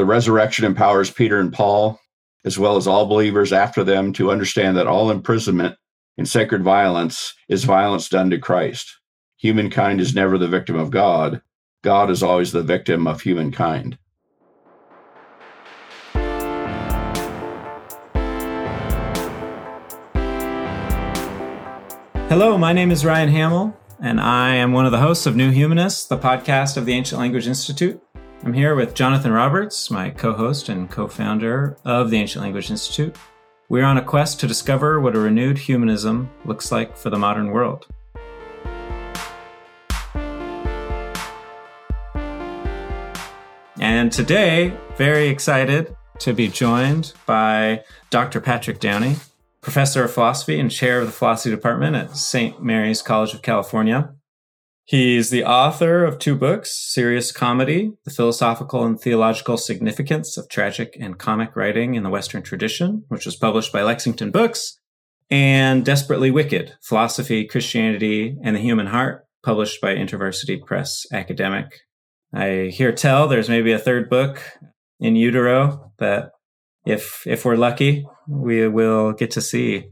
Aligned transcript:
The 0.00 0.06
resurrection 0.06 0.64
empowers 0.64 1.10
Peter 1.10 1.38
and 1.38 1.52
Paul, 1.52 2.00
as 2.46 2.58
well 2.58 2.76
as 2.76 2.86
all 2.86 3.04
believers 3.04 3.52
after 3.52 3.84
them, 3.84 4.14
to 4.14 4.30
understand 4.30 4.78
that 4.78 4.86
all 4.86 5.10
imprisonment 5.10 5.76
in 6.16 6.24
sacred 6.24 6.62
violence 6.62 7.34
is 7.50 7.64
violence 7.64 8.08
done 8.08 8.30
to 8.30 8.38
Christ. 8.38 8.98
Humankind 9.36 10.00
is 10.00 10.14
never 10.14 10.38
the 10.38 10.48
victim 10.48 10.76
of 10.76 10.90
God, 10.90 11.42
God 11.84 12.08
is 12.08 12.22
always 12.22 12.50
the 12.50 12.62
victim 12.62 13.06
of 13.06 13.20
humankind. 13.20 13.98
Hello, 22.30 22.56
my 22.56 22.72
name 22.72 22.90
is 22.90 23.04
Ryan 23.04 23.28
Hamill, 23.28 23.76
and 24.02 24.18
I 24.18 24.54
am 24.54 24.72
one 24.72 24.86
of 24.86 24.92
the 24.92 25.00
hosts 25.00 25.26
of 25.26 25.36
New 25.36 25.50
Humanists, 25.50 26.06
the 26.06 26.16
podcast 26.16 26.78
of 26.78 26.86
the 26.86 26.94
Ancient 26.94 27.20
Language 27.20 27.46
Institute. 27.46 28.00
I'm 28.42 28.54
here 28.54 28.74
with 28.74 28.94
Jonathan 28.94 29.32
Roberts, 29.32 29.90
my 29.90 30.08
co 30.08 30.32
host 30.32 30.70
and 30.70 30.90
co 30.90 31.06
founder 31.06 31.76
of 31.84 32.08
the 32.08 32.16
Ancient 32.16 32.42
Language 32.42 32.70
Institute. 32.70 33.14
We're 33.68 33.84
on 33.84 33.98
a 33.98 34.02
quest 34.02 34.40
to 34.40 34.46
discover 34.46 34.98
what 34.98 35.14
a 35.14 35.18
renewed 35.18 35.58
humanism 35.58 36.30
looks 36.46 36.72
like 36.72 36.96
for 36.96 37.10
the 37.10 37.18
modern 37.18 37.50
world. 37.50 37.86
And 43.78 44.10
today, 44.10 44.74
very 44.96 45.28
excited 45.28 45.94
to 46.20 46.32
be 46.32 46.48
joined 46.48 47.12
by 47.26 47.84
Dr. 48.08 48.40
Patrick 48.40 48.80
Downey, 48.80 49.16
professor 49.60 50.02
of 50.02 50.14
philosophy 50.14 50.58
and 50.58 50.70
chair 50.70 51.00
of 51.00 51.06
the 51.06 51.12
philosophy 51.12 51.54
department 51.54 51.94
at 51.94 52.16
St. 52.16 52.62
Mary's 52.62 53.02
College 53.02 53.34
of 53.34 53.42
California. 53.42 54.14
He's 54.90 55.30
the 55.30 55.44
author 55.44 56.04
of 56.04 56.18
two 56.18 56.34
books 56.34 56.76
Serious 56.92 57.30
Comedy, 57.30 57.92
The 58.04 58.10
Philosophical 58.10 58.84
and 58.84 59.00
Theological 59.00 59.56
Significance 59.56 60.36
of 60.36 60.48
Tragic 60.48 60.96
and 60.98 61.16
Comic 61.16 61.54
Writing 61.54 61.94
in 61.94 62.02
the 62.02 62.10
Western 62.10 62.42
Tradition, 62.42 63.04
which 63.06 63.24
was 63.24 63.36
published 63.36 63.72
by 63.72 63.84
Lexington 63.84 64.32
Books, 64.32 64.80
and 65.30 65.84
Desperately 65.84 66.32
Wicked 66.32 66.72
Philosophy, 66.82 67.46
Christianity, 67.46 68.36
and 68.42 68.56
the 68.56 68.60
Human 68.60 68.88
Heart, 68.88 69.24
published 69.44 69.80
by 69.80 69.94
InterVarsity 69.94 70.60
Press 70.66 71.06
Academic. 71.12 71.66
I 72.34 72.72
hear 72.72 72.90
tell 72.90 73.28
there's 73.28 73.48
maybe 73.48 73.70
a 73.70 73.78
third 73.78 74.10
book 74.10 74.42
in 74.98 75.14
utero 75.14 75.92
that 76.00 76.32
if 76.84 77.22
if 77.28 77.44
we're 77.44 77.54
lucky, 77.54 78.08
we 78.26 78.66
will 78.66 79.12
get 79.12 79.30
to 79.30 79.40
see 79.40 79.84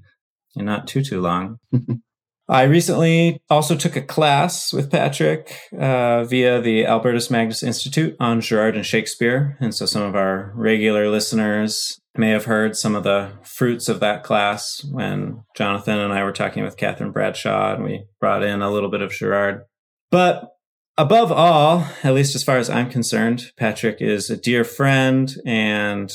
in 0.57 0.65
not 0.65 0.89
too 0.89 1.05
too 1.05 1.21
long. 1.21 1.61
I 2.49 2.63
recently 2.63 3.43
also 3.51 3.77
took 3.77 3.95
a 3.95 4.01
class 4.01 4.73
with 4.73 4.91
Patrick 4.91 5.55
uh, 5.79 6.25
via 6.25 6.63
the 6.63 6.87
Albertus 6.87 7.31
Magnus 7.31 7.63
Institute 7.63 8.17
on 8.19 8.41
Girard 8.41 8.75
and 8.75 8.87
Shakespeare, 8.87 9.59
and 9.61 9.75
so 9.75 9.85
some 9.85 10.03
of 10.03 10.17
our 10.17 10.53
regular 10.55 11.11
listeners 11.11 12.01
may 12.17 12.31
have 12.31 12.47
heard 12.47 12.75
some 12.75 12.97
of 12.97 13.05
the 13.05 13.33
fruits 13.45 13.89
of 13.89 14.01
that 14.01 14.25
class 14.25 14.83
when 14.91 15.45
Jonathan 15.57 15.99
and 15.99 16.13
I 16.13 16.25
were 16.25 16.33
talking 16.33 16.65
with 16.65 16.79
Catherine 16.79 17.13
Bradshaw, 17.13 17.75
and 17.75 17.85
we 17.85 18.07
brought 18.19 18.43
in 18.43 18.63
a 18.63 18.71
little 18.71 18.91
bit 18.91 19.03
of 19.03 19.13
Girard. 19.13 19.65
But 20.11 20.49
above 20.97 21.31
all, 21.31 21.87
at 22.03 22.15
least 22.15 22.35
as 22.35 22.45
far 22.45 22.57
as 22.57 22.71
I'm 22.71 22.89
concerned, 22.89 23.53
Patrick 23.59 24.01
is 24.01 24.31
a 24.31 24.37
dear 24.39 24.65
friend 24.65 25.35
and 25.45 26.11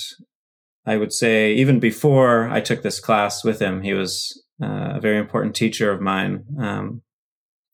I 0.86 0.98
would 0.98 1.14
say 1.14 1.54
even 1.54 1.80
before 1.80 2.50
I 2.50 2.60
took 2.60 2.82
this 2.82 3.00
class 3.00 3.44
with 3.44 3.62
him, 3.62 3.84
he 3.84 3.94
was 3.94 4.43
uh, 4.62 4.94
a 4.96 5.00
very 5.02 5.18
important 5.18 5.56
teacher 5.56 5.92
of 5.92 6.02
mine, 6.02 6.46
um, 6.60 7.02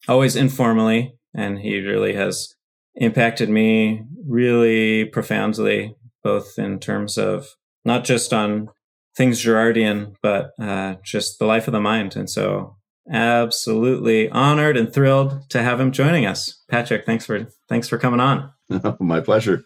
always 0.08 0.36
informally, 0.36 1.14
and 1.34 1.60
he 1.60 1.80
really 1.80 2.14
has 2.14 2.56
impacted 2.96 3.50
me 3.50 4.04
really 4.26 5.06
profoundly, 5.06 5.96
both 6.24 6.58
in 6.58 6.80
terms 6.80 7.18
of 7.18 7.48
not 7.86 8.04
just 8.04 8.34
on 8.34 8.70
things 9.16 9.44
Girardian, 9.44 10.16
but 10.22 10.52
uh, 10.62 10.96
just 11.04 11.40
the 11.40 11.46
life 11.46 11.68
of 11.68 11.74
the 11.74 11.82
mind. 11.82 12.16
And 12.16 12.30
so, 12.30 12.78
absolutely 13.12 14.30
honored 14.30 14.78
and 14.78 14.94
thrilled 14.94 15.50
to 15.50 15.62
have 15.62 15.80
him 15.80 15.92
joining 15.92 16.26
us. 16.26 16.64
Patrick, 16.70 17.06
thanks 17.06 17.26
for 17.26 17.48
thanks 17.68 17.88
for 17.88 17.98
coming 17.98 18.20
on. 18.20 18.52
My 19.00 19.20
pleasure. 19.20 19.64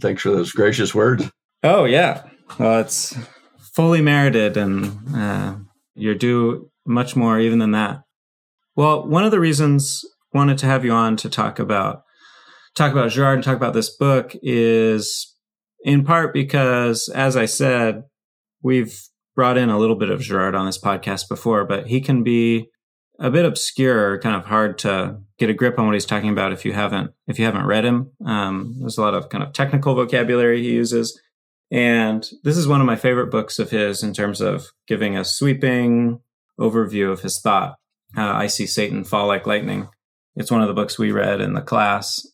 Thanks 0.00 0.22
for 0.22 0.30
those 0.30 0.52
gracious 0.52 0.94
words. 0.94 1.30
Oh 1.62 1.84
yeah, 1.84 2.24
well, 2.58 2.80
it's 2.80 3.16
fully 3.74 4.02
merited, 4.02 4.56
and 4.56 4.98
uh, 5.14 5.56
you're 5.96 6.14
due 6.14 6.70
much 6.86 7.16
more 7.16 7.38
even 7.40 7.58
than 7.58 7.72
that. 7.72 8.02
Well, 8.74 9.06
one 9.06 9.24
of 9.24 9.30
the 9.30 9.40
reasons 9.40 10.04
wanted 10.32 10.58
to 10.58 10.66
have 10.66 10.84
you 10.84 10.92
on 10.92 11.16
to 11.16 11.30
talk 11.30 11.58
about 11.58 12.02
talk 12.74 12.92
about 12.92 13.10
Girard 13.10 13.36
and 13.36 13.44
talk 13.44 13.56
about 13.56 13.72
this 13.72 13.88
book 13.88 14.36
is 14.42 15.34
in 15.82 16.04
part 16.04 16.34
because, 16.34 17.08
as 17.08 17.36
I 17.36 17.46
said, 17.46 18.04
we've 18.62 19.00
brought 19.34 19.56
in 19.56 19.70
a 19.70 19.78
little 19.78 19.96
bit 19.96 20.10
of 20.10 20.20
Girard 20.20 20.54
on 20.54 20.66
this 20.66 20.80
podcast 20.80 21.28
before, 21.28 21.64
but 21.64 21.86
he 21.86 22.00
can 22.00 22.22
be 22.22 22.68
a 23.18 23.30
bit 23.30 23.46
obscure, 23.46 24.18
kind 24.20 24.36
of 24.36 24.44
hard 24.44 24.78
to 24.78 25.18
get 25.38 25.48
a 25.48 25.54
grip 25.54 25.78
on 25.78 25.86
what 25.86 25.94
he's 25.94 26.06
talking 26.06 26.30
about 26.30 26.52
if 26.52 26.64
you 26.64 26.72
haven't 26.72 27.12
if 27.26 27.38
you 27.38 27.44
haven't 27.44 27.66
read 27.66 27.84
him. 27.84 28.10
Um, 28.26 28.76
there's 28.80 28.98
a 28.98 29.02
lot 29.02 29.14
of 29.14 29.28
kind 29.28 29.42
of 29.42 29.52
technical 29.52 29.94
vocabulary 29.94 30.62
he 30.62 30.72
uses, 30.72 31.18
and 31.70 32.28
this 32.44 32.56
is 32.56 32.68
one 32.68 32.80
of 32.80 32.86
my 32.86 32.96
favorite 32.96 33.30
books 33.30 33.58
of 33.58 33.70
his 33.70 34.02
in 34.02 34.12
terms 34.12 34.40
of 34.40 34.66
giving 34.86 35.16
a 35.16 35.24
sweeping 35.24 36.20
overview 36.60 37.10
of 37.10 37.22
his 37.22 37.40
thought. 37.40 37.76
Uh, 38.16 38.22
I 38.22 38.46
see 38.46 38.66
Satan 38.66 39.04
fall 39.04 39.26
like 39.26 39.46
lightning. 39.46 39.88
It's 40.36 40.50
one 40.50 40.62
of 40.62 40.68
the 40.68 40.74
books 40.74 40.98
we 40.98 41.10
read 41.10 41.40
in 41.40 41.54
the 41.54 41.60
class. 41.60 42.26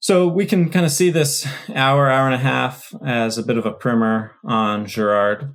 So 0.00 0.28
we 0.28 0.46
can 0.46 0.70
kind 0.70 0.86
of 0.86 0.92
see 0.92 1.10
this 1.10 1.46
hour, 1.74 2.08
hour 2.10 2.26
and 2.26 2.34
a 2.34 2.38
half 2.38 2.92
as 3.04 3.36
a 3.36 3.42
bit 3.42 3.58
of 3.58 3.66
a 3.66 3.72
primer 3.72 4.32
on 4.44 4.86
Girard. 4.86 5.54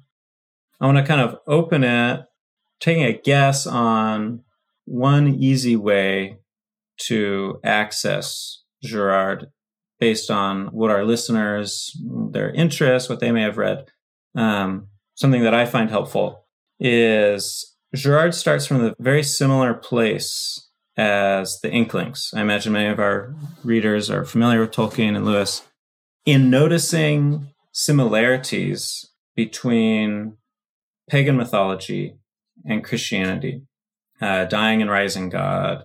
I 0.80 0.86
want 0.86 0.98
to 0.98 1.04
kind 1.04 1.22
of 1.22 1.40
open 1.48 1.84
it, 1.84 2.26
taking 2.80 3.04
a 3.04 3.14
guess 3.18 3.66
on 3.66 4.44
one 4.86 5.28
easy 5.28 5.76
way 5.76 6.40
to 7.08 7.60
access 7.64 8.64
Girard 8.84 9.48
based 10.00 10.30
on 10.30 10.68
what 10.68 10.92
our 10.92 11.06
listeners, 11.06 11.96
their 12.32 12.52
interests, 12.52 13.10
what 13.10 13.20
they 13.20 13.32
may 13.32 13.42
have 13.42 13.58
read. 13.58 13.86
Um, 14.36 14.88
something 15.16 15.44
that 15.44 15.54
I 15.54 15.66
find 15.66 15.90
helpful 15.90 16.46
is 16.80 17.76
Girard 17.96 18.34
starts 18.34 18.66
from 18.66 18.84
a 18.84 18.96
very 19.00 19.24
similar 19.24 19.74
place 19.74 20.70
as 20.98 21.60
the 21.62 21.72
Inklings. 21.72 22.32
I 22.36 22.42
imagine 22.42 22.74
many 22.74 22.90
of 22.90 23.00
our 23.00 23.36
readers 23.64 24.10
are 24.10 24.26
familiar 24.26 24.62
with 24.62 24.72
Tolkien 24.72 25.16
and 25.16 25.26
Lewis. 25.26 25.64
In 26.26 26.50
noticing 26.50 27.50
similarities 27.72 29.10
between 29.36 30.38
pagan 31.10 31.36
mythology 31.36 32.16
and 32.66 32.84
Christianity, 32.84 33.64
uh, 34.22 34.46
dying 34.46 34.82
and 34.82 34.90
rising 34.90 35.30
God, 35.30 35.84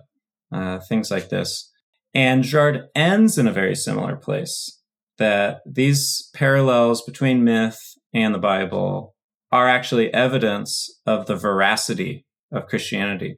uh, 0.51 0.79
things 0.79 1.11
like 1.11 1.29
this. 1.29 1.68
And 2.13 2.43
Girard 2.43 2.89
ends 2.95 3.37
in 3.37 3.47
a 3.47 3.53
very 3.53 3.75
similar 3.75 4.15
place 4.15 4.79
that 5.17 5.61
these 5.65 6.29
parallels 6.33 7.01
between 7.01 7.43
myth 7.43 7.79
and 8.13 8.33
the 8.33 8.39
Bible 8.39 9.15
are 9.51 9.67
actually 9.67 10.13
evidence 10.13 10.89
of 11.05 11.25
the 11.25 11.35
veracity 11.35 12.25
of 12.51 12.67
Christianity. 12.67 13.37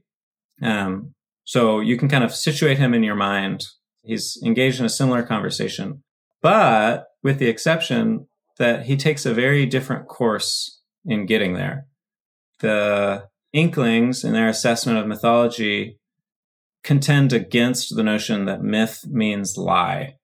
Um, 0.62 1.14
so 1.44 1.80
you 1.80 1.98
can 1.98 2.08
kind 2.08 2.24
of 2.24 2.34
situate 2.34 2.78
him 2.78 2.94
in 2.94 3.04
your 3.04 3.16
mind. 3.16 3.66
He's 4.04 4.40
engaged 4.46 4.80
in 4.80 4.86
a 4.86 4.90
similar 4.90 5.24
conversation, 5.24 6.04
but 6.42 7.08
with 7.24 7.40
the 7.40 7.48
exception 7.48 8.28
that 8.58 8.86
he 8.86 8.96
takes 8.96 9.26
a 9.26 9.34
very 9.34 9.66
different 9.66 10.08
course 10.08 10.82
in 11.06 11.26
getting 11.26 11.56
there. 11.56 11.88
The 12.60 13.28
Inklings, 13.54 14.24
in 14.24 14.32
their 14.32 14.48
assessment 14.48 14.98
of 14.98 15.08
mythology, 15.08 16.00
contend 16.84 17.34
against 17.34 17.96
the 17.96 18.04
notion 18.04 18.46
that 18.46 18.62
myth 18.62 19.06
means 19.08 19.58
lie. 19.58 20.16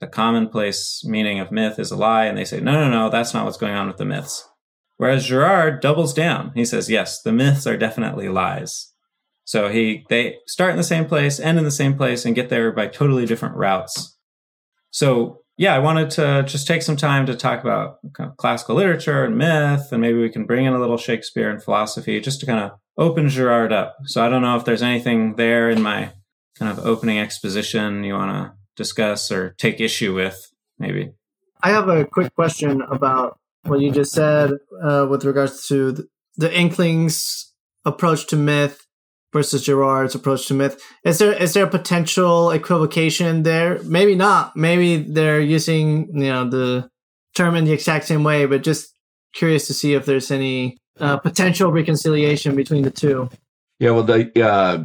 The 0.00 0.06
commonplace 0.06 1.04
meaning 1.04 1.40
of 1.40 1.52
myth 1.52 1.78
is 1.78 1.90
a 1.90 1.96
lie, 1.96 2.24
and 2.24 2.36
they 2.36 2.44
say, 2.44 2.60
no, 2.60 2.72
no, 2.72 2.90
no, 2.90 3.10
that's 3.10 3.34
not 3.34 3.44
what's 3.44 3.58
going 3.58 3.74
on 3.74 3.86
with 3.86 3.98
the 3.98 4.04
myths. 4.04 4.48
Whereas 4.96 5.26
Girard 5.26 5.80
doubles 5.80 6.12
down. 6.12 6.52
He 6.54 6.64
says, 6.64 6.90
yes, 6.90 7.22
the 7.22 7.32
myths 7.32 7.66
are 7.66 7.76
definitely 7.76 8.28
lies. 8.28 8.92
So 9.44 9.68
he 9.68 10.04
they 10.08 10.36
start 10.46 10.70
in 10.70 10.76
the 10.76 10.84
same 10.84 11.06
place, 11.06 11.40
end 11.40 11.58
in 11.58 11.64
the 11.64 11.70
same 11.70 11.96
place, 11.96 12.24
and 12.24 12.34
get 12.34 12.50
there 12.50 12.70
by 12.70 12.86
totally 12.86 13.26
different 13.26 13.56
routes. 13.56 14.16
So 14.90 15.39
yeah, 15.60 15.74
I 15.74 15.78
wanted 15.78 16.08
to 16.12 16.42
just 16.46 16.66
take 16.66 16.80
some 16.80 16.96
time 16.96 17.26
to 17.26 17.36
talk 17.36 17.60
about 17.60 17.98
kind 18.14 18.30
of 18.30 18.38
classical 18.38 18.76
literature 18.76 19.26
and 19.26 19.36
myth, 19.36 19.92
and 19.92 20.00
maybe 20.00 20.18
we 20.18 20.30
can 20.30 20.46
bring 20.46 20.64
in 20.64 20.72
a 20.72 20.80
little 20.80 20.96
Shakespeare 20.96 21.50
and 21.50 21.62
philosophy 21.62 22.18
just 22.18 22.40
to 22.40 22.46
kind 22.46 22.60
of 22.60 22.78
open 22.96 23.28
Girard 23.28 23.70
up. 23.70 23.94
So 24.06 24.24
I 24.24 24.30
don't 24.30 24.40
know 24.40 24.56
if 24.56 24.64
there's 24.64 24.80
anything 24.80 25.36
there 25.36 25.68
in 25.68 25.82
my 25.82 26.12
kind 26.58 26.72
of 26.72 26.86
opening 26.86 27.18
exposition 27.18 28.04
you 28.04 28.14
want 28.14 28.30
to 28.32 28.54
discuss 28.74 29.30
or 29.30 29.54
take 29.58 29.82
issue 29.82 30.14
with, 30.14 30.50
maybe. 30.78 31.12
I 31.62 31.72
have 31.72 31.90
a 31.90 32.06
quick 32.06 32.34
question 32.34 32.80
about 32.80 33.38
what 33.64 33.80
you 33.80 33.90
just 33.90 34.12
said 34.12 34.52
uh, 34.82 35.06
with 35.10 35.26
regards 35.26 35.66
to 35.68 35.92
the, 35.92 36.08
the 36.38 36.58
Inklings' 36.58 37.52
approach 37.84 38.26
to 38.28 38.36
myth 38.36 38.86
versus 39.32 39.64
Girard's 39.64 40.14
approach 40.14 40.46
to 40.46 40.54
myth. 40.54 40.80
Is 41.04 41.18
there 41.18 41.32
is 41.32 41.54
there 41.54 41.64
a 41.64 41.70
potential 41.70 42.50
equivocation 42.50 43.42
there? 43.42 43.80
Maybe 43.84 44.14
not. 44.14 44.56
Maybe 44.56 44.96
they're 44.96 45.40
using 45.40 46.08
you 46.14 46.30
know 46.30 46.48
the 46.48 46.90
term 47.34 47.54
in 47.54 47.64
the 47.64 47.72
exact 47.72 48.06
same 48.06 48.24
way, 48.24 48.46
but 48.46 48.62
just 48.62 48.92
curious 49.34 49.66
to 49.68 49.74
see 49.74 49.94
if 49.94 50.06
there's 50.06 50.30
any 50.30 50.78
uh, 50.98 51.16
potential 51.18 51.72
reconciliation 51.72 52.56
between 52.56 52.82
the 52.82 52.90
two. 52.90 53.30
Yeah, 53.78 53.90
well, 53.90 54.02
the 54.02 54.30
uh, 54.42 54.84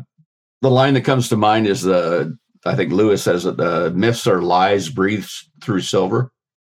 the 0.62 0.72
line 0.72 0.94
that 0.94 1.02
comes 1.02 1.30
to 1.30 1.38
mind 1.38 1.68
is 1.68 1.82
the 1.82 2.38
I 2.66 2.76
think 2.76 2.92
Lewis 2.92 3.24
says 3.24 3.44
that 3.44 3.58
the 3.58 3.92
myths 3.92 4.26
are 4.28 4.42
lies 4.42 4.90
breathed 4.90 5.32
through 5.62 5.82
silver, 5.82 6.32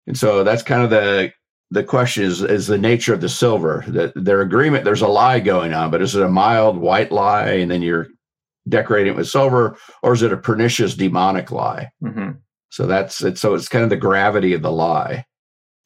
and 0.06 0.16
so 0.16 0.44
that's 0.44 0.62
kind 0.62 0.82
of 0.82 0.90
the 0.90 1.32
the 1.70 1.84
question 1.84 2.24
is 2.24 2.42
is 2.42 2.66
the 2.66 2.78
nature 2.78 3.12
of 3.12 3.20
the 3.20 3.28
silver. 3.28 3.84
That 3.88 4.12
their 4.14 4.40
agreement 4.40 4.84
there's 4.84 5.02
a 5.02 5.08
lie 5.08 5.40
going 5.40 5.72
on 5.72 5.90
but 5.90 6.02
is 6.02 6.14
it 6.14 6.22
a 6.22 6.28
mild 6.28 6.78
white 6.78 7.12
lie 7.12 7.50
and 7.50 7.70
then 7.70 7.82
you're 7.82 8.08
decorating 8.68 9.12
it 9.12 9.16
with 9.16 9.28
silver 9.28 9.76
or 10.02 10.12
is 10.12 10.22
it 10.22 10.32
a 10.32 10.36
pernicious 10.36 10.94
demonic 10.94 11.50
lie? 11.50 11.90
Mm-hmm. 12.02 12.32
so 12.70 12.86
that's 12.86 13.22
it. 13.22 13.38
So 13.38 13.54
it's 13.54 13.68
kind 13.68 13.84
of 13.84 13.90
the 13.90 13.96
gravity 13.96 14.52
of 14.52 14.62
the 14.62 14.72
lie. 14.72 15.24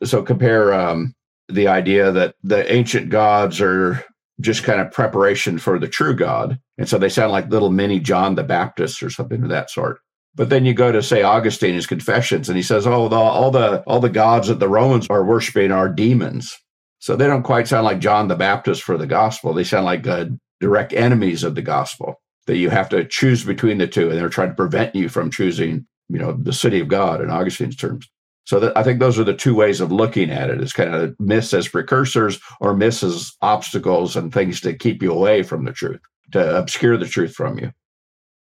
So 0.04 0.22
compare 0.22 0.72
um, 0.72 1.14
the 1.48 1.68
idea 1.68 2.10
that 2.12 2.34
the 2.42 2.70
ancient 2.72 3.10
gods 3.10 3.60
are 3.60 4.02
just 4.40 4.64
kind 4.64 4.80
of 4.80 4.90
preparation 4.90 5.58
for 5.58 5.78
the 5.78 5.88
true 5.88 6.14
god. 6.14 6.58
And 6.78 6.88
so 6.88 6.96
they 6.96 7.10
sound 7.10 7.32
like 7.32 7.48
little 7.48 7.70
mini 7.70 8.00
john 8.00 8.34
the 8.34 8.42
baptist 8.42 9.02
or 9.02 9.10
something 9.10 9.42
of 9.42 9.50
that 9.50 9.70
sort 9.70 10.00
but 10.34 10.48
then 10.48 10.64
you 10.64 10.74
go 10.74 10.92
to 10.92 11.02
say 11.02 11.22
Augustine, 11.22 11.74
his 11.74 11.86
Confessions, 11.86 12.48
and 12.48 12.56
he 12.56 12.62
says, 12.62 12.86
"Oh, 12.86 13.08
the, 13.08 13.16
all 13.16 13.50
the 13.50 13.82
all 13.86 14.00
the 14.00 14.08
gods 14.08 14.48
that 14.48 14.60
the 14.60 14.68
Romans 14.68 15.06
are 15.10 15.24
worshiping 15.24 15.72
are 15.72 15.88
demons." 15.88 16.56
So 16.98 17.16
they 17.16 17.26
don't 17.26 17.42
quite 17.42 17.66
sound 17.66 17.84
like 17.84 17.98
John 17.98 18.28
the 18.28 18.36
Baptist 18.36 18.82
for 18.82 18.96
the 18.96 19.06
gospel. 19.06 19.54
They 19.54 19.64
sound 19.64 19.86
like 19.86 20.06
uh, 20.06 20.26
direct 20.60 20.92
enemies 20.92 21.42
of 21.42 21.54
the 21.54 21.62
gospel. 21.62 22.20
That 22.46 22.56
you 22.56 22.70
have 22.70 22.88
to 22.90 23.04
choose 23.04 23.44
between 23.44 23.78
the 23.78 23.86
two, 23.86 24.08
and 24.08 24.18
they're 24.18 24.28
trying 24.28 24.48
to 24.48 24.54
prevent 24.54 24.94
you 24.94 25.08
from 25.08 25.30
choosing, 25.30 25.86
you 26.08 26.18
know, 26.18 26.32
the 26.32 26.52
city 26.52 26.80
of 26.80 26.88
God 26.88 27.20
in 27.20 27.30
Augustine's 27.30 27.76
terms. 27.76 28.08
So 28.44 28.58
that, 28.60 28.76
I 28.76 28.82
think 28.82 28.98
those 28.98 29.18
are 29.18 29.24
the 29.24 29.34
two 29.34 29.54
ways 29.54 29.80
of 29.80 29.92
looking 29.92 30.30
at 30.30 30.50
it: 30.50 30.60
it's 30.60 30.72
kind 30.72 30.94
of 30.94 31.14
myths 31.18 31.52
as 31.52 31.68
precursors, 31.68 32.40
or 32.60 32.80
as 32.82 33.32
obstacles 33.42 34.16
and 34.16 34.32
things 34.32 34.60
to 34.62 34.74
keep 34.74 35.02
you 35.02 35.12
away 35.12 35.42
from 35.42 35.64
the 35.64 35.72
truth, 35.72 36.00
to 36.32 36.58
obscure 36.58 36.96
the 36.96 37.06
truth 37.06 37.34
from 37.34 37.58
you. 37.58 37.72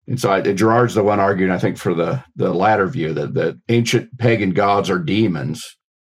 And 0.09 0.21
so 0.21 0.31
I, 0.31 0.41
Girard's 0.41 0.95
the 0.95 1.03
one 1.03 1.21
arguing, 1.21 1.53
I 1.53 1.59
think, 1.59 1.79
for 1.79 1.95
the 1.95 2.23
the 2.37 2.53
latter 2.55 2.87
view 2.87 3.13
that 3.15 3.35
the 3.35 3.61
ancient 3.69 4.17
pagan 4.19 4.51
gods 4.51 4.89
are 4.91 4.99
demons. 4.99 5.65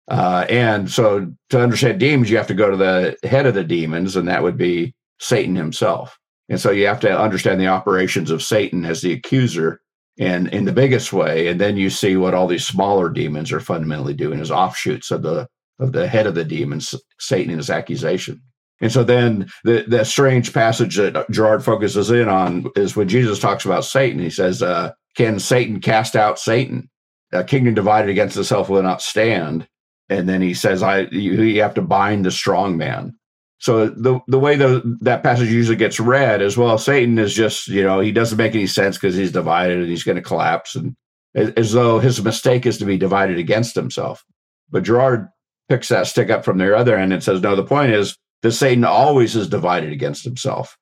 Uh, 0.10 0.46
and 0.50 0.90
so 0.90 1.32
to 1.50 1.62
understand 1.62 2.00
demons, 2.00 2.30
you 2.30 2.38
have 2.38 2.48
to 2.48 2.54
go 2.54 2.70
to 2.70 2.78
the 2.78 3.16
head 3.28 3.46
of 3.46 3.54
the 3.54 3.64
demons, 3.64 4.16
and 4.16 4.28
that 4.28 4.44
would 4.44 4.58
be 4.58 4.94
Satan 5.20 5.56
himself. 5.56 6.18
And 6.50 6.60
so 6.60 6.72
you 6.72 6.88
have 6.88 7.00
to 7.02 7.20
understand 7.20 7.62
the 7.62 7.68
operations 7.68 8.30
of 8.30 8.44
Satan 8.44 8.84
as 8.84 9.02
the 9.02 9.14
accuser 9.14 9.80
and 10.20 10.48
in 10.50 10.66
the 10.66 10.74
biggest 10.74 11.14
way. 11.14 11.48
And 11.48 11.62
then 11.62 11.78
you 11.78 11.90
see 11.90 12.18
what 12.18 12.34
all 12.34 12.48
these 12.48 12.68
smaller 12.68 13.10
demons 13.10 13.52
are 13.52 13.62
fundamentally 13.62 14.14
doing 14.14 14.40
as 14.40 14.52
offshoots 14.52 15.12
of 15.12 15.22
the 15.22 15.48
of 15.80 15.94
the 15.94 16.08
head 16.08 16.28
of 16.28 16.36
the 16.36 16.44
demons, 16.44 16.94
Satan 17.20 17.52
and 17.52 17.60
his 17.60 17.70
accusation. 17.70 18.42
And 18.82 18.92
so 18.92 19.04
then 19.04 19.50
the, 19.64 19.86
the 19.88 20.04
strange 20.04 20.54
passage 20.54 20.98
that 20.98 21.30
Girard 21.30 21.64
focuses 21.64 22.10
in 22.10 22.28
on 22.28 22.70
is 22.76 22.96
when 22.96 23.08
Jesus 23.08 23.40
talks 23.40 23.64
about 23.64 23.86
Satan, 23.86 24.20
he 24.20 24.30
says, 24.30 24.62
uh, 24.62 24.92
Can 25.16 25.40
Satan 25.40 25.80
cast 25.80 26.16
out 26.16 26.40
Satan? 26.40 26.90
A 27.32 27.44
kingdom 27.44 27.76
divided 27.76 28.10
against 28.10 28.36
itself 28.38 28.70
will 28.70 28.84
not 28.84 29.02
stand. 29.02 29.68
And 30.10 30.28
then 30.28 30.42
he 30.42 30.54
says, 30.54 30.84
I 30.84 31.02
you, 31.12 31.42
you 31.44 31.62
have 31.62 31.76
to 31.76 31.82
bind 31.82 32.26
the 32.26 32.32
strong 32.32 32.76
man. 32.76 33.16
So 33.60 33.88
the 33.88 34.20
the 34.28 34.40
way 34.40 34.56
the, 34.56 34.98
that 35.02 35.24
passage 35.24 35.50
usually 35.50 35.78
gets 35.78 36.00
read 36.00 36.42
as 36.42 36.58
well, 36.58 36.78
Satan 36.78 37.20
is 37.20 37.34
just, 37.34 37.68
you 37.68 37.84
know, 37.84 38.00
he 38.00 38.12
doesn't 38.12 38.38
make 38.38 38.56
any 38.56 38.68
sense 38.68 38.98
because 38.98 39.16
he's 39.16 39.32
divided 39.32 39.78
and 39.78 39.88
he's 39.88 40.04
going 40.04 40.18
to 40.18 40.22
collapse 40.22 40.76
and 40.76 40.96
as, 41.36 41.52
as 41.52 41.72
though 41.72 42.00
his 42.00 42.22
mistake 42.22 42.66
is 42.66 42.78
to 42.80 42.86
be 42.86 42.98
divided 42.98 43.38
against 43.38 43.76
himself. 43.76 44.24
But 44.70 44.84
Girard 44.84 45.30
picks 45.70 45.90
that 45.90 46.08
stick 46.08 46.30
up 46.30 46.44
from 46.44 46.58
the 46.58 46.76
other 46.76 46.98
end 46.98 47.14
and 47.14 47.24
says, 47.24 47.42
no, 47.42 47.56
the 47.56 47.64
point 47.64 47.92
is 47.92 48.18
that 48.42 48.52
Satan 48.52 48.84
always 48.84 49.36
is 49.36 49.48
divided 49.48 49.92
against 49.92 50.24
himself. 50.24 50.78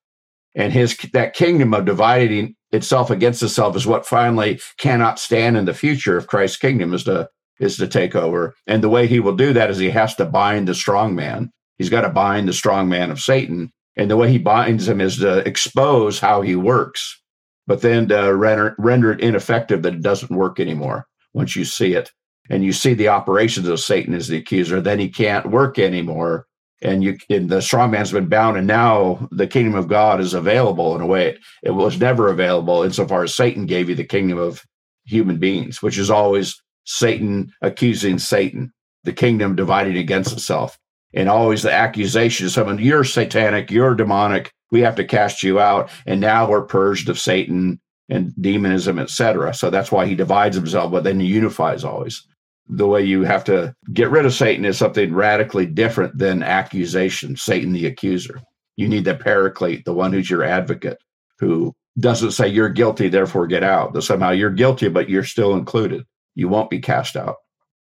And 0.56 0.74
his 0.74 0.98
that 1.14 1.34
kingdom 1.34 1.74
of 1.74 1.86
dividing 1.86 2.56
itself 2.72 3.10
against 3.10 3.44
itself 3.44 3.76
is 3.76 3.88
what 3.88 4.06
finally 4.06 4.60
cannot 4.78 5.20
stand 5.20 5.58
in 5.58 5.66
the 5.66 5.74
future 5.74 6.18
if 6.18 6.28
Christ's 6.28 6.58
kingdom 6.58 6.94
is 6.94 7.04
to 7.06 7.30
is 7.60 7.78
to 7.78 7.88
take 7.88 8.16
over. 8.16 8.56
And 8.68 8.84
the 8.84 8.90
way 8.90 9.06
he 9.06 9.20
will 9.20 9.36
do 9.36 9.54
that 9.54 9.70
is 9.70 9.78
he 9.78 9.90
has 9.90 10.16
to 10.16 10.26
bind 10.26 10.68
the 10.68 10.74
strong 10.74 11.14
man. 11.14 11.52
He's 11.78 11.90
got 11.90 12.02
to 12.02 12.10
bind 12.10 12.48
the 12.48 12.54
strong 12.54 12.90
man 12.90 13.12
of 13.12 13.20
Satan. 13.20 13.72
And 13.98 14.10
the 14.10 14.18
way 14.18 14.32
he 14.32 14.38
binds 14.38 14.88
him 14.88 15.02
is 15.02 15.18
to 15.18 15.40
expose 15.40 16.20
how 16.20 16.42
he 16.42 16.56
works, 16.56 17.22
but 17.68 17.82
then 17.82 18.08
to 18.08 18.34
render, 18.34 18.76
render 18.78 19.12
it 19.12 19.20
ineffective 19.20 19.82
that 19.82 19.96
it 19.96 20.02
doesn't 20.02 20.36
work 20.36 20.60
anymore 20.60 21.06
once 21.34 21.56
you 21.56 21.66
see 21.66 21.96
it. 21.96 22.12
And 22.50 22.64
you 22.64 22.72
see 22.72 22.94
the 22.94 23.10
operations 23.10 23.68
of 23.68 23.80
Satan 23.80 24.14
as 24.14 24.30
the 24.30 24.38
accuser, 24.38 24.80
then 24.80 25.00
he 25.00 25.10
can't 25.10 25.52
work 25.52 25.78
anymore 25.78 26.48
and 26.81 27.04
you 27.04 27.18
and 27.30 27.50
the 27.50 27.62
strong 27.62 27.92
man's 27.92 28.12
been 28.12 28.30
bound 28.30 28.58
and 28.58 28.68
now 28.68 29.28
the 29.31 29.48
kingdom 29.48 29.76
of 29.76 29.88
god 29.88 30.22
is 30.22 30.34
available 30.34 30.96
in 30.96 31.02
a 31.02 31.06
way. 31.06 31.30
It, 31.30 31.40
it 31.64 31.72
was 31.72 32.00
never 32.00 32.30
available 32.30 32.84
insofar 32.84 33.24
as 33.24 33.36
satan 33.36 33.66
gave 33.66 33.90
you 33.90 33.96
the 33.96 34.04
kingdom 34.04 34.38
of 34.38 34.64
human 35.06 35.38
beings 35.38 35.81
which 35.81 35.98
is 35.98 36.10
always 36.10 36.62
satan 36.86 37.52
accusing 37.62 38.20
satan 38.20 38.72
the 39.04 39.14
kingdom 39.14 39.56
dividing 39.56 39.98
against 39.98 40.34
itself. 40.34 40.78
And 41.14 41.30
always 41.30 41.64
the 41.64 41.74
accusation 41.74 42.46
of 42.46 42.52
someone 42.52 42.78
you're 42.78 43.04
satanic 43.04 43.72
you're 43.72 43.96
demonic 43.96 44.52
we 44.72 44.82
have 44.82 44.96
to 44.96 45.04
cast 45.04 45.42
you 45.42 45.60
out 45.60 45.90
and 46.06 46.22
now 46.22 46.48
we're 46.48 46.62
purged 46.62 47.10
of 47.10 47.18
satan 47.18 47.82
and 48.10 48.32
demonism 48.40 49.00
etc 49.00 49.54
so 49.54 49.72
that's 49.72 49.92
why 49.92 50.06
he 50.06 50.14
divides 50.14 50.56
himself 50.56 50.92
but 50.92 51.04
then 51.04 51.20
he 51.20 51.25
unifies 51.25 51.84
always 51.84 52.28
the 52.69 52.88
way 52.88 53.04
you 53.04 53.24
have 53.24 53.44
to 53.45 53.75
get 53.92 54.12
rid 54.12 54.25
of 54.25 54.33
Satan 54.33 54.63
is 54.63 54.77
something 54.77 55.13
radically 55.13 55.66
different 55.66 56.18
than 56.18 56.44
accusation, 56.44 57.36
Satan 57.36 57.74
the 57.74 57.88
accuser. 57.88 58.39
You 58.77 58.88
need 58.88 59.06
the 59.06 59.16
paraclete, 59.16 59.86
the 59.86 59.94
one 59.94 60.13
who's 60.13 60.30
your 60.30 60.44
advocate, 60.44 61.00
who 61.39 61.75
doesn't 62.00 62.31
say 62.31 62.48
you're 62.48 62.69
guilty, 62.69 63.10
therefore 63.10 63.48
get 63.48 63.63
out. 63.63 63.94
That 63.94 64.04
somehow 64.04 64.30
you're 64.30 64.51
guilty, 64.51 64.88
but 64.88 65.10
you're 65.10 65.24
still 65.24 65.56
included. 65.56 66.04
You 66.36 66.48
won't 66.48 66.69
be 66.69 66.80
cast 66.80 67.18
out. 67.18 67.36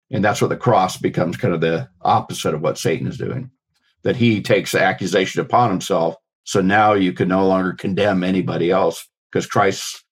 And 0.09 0.23
that's 0.23 0.41
what 0.41 0.49
the 0.49 0.57
cross 0.57 0.97
becomes 0.97 1.37
kind 1.37 1.53
of 1.53 1.61
the 1.61 1.89
opposite 2.01 2.53
of 2.53 2.61
what 2.61 2.77
Satan 2.77 3.07
is 3.07 3.17
doing. 3.17 3.51
That 4.03 4.15
he 4.15 4.41
takes 4.41 4.71
the 4.71 4.81
accusation 4.81 5.41
upon 5.41 5.69
himself. 5.69 6.15
So 6.45 6.61
now 6.61 6.93
you 6.93 7.13
can 7.13 7.27
no 7.27 7.45
longer 7.45 7.73
condemn 7.73 8.23
anybody 8.23 8.71
else 8.71 9.07
because 9.31 9.45
Christ 9.45 10.03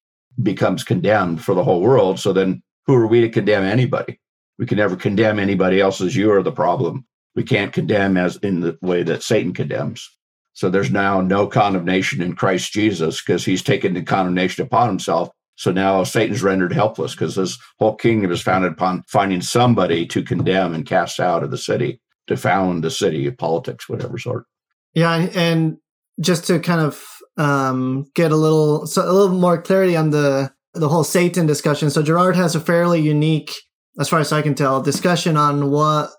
becomes 0.42 0.84
condemned 0.84 1.44
for 1.44 1.56
the 1.56 1.64
whole 1.64 1.82
world. 1.82 2.20
So 2.20 2.34
then 2.34 2.62
who 2.86 2.96
are 2.96 3.08
we 3.08 3.22
to 3.22 3.30
condemn 3.30 3.64
anybody? 3.64 4.20
We 4.60 4.66
can 4.66 4.78
never 4.78 4.98
condemn 4.98 5.40
anybody 5.40 5.80
else 5.80 6.02
as 6.02 6.16
you 6.16 6.32
are 6.32 6.44
the 6.44 6.52
problem. 6.52 7.06
We 7.34 7.44
can't 7.44 7.74
condemn 7.74 8.18
as 8.18 8.36
in 8.38 8.60
the 8.60 8.78
way 8.82 9.04
that 9.04 9.24
Satan 9.24 9.54
condemns. 9.54 10.08
So 10.54 10.70
there's 10.70 10.92
now 10.92 11.22
no 11.22 11.48
condemnation 11.48 12.22
in 12.22 12.36
Christ 12.36 12.74
Jesus 12.74 13.22
because 13.22 13.46
he's 13.46 13.64
taken 13.64 13.94
the 13.94 14.04
condemnation 14.04 14.66
upon 14.66 14.90
himself. 14.90 15.30
So 15.56 15.72
now 15.72 16.04
Satan's 16.04 16.44
rendered 16.44 16.74
helpless 16.74 17.14
because 17.16 17.36
this 17.36 17.58
whole 17.80 17.96
kingdom 17.96 18.32
is 18.32 18.42
founded 18.42 18.74
upon 18.74 19.04
finding 19.08 19.42
somebody 19.42 20.06
to 20.08 20.24
condemn 20.24 20.74
and 20.74 20.86
cast 20.86 21.20
out 21.20 21.44
of 21.44 21.52
the 21.52 21.58
city, 21.58 22.02
to 22.28 22.36
found 22.36 22.84
the 22.84 22.92
city 22.92 23.28
of 23.28 23.38
politics, 23.38 23.88
whatever 23.88 24.18
sort. 24.18 24.46
Yeah, 24.94 25.30
and 25.34 25.78
just 26.20 26.48
to 26.48 26.60
kind 26.60 26.82
of 26.82 27.02
um, 27.38 28.06
get 28.16 28.34
a 28.34 28.36
little 28.36 28.86
so 28.88 29.10
a 29.10 29.12
little 29.12 29.38
more 29.38 29.62
clarity 29.62 29.96
on 29.96 30.10
the 30.10 30.52
the 30.74 30.90
whole 30.90 31.06
Satan 31.06 31.46
discussion. 31.46 31.90
So 31.90 32.04
Girard 32.04 32.36
has 32.36 32.56
a 32.56 32.60
fairly 32.60 33.00
unique 33.00 33.54
as 33.98 34.10
far 34.10 34.20
as 34.20 34.32
I 34.32 34.42
can 34.42 34.56
tell, 34.56 34.82
discussion 34.82 35.38
on 35.38 35.72
what 35.72 36.10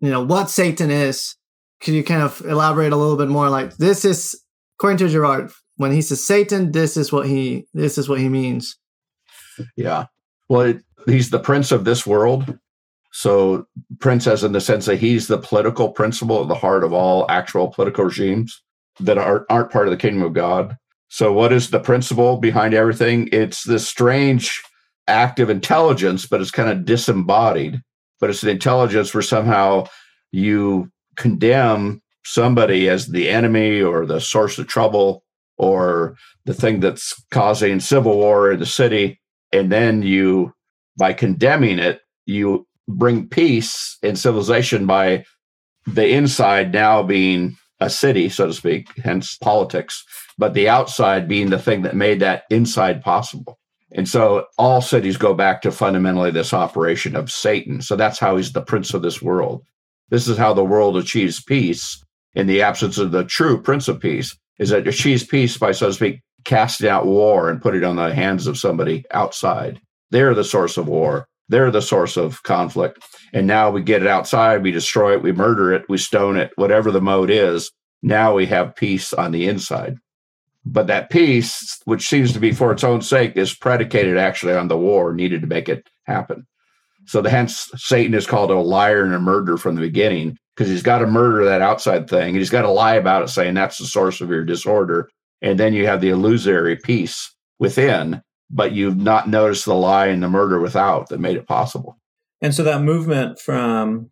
you 0.00 0.10
know 0.10 0.24
what 0.24 0.50
Satan 0.50 0.90
is. 0.90 1.36
Could 1.80 1.94
you 1.94 2.04
kind 2.04 2.22
of 2.22 2.40
elaborate 2.46 2.92
a 2.92 2.96
little 2.96 3.16
bit 3.16 3.28
more? 3.28 3.50
Like 3.50 3.76
this 3.76 4.04
is 4.04 4.40
according 4.78 4.98
to 4.98 5.08
Girard, 5.08 5.50
when 5.76 5.92
he 5.92 6.02
says 6.02 6.24
Satan, 6.24 6.72
this 6.72 6.96
is 6.96 7.12
what 7.12 7.26
he 7.26 7.66
this 7.74 7.98
is 7.98 8.08
what 8.08 8.20
he 8.20 8.28
means. 8.28 8.76
Yeah. 9.76 10.06
Well, 10.48 10.62
it, 10.62 10.82
he's 11.06 11.30
the 11.30 11.38
prince 11.38 11.72
of 11.72 11.84
this 11.84 12.06
world. 12.06 12.58
So, 13.12 13.66
prince, 14.00 14.26
as 14.26 14.42
in 14.42 14.52
the 14.52 14.60
sense 14.60 14.86
that 14.86 14.98
he's 14.98 15.28
the 15.28 15.38
political 15.38 15.90
principle 15.90 16.42
at 16.42 16.48
the 16.48 16.54
heart 16.56 16.82
of 16.82 16.92
all 16.92 17.30
actual 17.30 17.68
political 17.68 18.06
regimes 18.06 18.60
that 18.98 19.18
are, 19.18 19.46
aren't 19.48 19.70
part 19.70 19.86
of 19.86 19.92
the 19.92 19.96
kingdom 19.96 20.22
of 20.22 20.32
God. 20.32 20.76
So, 21.08 21.32
what 21.32 21.52
is 21.52 21.70
the 21.70 21.78
principle 21.78 22.38
behind 22.38 22.74
everything? 22.74 23.28
It's 23.30 23.62
this 23.62 23.86
strange 23.86 24.60
active 25.08 25.50
intelligence, 25.50 26.26
but 26.26 26.40
it's 26.40 26.50
kind 26.50 26.70
of 26.70 26.84
disembodied. 26.84 27.80
But 28.20 28.30
it's 28.30 28.42
an 28.42 28.48
intelligence 28.48 29.12
where 29.12 29.22
somehow 29.22 29.86
you 30.32 30.90
condemn 31.16 32.00
somebody 32.24 32.88
as 32.88 33.08
the 33.08 33.28
enemy 33.28 33.82
or 33.82 34.06
the 34.06 34.20
source 34.20 34.58
of 34.58 34.66
trouble 34.66 35.24
or 35.58 36.16
the 36.46 36.54
thing 36.54 36.80
that's 36.80 37.14
causing 37.30 37.80
civil 37.80 38.16
war 38.16 38.50
in 38.52 38.60
the 38.60 38.66
city. 38.66 39.20
And 39.52 39.70
then 39.70 40.02
you, 40.02 40.52
by 40.98 41.12
condemning 41.12 41.78
it, 41.78 42.00
you 42.26 42.66
bring 42.88 43.28
peace 43.28 43.98
and 44.02 44.18
civilization 44.18 44.86
by 44.86 45.24
the 45.86 46.08
inside 46.08 46.72
now 46.72 47.02
being 47.02 47.56
a 47.80 47.90
city, 47.90 48.28
so 48.28 48.46
to 48.46 48.54
speak, 48.54 48.88
hence 49.02 49.36
politics, 49.36 50.02
but 50.38 50.54
the 50.54 50.68
outside 50.68 51.28
being 51.28 51.50
the 51.50 51.58
thing 51.58 51.82
that 51.82 51.94
made 51.94 52.20
that 52.20 52.44
inside 52.50 53.02
possible 53.02 53.58
And 53.94 54.08
so 54.08 54.46
all 54.58 54.80
cities 54.80 55.16
go 55.16 55.34
back 55.34 55.62
to 55.62 55.70
fundamentally 55.70 56.32
this 56.32 56.52
operation 56.52 57.14
of 57.14 57.30
Satan. 57.30 57.80
So 57.80 57.94
that's 57.94 58.18
how 58.18 58.36
he's 58.36 58.52
the 58.52 58.60
prince 58.60 58.92
of 58.92 59.02
this 59.02 59.22
world. 59.22 59.62
This 60.10 60.26
is 60.28 60.36
how 60.36 60.52
the 60.52 60.64
world 60.64 60.96
achieves 60.96 61.42
peace 61.42 62.02
in 62.34 62.48
the 62.48 62.60
absence 62.60 62.98
of 62.98 63.12
the 63.12 63.24
true 63.24 63.62
prince 63.62 63.86
of 63.86 64.00
peace, 64.00 64.36
is 64.58 64.70
that 64.70 64.80
it 64.80 64.88
achieves 64.88 65.24
peace 65.24 65.56
by, 65.56 65.70
so 65.70 65.86
to 65.86 65.92
speak, 65.92 66.20
casting 66.44 66.88
out 66.88 67.06
war 67.06 67.48
and 67.48 67.62
putting 67.62 67.82
it 67.82 67.86
on 67.86 67.96
the 67.96 68.12
hands 68.12 68.46
of 68.46 68.58
somebody 68.58 69.04
outside. 69.12 69.80
They're 70.10 70.34
the 70.34 70.44
source 70.44 70.76
of 70.76 70.88
war. 70.88 71.26
They're 71.48 71.70
the 71.70 71.82
source 71.82 72.16
of 72.16 72.42
conflict. 72.42 72.98
And 73.32 73.46
now 73.46 73.70
we 73.70 73.82
get 73.82 74.02
it 74.02 74.08
outside, 74.08 74.62
we 74.62 74.72
destroy 74.72 75.12
it, 75.12 75.22
we 75.22 75.32
murder 75.32 75.72
it, 75.72 75.84
we 75.88 75.98
stone 75.98 76.36
it, 76.36 76.50
whatever 76.56 76.90
the 76.90 77.00
mode 77.00 77.30
is. 77.30 77.70
Now 78.02 78.34
we 78.34 78.46
have 78.46 78.76
peace 78.76 79.12
on 79.12 79.32
the 79.32 79.48
inside. 79.48 79.98
But 80.66 80.86
that 80.86 81.10
peace, 81.10 81.78
which 81.84 82.08
seems 82.08 82.32
to 82.32 82.40
be 82.40 82.52
for 82.52 82.72
its 82.72 82.84
own 82.84 83.02
sake, 83.02 83.36
is 83.36 83.54
predicated 83.54 84.16
actually 84.16 84.54
on 84.54 84.68
the 84.68 84.78
war 84.78 85.12
needed 85.12 85.42
to 85.42 85.46
make 85.46 85.68
it 85.68 85.88
happen. 86.04 86.46
So 87.06 87.20
the 87.20 87.30
hence 87.30 87.70
Satan 87.76 88.14
is 88.14 88.26
called 88.26 88.50
a 88.50 88.58
liar 88.58 89.04
and 89.04 89.14
a 89.14 89.20
murderer 89.20 89.58
from 89.58 89.74
the 89.74 89.82
beginning 89.82 90.38
because 90.56 90.70
he's 90.70 90.82
got 90.82 90.98
to 90.98 91.06
murder 91.06 91.44
that 91.44 91.60
outside 91.60 92.08
thing 92.08 92.28
and 92.28 92.38
he's 92.38 92.50
got 92.50 92.62
to 92.62 92.70
lie 92.70 92.94
about 92.94 93.22
it, 93.22 93.28
saying 93.28 93.54
that's 93.54 93.78
the 93.78 93.84
source 93.84 94.20
of 94.20 94.30
your 94.30 94.44
disorder. 94.44 95.10
And 95.42 95.60
then 95.60 95.74
you 95.74 95.86
have 95.86 96.00
the 96.00 96.08
illusory 96.08 96.76
peace 96.76 97.30
within, 97.58 98.22
but 98.50 98.72
you've 98.72 98.96
not 98.96 99.28
noticed 99.28 99.66
the 99.66 99.74
lie 99.74 100.06
and 100.06 100.22
the 100.22 100.28
murder 100.28 100.60
without 100.60 101.08
that 101.10 101.20
made 101.20 101.36
it 101.36 101.46
possible. 101.46 101.98
And 102.40 102.54
so 102.54 102.62
that 102.62 102.82
movement 102.82 103.38
from 103.38 104.10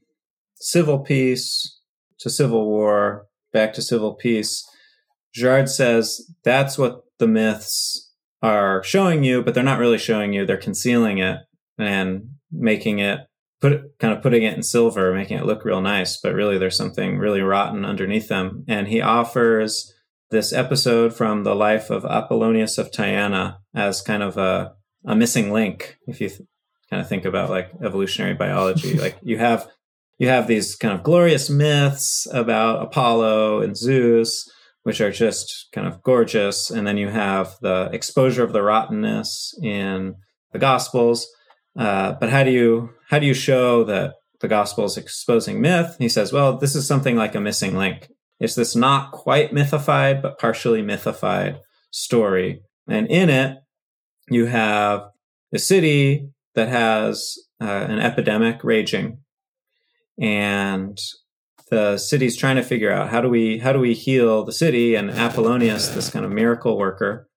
civil 0.57 0.99
peace 0.99 1.81
to 2.19 2.29
civil 2.29 2.67
war, 2.67 3.27
back 3.53 3.73
to 3.75 3.83
civil 3.83 4.15
peace, 4.15 4.67
Girard 5.35 5.69
says 5.69 6.31
that's 6.45 6.77
what 6.77 7.03
the 7.19 7.29
myths 7.29 8.11
are 8.43 8.83
showing 8.83 9.25
you, 9.25 9.43
but 9.43 9.55
they're 9.55 9.63
not 9.63 9.79
really 9.79 9.99
showing 9.99 10.33
you. 10.33 10.45
They're 10.45 10.57
concealing 10.57 11.19
it 11.19 11.39
and 11.79 12.31
making 12.51 12.99
it 12.99 13.21
put 13.61 13.73
it, 13.73 13.83
kind 13.99 14.13
of 14.13 14.23
putting 14.23 14.43
it 14.43 14.55
in 14.55 14.63
silver, 14.63 15.15
making 15.15 15.39
it 15.39 15.47
look 15.47 15.65
real 15.65 15.81
nice, 15.81 16.19
but 16.19 16.35
really 16.35 16.59
there's 16.59 16.77
something 16.77 17.19
really 17.19 17.41
rotten 17.41 17.85
underneath 17.85 18.29
them. 18.29 18.65
And 18.69 18.89
he 18.89 19.01
offers 19.01 19.91
this 20.31 20.53
episode 20.53 21.15
from 21.15 21.45
the 21.45 21.55
life 21.55 21.89
of 21.89 22.05
Apollonius 22.05 22.77
of 22.77 22.91
Tyana 22.91 23.59
as 23.75 24.03
kind 24.03 24.23
of 24.23 24.37
a, 24.37 24.73
a 25.07 25.15
missing 25.15 25.53
link. 25.53 25.97
If 26.07 26.21
you 26.21 26.29
th- 26.29 26.41
kind 26.91 27.01
of 27.01 27.09
think 27.09 27.25
about 27.25 27.51
like 27.51 27.71
evolutionary 27.83 28.35
biology, 28.35 28.95
like 28.99 29.17
you 29.23 29.39
have 29.39 29.69
you 30.19 30.29
have 30.29 30.47
these 30.47 30.75
kind 30.75 30.95
of 30.95 31.03
glorious 31.03 31.49
myths 31.49 32.27
about 32.33 32.83
Apollo 32.83 33.63
and 33.63 33.77
Zeus, 33.77 34.51
which 34.83 35.01
are 35.01 35.13
just 35.13 35.69
kind 35.73 35.87
of 35.87 36.03
gorgeous, 36.03 36.71
and 36.71 36.87
then 36.87 36.97
you 36.97 37.09
have 37.09 37.57
the 37.61 37.89
exposure 37.93 38.43
of 38.43 38.53
the 38.53 38.63
rottenness 38.63 39.57
in 39.63 40.17
the 40.53 40.59
Gospels 40.59 41.27
uh, 41.77 42.13
but 42.21 42.29
how 42.29 42.45
do 42.45 42.51
you 42.51 42.91
how 43.09 43.19
do 43.19 43.27
you 43.27 43.35
show 43.35 43.85
that 43.85 44.15
the 44.41 44.49
gospel 44.49 44.85
is 44.85 44.97
exposing 44.97 45.61
myth? 45.61 45.97
He 45.99 46.09
says, 46.09 46.33
well, 46.33 46.59
this 46.59 46.75
is 46.75 46.87
something 46.87 47.17
like 47.17 47.35
a 47.35 47.41
missing 47.41 47.77
link. 47.77 48.11
It's 48.41 48.55
this 48.55 48.75
not 48.75 49.13
quite 49.13 49.53
mythified 49.53 50.21
but 50.21 50.39
partially 50.39 50.83
mythified 50.83 51.61
story, 51.91 52.63
and 52.89 53.07
in 53.09 53.31
it 53.31 53.59
you 54.29 54.47
have 54.47 55.09
a 55.53 55.59
city 55.59 56.29
that 56.55 56.69
has 56.69 57.37
uh, 57.61 57.65
an 57.65 57.99
epidemic 57.99 58.63
raging, 58.63 59.19
and 60.21 60.99
the 61.73 61.97
city's 61.97 62.37
trying 62.37 62.57
to 62.57 62.63
figure 62.63 62.93
out 62.93 63.09
how 63.09 63.21
do 63.21 63.29
we 63.29 63.59
how 63.59 63.73
do 63.73 63.79
we 63.81 63.95
heal 63.95 64.45
the 64.45 64.53
city 64.53 64.95
and 64.95 65.11
apollonius 65.11 65.89
this 65.89 66.11
kind 66.11 66.25
of 66.25 66.31
miracle 66.31 66.79
worker 66.79 67.29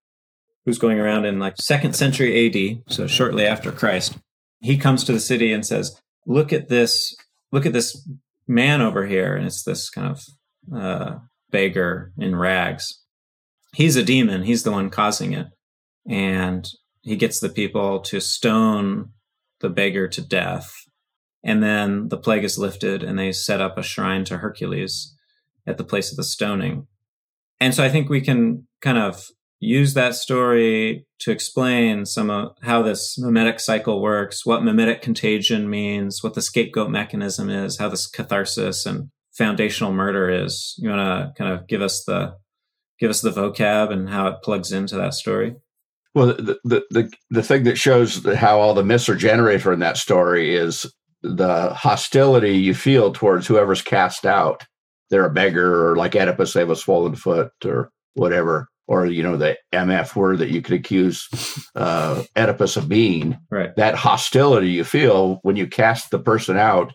who's 0.64 0.78
going 0.78 0.98
around 0.98 1.24
in 1.24 1.38
like 1.38 1.56
second 1.56 1.94
century 1.94 2.46
ad 2.46 2.82
so 2.88 3.06
shortly 3.06 3.46
after 3.46 3.72
christ 3.72 4.16
he 4.60 4.76
comes 4.76 5.04
to 5.04 5.12
the 5.12 5.20
city 5.20 5.52
and 5.52 5.64
says, 5.64 6.00
"Look 6.26 6.52
at 6.52 6.68
this! 6.68 7.14
Look 7.52 7.66
at 7.66 7.72
this 7.72 8.08
man 8.46 8.80
over 8.80 9.06
here!" 9.06 9.36
And 9.36 9.46
it's 9.46 9.62
this 9.62 9.90
kind 9.90 10.16
of 10.16 10.76
uh, 10.76 11.18
beggar 11.50 12.12
in 12.18 12.36
rags. 12.36 13.02
He's 13.74 13.96
a 13.96 14.02
demon. 14.02 14.42
He's 14.42 14.62
the 14.62 14.72
one 14.72 14.90
causing 14.90 15.32
it, 15.32 15.48
and 16.08 16.68
he 17.02 17.16
gets 17.16 17.40
the 17.40 17.48
people 17.48 18.00
to 18.00 18.20
stone 18.20 19.10
the 19.60 19.68
beggar 19.68 20.08
to 20.08 20.20
death. 20.20 20.72
And 21.46 21.62
then 21.62 22.08
the 22.08 22.18
plague 22.18 22.42
is 22.42 22.58
lifted, 22.58 23.04
and 23.04 23.16
they 23.16 23.30
set 23.30 23.60
up 23.60 23.78
a 23.78 23.82
shrine 23.82 24.24
to 24.24 24.38
Hercules 24.38 25.14
at 25.64 25.78
the 25.78 25.84
place 25.84 26.10
of 26.10 26.16
the 26.16 26.24
stoning. 26.24 26.88
And 27.60 27.72
so 27.72 27.84
I 27.84 27.88
think 27.88 28.08
we 28.08 28.20
can 28.20 28.66
kind 28.82 28.98
of 28.98 29.28
use 29.60 29.94
that 29.94 30.16
story 30.16 31.06
to 31.20 31.30
explain 31.30 32.04
some 32.04 32.30
of 32.30 32.56
how 32.62 32.82
this 32.82 33.16
mimetic 33.16 33.60
cycle 33.60 34.02
works, 34.02 34.44
what 34.44 34.64
mimetic 34.64 35.02
contagion 35.02 35.70
means, 35.70 36.20
what 36.20 36.34
the 36.34 36.42
scapegoat 36.42 36.90
mechanism 36.90 37.48
is, 37.48 37.78
how 37.78 37.88
this 37.88 38.08
catharsis 38.08 38.84
and 38.84 39.10
foundational 39.32 39.92
murder 39.92 40.28
is. 40.28 40.74
You 40.78 40.90
want 40.90 41.36
to 41.36 41.42
kind 41.42 41.52
of 41.52 41.68
give 41.68 41.80
us 41.80 42.02
the 42.04 42.34
give 42.98 43.08
us 43.08 43.20
the 43.20 43.30
vocab 43.30 43.92
and 43.92 44.08
how 44.08 44.26
it 44.26 44.42
plugs 44.42 44.72
into 44.72 44.96
that 44.96 45.14
story. 45.14 45.54
Well, 46.12 46.26
the 46.26 46.58
the 46.64 46.82
the, 46.90 47.12
the 47.30 47.42
thing 47.44 47.62
that 47.64 47.78
shows 47.78 48.26
how 48.34 48.58
all 48.58 48.74
the 48.74 48.84
myths 48.84 49.08
are 49.08 49.14
generated 49.14 49.66
in 49.66 49.78
that 49.78 49.96
story 49.96 50.56
is 50.56 50.92
the 51.34 51.74
hostility 51.74 52.56
you 52.58 52.74
feel 52.74 53.12
towards 53.12 53.46
whoever's 53.46 53.82
cast 53.82 54.26
out. 54.26 54.64
They're 55.10 55.26
a 55.26 55.32
beggar, 55.32 55.90
or 55.90 55.96
like 55.96 56.16
Oedipus, 56.16 56.52
they 56.52 56.60
have 56.60 56.70
a 56.70 56.76
swollen 56.76 57.14
foot, 57.14 57.52
or 57.64 57.90
whatever 58.14 58.68
or 58.88 59.06
you 59.06 59.22
know 59.22 59.36
the 59.36 59.56
mf 59.72 60.14
word 60.14 60.38
that 60.38 60.50
you 60.50 60.62
could 60.62 60.74
accuse 60.74 61.28
uh, 61.74 62.22
oedipus 62.36 62.76
of 62.76 62.88
being. 62.88 63.38
Right. 63.50 63.74
That 63.76 63.94
hostility 63.94 64.70
you 64.70 64.84
feel 64.84 65.40
when 65.42 65.56
you 65.56 65.66
cast 65.66 66.10
the 66.10 66.18
person 66.18 66.56
out 66.56 66.92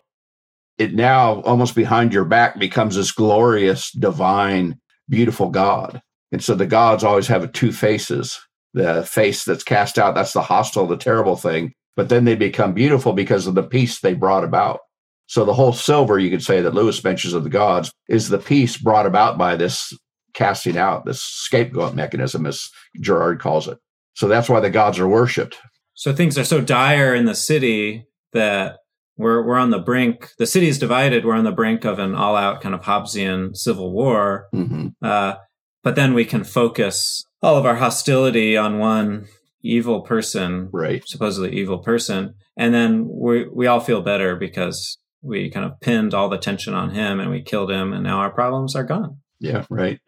it 0.78 0.94
now 0.94 1.42
almost 1.42 1.74
behind 1.74 2.12
your 2.12 2.24
back 2.24 2.58
becomes 2.58 2.96
this 2.96 3.12
glorious 3.12 3.92
divine 3.92 4.78
beautiful 5.08 5.50
god. 5.50 6.00
And 6.32 6.42
so 6.42 6.54
the 6.54 6.66
gods 6.66 7.04
always 7.04 7.26
have 7.26 7.52
two 7.52 7.72
faces. 7.72 8.40
The 8.74 9.04
face 9.04 9.44
that's 9.44 9.64
cast 9.64 9.98
out 9.98 10.14
that's 10.14 10.32
the 10.32 10.42
hostile 10.42 10.86
the 10.86 10.96
terrible 10.96 11.36
thing 11.36 11.74
but 11.96 12.08
then 12.08 12.24
they 12.24 12.34
become 12.34 12.72
beautiful 12.72 13.12
because 13.12 13.46
of 13.46 13.54
the 13.54 13.62
peace 13.62 14.00
they 14.00 14.14
brought 14.14 14.44
about 14.44 14.80
so 15.26 15.44
the 15.44 15.54
whole 15.54 15.72
silver 15.72 16.18
you 16.18 16.30
could 16.30 16.42
say 16.42 16.60
that 16.60 16.74
lewis 16.74 17.02
mentions 17.02 17.34
of 17.34 17.44
the 17.44 17.50
gods 17.50 17.92
is 18.08 18.28
the 18.28 18.38
peace 18.38 18.76
brought 18.76 19.06
about 19.06 19.38
by 19.38 19.56
this 19.56 19.92
casting 20.34 20.76
out, 20.76 21.04
this 21.04 21.22
scapegoat 21.22 21.94
mechanism, 21.94 22.46
as 22.46 22.70
Girard 23.00 23.40
calls 23.40 23.68
it. 23.68 23.78
So 24.14 24.28
that's 24.28 24.48
why 24.48 24.60
the 24.60 24.70
gods 24.70 24.98
are 24.98 25.08
worshipped. 25.08 25.58
So 25.94 26.12
things 26.12 26.38
are 26.38 26.44
so 26.44 26.60
dire 26.60 27.14
in 27.14 27.26
the 27.26 27.34
city 27.34 28.06
that 28.32 28.78
we're 29.16 29.46
we're 29.46 29.58
on 29.58 29.70
the 29.70 29.78
brink. 29.78 30.30
The 30.38 30.46
city 30.46 30.68
is 30.68 30.78
divided. 30.78 31.24
We're 31.24 31.36
on 31.36 31.44
the 31.44 31.52
brink 31.52 31.84
of 31.84 31.98
an 31.98 32.14
all-out 32.14 32.60
kind 32.60 32.74
of 32.74 32.82
Hobbesian 32.82 33.56
civil 33.56 33.92
war. 33.92 34.46
Mm-hmm. 34.54 34.88
Uh, 35.02 35.34
but 35.82 35.96
then 35.96 36.14
we 36.14 36.24
can 36.24 36.44
focus 36.44 37.24
all 37.42 37.56
of 37.56 37.66
our 37.66 37.76
hostility 37.76 38.56
on 38.56 38.78
one 38.78 39.26
evil 39.62 40.02
person, 40.02 40.68
right? 40.72 41.02
Supposedly 41.06 41.52
evil 41.56 41.78
person, 41.78 42.34
and 42.56 42.74
then 42.74 43.08
we 43.08 43.48
we 43.48 43.66
all 43.66 43.80
feel 43.80 44.02
better 44.02 44.36
because 44.36 44.98
we 45.22 45.50
kind 45.50 45.64
of 45.64 45.80
pinned 45.80 46.14
all 46.14 46.28
the 46.28 46.38
tension 46.38 46.74
on 46.74 46.90
him 46.90 47.20
and 47.20 47.30
we 47.30 47.42
killed 47.42 47.70
him, 47.70 47.92
and 47.92 48.02
now 48.02 48.18
our 48.18 48.30
problems 48.32 48.74
are 48.74 48.84
gone. 48.84 49.18
Yeah, 49.40 49.64
right 49.70 50.00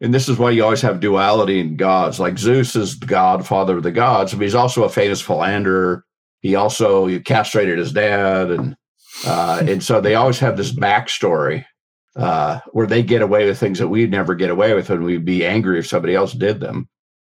and 0.00 0.14
this 0.14 0.28
is 0.28 0.38
why 0.38 0.50
you 0.50 0.62
always 0.62 0.82
have 0.82 1.00
duality 1.00 1.60
in 1.60 1.76
gods. 1.76 2.20
Like 2.20 2.38
Zeus 2.38 2.76
is 2.76 2.98
the 2.98 3.06
god, 3.06 3.46
father 3.46 3.76
of 3.76 3.82
the 3.82 3.90
gods, 3.90 4.32
but 4.32 4.42
he's 4.42 4.54
also 4.54 4.84
a 4.84 4.88
famous 4.88 5.20
philanderer. 5.20 6.04
He 6.40 6.54
also 6.54 7.06
he 7.06 7.18
castrated 7.20 7.78
his 7.78 7.92
dad, 7.92 8.50
and 8.50 8.76
uh, 9.26 9.62
and 9.66 9.82
so 9.82 10.00
they 10.00 10.14
always 10.14 10.38
have 10.38 10.56
this 10.56 10.72
backstory 10.72 11.64
uh, 12.14 12.60
where 12.70 12.86
they 12.86 13.02
get 13.02 13.22
away 13.22 13.46
with 13.46 13.58
things 13.58 13.80
that 13.80 13.88
we'd 13.88 14.10
never 14.10 14.34
get 14.34 14.50
away 14.50 14.74
with, 14.74 14.88
and 14.90 15.02
we'd 15.02 15.24
be 15.24 15.44
angry 15.44 15.78
if 15.78 15.88
somebody 15.88 16.14
else 16.14 16.32
did 16.32 16.60
them. 16.60 16.88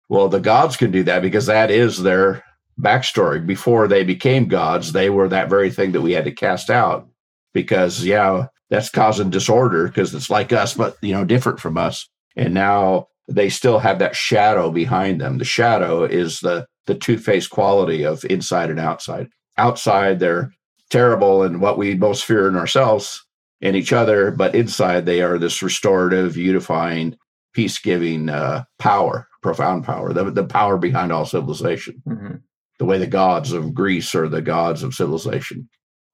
Well, 0.10 0.30
the 0.30 0.40
gods 0.40 0.78
can 0.78 0.92
do 0.92 1.04
that 1.04 1.22
because 1.22 1.46
that 1.46 1.72
is 1.72 2.02
their 2.02 2.44
backstory. 2.80 3.46
Before 3.46 3.88
they 3.88 4.04
became 4.04 4.48
gods, 4.48 4.92
they 4.92 5.10
were 5.10 5.30
that 5.30 5.50
very 5.50 5.72
thing 5.72 5.92
that 5.94 6.02
we 6.02 6.12
had 6.12 6.26
to 6.26 6.32
cast 6.32 6.70
out 6.70 7.08
because, 7.54 8.04
yeah, 8.04 8.48
that's 8.70 8.90
causing 8.90 9.30
disorder 9.30 9.88
because 9.88 10.14
it's 10.14 10.30
like 10.30 10.52
us, 10.52 10.74
but 10.74 10.98
you 11.02 11.14
know, 11.14 11.26
different 11.26 11.60
from 11.60 11.78
us 11.78 12.08
and 12.36 12.54
now 12.54 13.08
they 13.28 13.50
still 13.50 13.80
have 13.80 14.00
that 14.00 14.16
shadow 14.16 14.72
behind 14.72 15.22
them. 15.22 15.38
The 15.38 15.46
shadow 15.46 16.04
is 16.04 16.40
the 16.40 16.66
the 16.86 16.96
two-faced 16.96 17.50
quality 17.50 18.04
of 18.04 18.26
inside 18.26 18.70
and 18.70 18.80
outside. 18.80 19.30
Outside 19.58 20.20
they're 20.20 20.52
terrible 20.90 21.44
and 21.44 21.62
what 21.62 21.78
we 21.78 21.96
most 21.96 22.26
fear 22.26 22.48
in 22.50 22.58
ourselves 22.58 23.26
and 23.62 23.76
each 23.76 23.94
other, 23.94 24.32
but 24.32 24.54
inside 24.54 25.06
they 25.06 25.22
are 25.22 25.38
this 25.38 25.62
restorative, 25.62 26.36
unifying, 26.36 27.16
peace-giving 27.54 28.28
uh, 28.28 28.64
power, 28.80 29.28
profound 29.44 29.84
power, 29.84 30.14
the, 30.14 30.32
the 30.32 30.46
power 30.46 30.78
behind 30.78 31.12
all 31.12 31.26
civilization. 31.26 32.02
Mm-hmm. 32.08 32.36
The 32.80 32.86
way 32.86 32.98
the 32.98 33.08
gods 33.08 33.52
of 33.54 33.74
Greece 33.74 34.16
are 34.16 34.28
the 34.28 34.42
gods 34.42 34.82
of 34.82 34.96
civilization, 34.96 35.70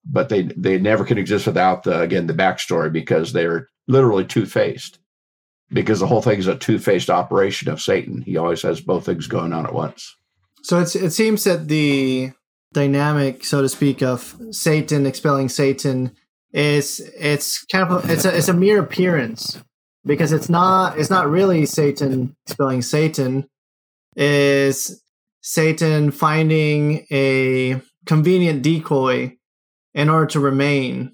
but 0.05 0.27
they 0.27 0.43
they 0.57 0.77
never 0.77 1.05
can 1.05 1.17
exist 1.17 1.47
without 1.47 1.83
the 1.83 2.01
again 2.01 2.27
the 2.27 2.33
backstory 2.33 2.91
because 2.91 3.31
they're 3.31 3.69
literally 3.87 4.25
two-faced 4.25 4.99
because 5.71 5.99
the 5.99 6.07
whole 6.07 6.21
thing 6.21 6.37
is 6.37 6.47
a 6.47 6.57
two-faced 6.57 7.09
operation 7.09 7.69
of 7.69 7.81
Satan. 7.81 8.21
He 8.21 8.35
always 8.35 8.61
has 8.63 8.81
both 8.81 9.05
things 9.05 9.27
going 9.27 9.53
on 9.53 9.65
at 9.65 9.73
once. 9.73 10.15
So 10.63 10.79
it's 10.79 10.95
it 10.95 11.11
seems 11.11 11.45
that 11.45 11.69
the 11.69 12.31
dynamic, 12.73 13.45
so 13.45 13.61
to 13.61 13.69
speak, 13.69 14.03
of 14.03 14.35
Satan 14.51 15.05
expelling 15.05 15.49
Satan 15.49 16.11
is 16.51 16.99
it's 17.17 17.63
kind 17.65 17.89
of 17.89 18.03
a, 18.03 18.11
it's 18.11 18.25
a 18.25 18.35
it's 18.35 18.49
a 18.49 18.53
mere 18.53 18.79
appearance 18.79 19.61
because 20.05 20.31
it's 20.31 20.49
not 20.49 20.97
it's 20.97 21.09
not 21.09 21.29
really 21.29 21.65
Satan 21.65 22.35
spelling 22.45 22.81
Satan 22.81 23.47
is 24.15 25.01
Satan 25.41 26.11
finding 26.11 27.05
a 27.11 27.81
convenient 28.05 28.61
decoy 28.61 29.35
in 29.93 30.09
order 30.09 30.25
to 30.27 30.39
remain 30.39 31.13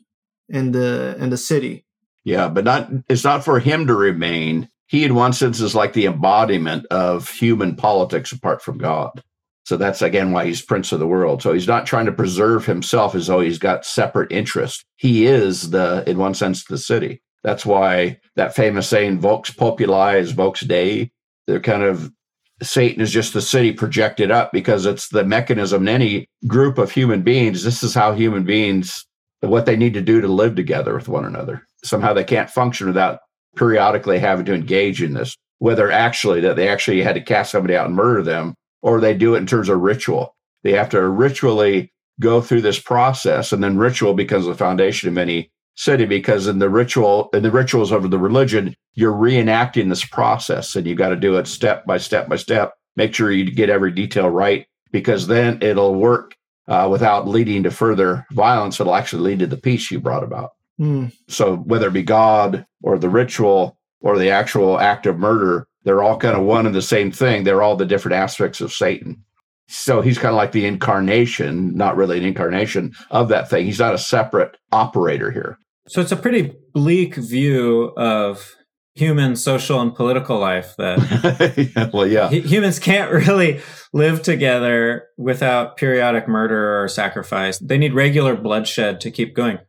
in 0.50 0.72
the 0.72 1.16
in 1.20 1.30
the 1.30 1.38
city. 1.38 1.86
Yeah, 2.24 2.50
but 2.50 2.64
not 2.64 2.90
it's 3.10 3.24
not 3.24 3.44
for 3.44 3.60
him 3.60 3.88
to 3.88 3.96
remain. 3.96 4.70
He 4.88 5.04
in 5.04 5.16
one 5.16 5.34
sense 5.34 5.60
is 5.60 5.76
like 5.76 5.94
the 5.94 6.06
embodiment 6.06 6.86
of 6.92 7.30
human 7.30 7.76
politics 7.76 8.32
apart 8.32 8.62
from 8.62 8.78
God. 8.78 9.24
So 9.66 9.78
that's 9.78 10.04
again 10.04 10.32
why 10.32 10.46
he's 10.46 10.62
prince 10.62 10.92
of 10.92 11.00
the 11.00 11.08
world. 11.08 11.42
So 11.42 11.52
he's 11.52 11.68
not 11.68 11.88
trying 11.88 12.06
to 12.06 12.12
preserve 12.12 12.66
himself 12.66 13.16
as 13.16 13.28
though 13.28 13.40
he's 13.40 13.58
got 13.58 13.84
separate 13.84 14.32
interests. 14.32 14.84
He 14.96 15.26
is 15.26 15.72
the, 15.72 16.04
in 16.08 16.20
one 16.20 16.36
sense, 16.36 16.64
the 16.66 16.78
city. 16.78 17.24
That's 17.46 17.64
why 17.64 18.18
that 18.38 18.56
famous 18.56 18.90
saying, 18.90 19.20
Vox 19.20 19.52
populi 19.52 20.18
is 20.18 20.32
Vox 20.32 20.62
Dei. 20.62 21.12
They're 21.46 21.60
kind 21.60 21.84
of 21.84 22.12
Satan 22.64 23.02
is 23.02 23.12
just 23.12 23.34
the 23.34 23.42
city 23.42 23.72
projected 23.72 24.32
up 24.32 24.52
because 24.52 24.88
it's 24.88 25.10
the 25.10 25.24
mechanism 25.24 25.84
in 25.84 25.88
any 25.90 26.28
group 26.48 26.80
of 26.80 26.90
human 26.90 27.22
beings. 27.22 27.64
This 27.64 27.84
is 27.84 27.94
how 27.94 28.14
human 28.14 28.46
beings, 28.46 29.06
what 29.42 29.68
they 29.68 29.76
need 29.76 29.94
to 29.94 30.02
do 30.02 30.22
to 30.22 30.28
live 30.28 30.56
together 30.56 30.96
with 30.96 31.08
one 31.08 31.24
another. 31.24 31.68
Somehow 31.84 32.14
they 32.14 32.24
can't 32.24 32.50
function 32.50 32.88
without 32.88 33.20
periodically 33.56 34.18
having 34.18 34.46
to 34.46 34.56
engage 34.56 35.04
in 35.04 35.14
this, 35.14 35.36
whether 35.60 35.92
actually 35.92 36.42
that 36.42 36.56
they 36.56 36.68
actually 36.68 37.04
had 37.04 37.14
to 37.14 37.22
cast 37.22 37.52
somebody 37.52 37.76
out 37.76 37.86
and 37.86 37.96
murder 37.96 38.24
them 38.24 38.56
or 38.82 39.00
they 39.00 39.14
do 39.14 39.36
it 39.36 39.40
in 39.40 39.46
terms 39.46 39.70
of 39.70 39.82
ritual. 39.82 40.36
They 40.64 40.72
have 40.72 40.90
to 40.90 41.08
ritually 41.08 41.94
go 42.20 42.42
through 42.42 42.62
this 42.62 42.80
process, 42.80 43.52
and 43.52 43.64
then 43.64 43.78
ritual 43.78 44.16
becomes 44.16 44.48
the 44.48 44.56
foundation 44.56 45.10
of 45.10 45.18
any 45.20 45.52
city 45.76 46.06
because 46.06 46.48
in 46.48 46.60
the 46.60 46.70
ritual 46.70 47.30
in 47.34 47.44
the 47.44 47.52
rituals 47.52 47.92
of 47.92 48.10
the 48.10 48.20
religion 48.20 48.76
you're 48.94 49.14
reenacting 49.14 49.90
this 49.90 50.06
process 50.06 50.76
and 50.76 50.88
you 50.88 50.96
got 50.96 51.10
to 51.10 51.16
do 51.16 51.38
it 51.38 51.48
step 51.48 51.86
by 51.86 51.98
step 51.98 52.28
by 52.30 52.36
step 52.36 52.74
make 52.96 53.14
sure 53.14 53.32
you 53.32 53.50
get 53.50 53.70
every 53.70 53.92
detail 53.92 54.30
right 54.30 54.68
because 54.92 55.28
then 55.28 55.58
it'll 55.62 55.96
work 55.96 56.36
uh, 56.68 56.88
without 56.90 57.28
leading 57.28 57.64
to 57.64 57.72
further 57.72 58.26
violence 58.32 58.80
it'll 58.80 58.96
actually 58.96 59.22
lead 59.22 59.40
to 59.40 59.48
the 59.48 59.58
peace 59.58 59.92
you 59.92 60.00
brought 60.00 60.24
about 60.24 60.52
Mm. 60.78 61.14
so 61.30 61.56
whether 61.56 61.88
it 61.88 61.94
be 61.94 62.04
god 62.04 62.66
or 62.84 63.00
the 63.00 63.08
ritual 63.08 63.78
or 64.02 64.18
the 64.18 64.30
actual 64.30 64.78
act 64.78 65.06
of 65.06 65.18
murder 65.18 65.70
they're 65.86 66.04
all 66.04 66.18
kind 66.18 66.36
of 66.36 66.44
one 66.44 66.66
and 66.66 66.76
the 66.76 66.82
same 66.82 67.12
thing. 67.12 67.44
They're 67.44 67.62
all 67.62 67.76
the 67.76 67.86
different 67.86 68.16
aspects 68.16 68.60
of 68.60 68.74
Satan. 68.74 69.24
So 69.68 70.02
he's 70.02 70.18
kind 70.18 70.32
of 70.34 70.36
like 70.36 70.52
the 70.52 70.66
incarnation, 70.66 71.76
not 71.76 71.96
really 71.96 72.18
an 72.18 72.26
incarnation 72.26 72.94
of 73.12 73.30
that 73.30 73.50
thing. 73.50 73.66
He's 73.66 73.80
not 73.80 73.94
a 73.94 74.00
separate 74.00 74.58
operator 74.72 75.32
here. 75.32 75.58
So 75.88 76.02
it's 76.02 76.12
a 76.12 76.18
pretty 76.18 76.54
bleak 76.74 77.16
view 77.16 77.94
of 77.96 78.56
human 78.96 79.36
social 79.36 79.82
and 79.82 79.94
political 79.94 80.40
life 80.40 80.74
that 80.78 81.72
yeah, 81.76 81.90
well, 81.94 82.08
yeah. 82.08 82.30
humans 82.30 82.80
can't 82.80 83.12
really 83.12 83.62
live 83.94 84.24
together 84.24 85.08
without 85.18 85.78
periodic 85.78 86.28
murder 86.28 86.82
or 86.82 86.88
sacrifice. 86.88 87.60
They 87.60 87.78
need 87.78 87.94
regular 87.94 88.36
bloodshed 88.36 89.02
to 89.02 89.12
keep 89.12 89.36
going. 89.36 89.60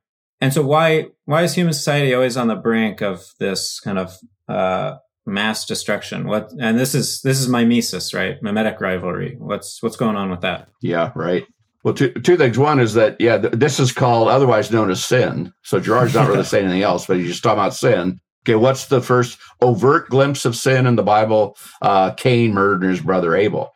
And 0.40 0.52
so 0.52 0.62
why 0.62 1.08
why 1.24 1.42
is 1.42 1.54
human 1.54 1.72
society 1.72 2.14
always 2.14 2.36
on 2.36 2.48
the 2.48 2.56
brink 2.56 3.02
of 3.02 3.24
this 3.40 3.80
kind 3.80 3.98
of 3.98 4.16
uh, 4.48 4.96
mass 5.24 5.64
destruction? 5.64 6.28
What 6.28 6.52
and 6.60 6.78
this 6.78 6.94
is 6.94 7.22
this 7.22 7.40
is 7.40 7.48
mimesis, 7.48 8.14
right? 8.14 8.40
Mimetic 8.42 8.80
rivalry. 8.80 9.36
What's 9.38 9.82
what's 9.82 9.96
going 9.96 10.16
on 10.16 10.30
with 10.30 10.42
that? 10.42 10.68
Yeah, 10.82 11.12
right. 11.14 11.46
Well, 11.86 11.94
two, 11.94 12.10
two 12.10 12.36
things. 12.36 12.58
One 12.58 12.80
is 12.80 12.94
that, 12.94 13.14
yeah, 13.20 13.38
th- 13.38 13.54
this 13.54 13.78
is 13.78 13.92
called 13.92 14.26
otherwise 14.26 14.72
known 14.72 14.90
as 14.90 15.04
sin. 15.04 15.52
So 15.62 15.78
Girard's 15.78 16.16
not 16.16 16.26
really 16.26 16.42
saying 16.44 16.64
anything 16.64 16.82
else, 16.82 17.06
but 17.06 17.16
he's 17.16 17.28
just 17.28 17.44
talking 17.44 17.60
about 17.60 17.76
sin. 17.76 18.18
Okay, 18.44 18.56
what's 18.56 18.86
the 18.86 19.00
first 19.00 19.38
overt 19.62 20.08
glimpse 20.10 20.44
of 20.44 20.56
sin 20.56 20.88
in 20.88 20.96
the 20.96 21.04
Bible? 21.04 21.56
Uh, 21.80 22.10
Cain 22.10 22.52
murdered 22.54 22.82
his 22.82 23.00
brother 23.00 23.36
Abel. 23.36 23.70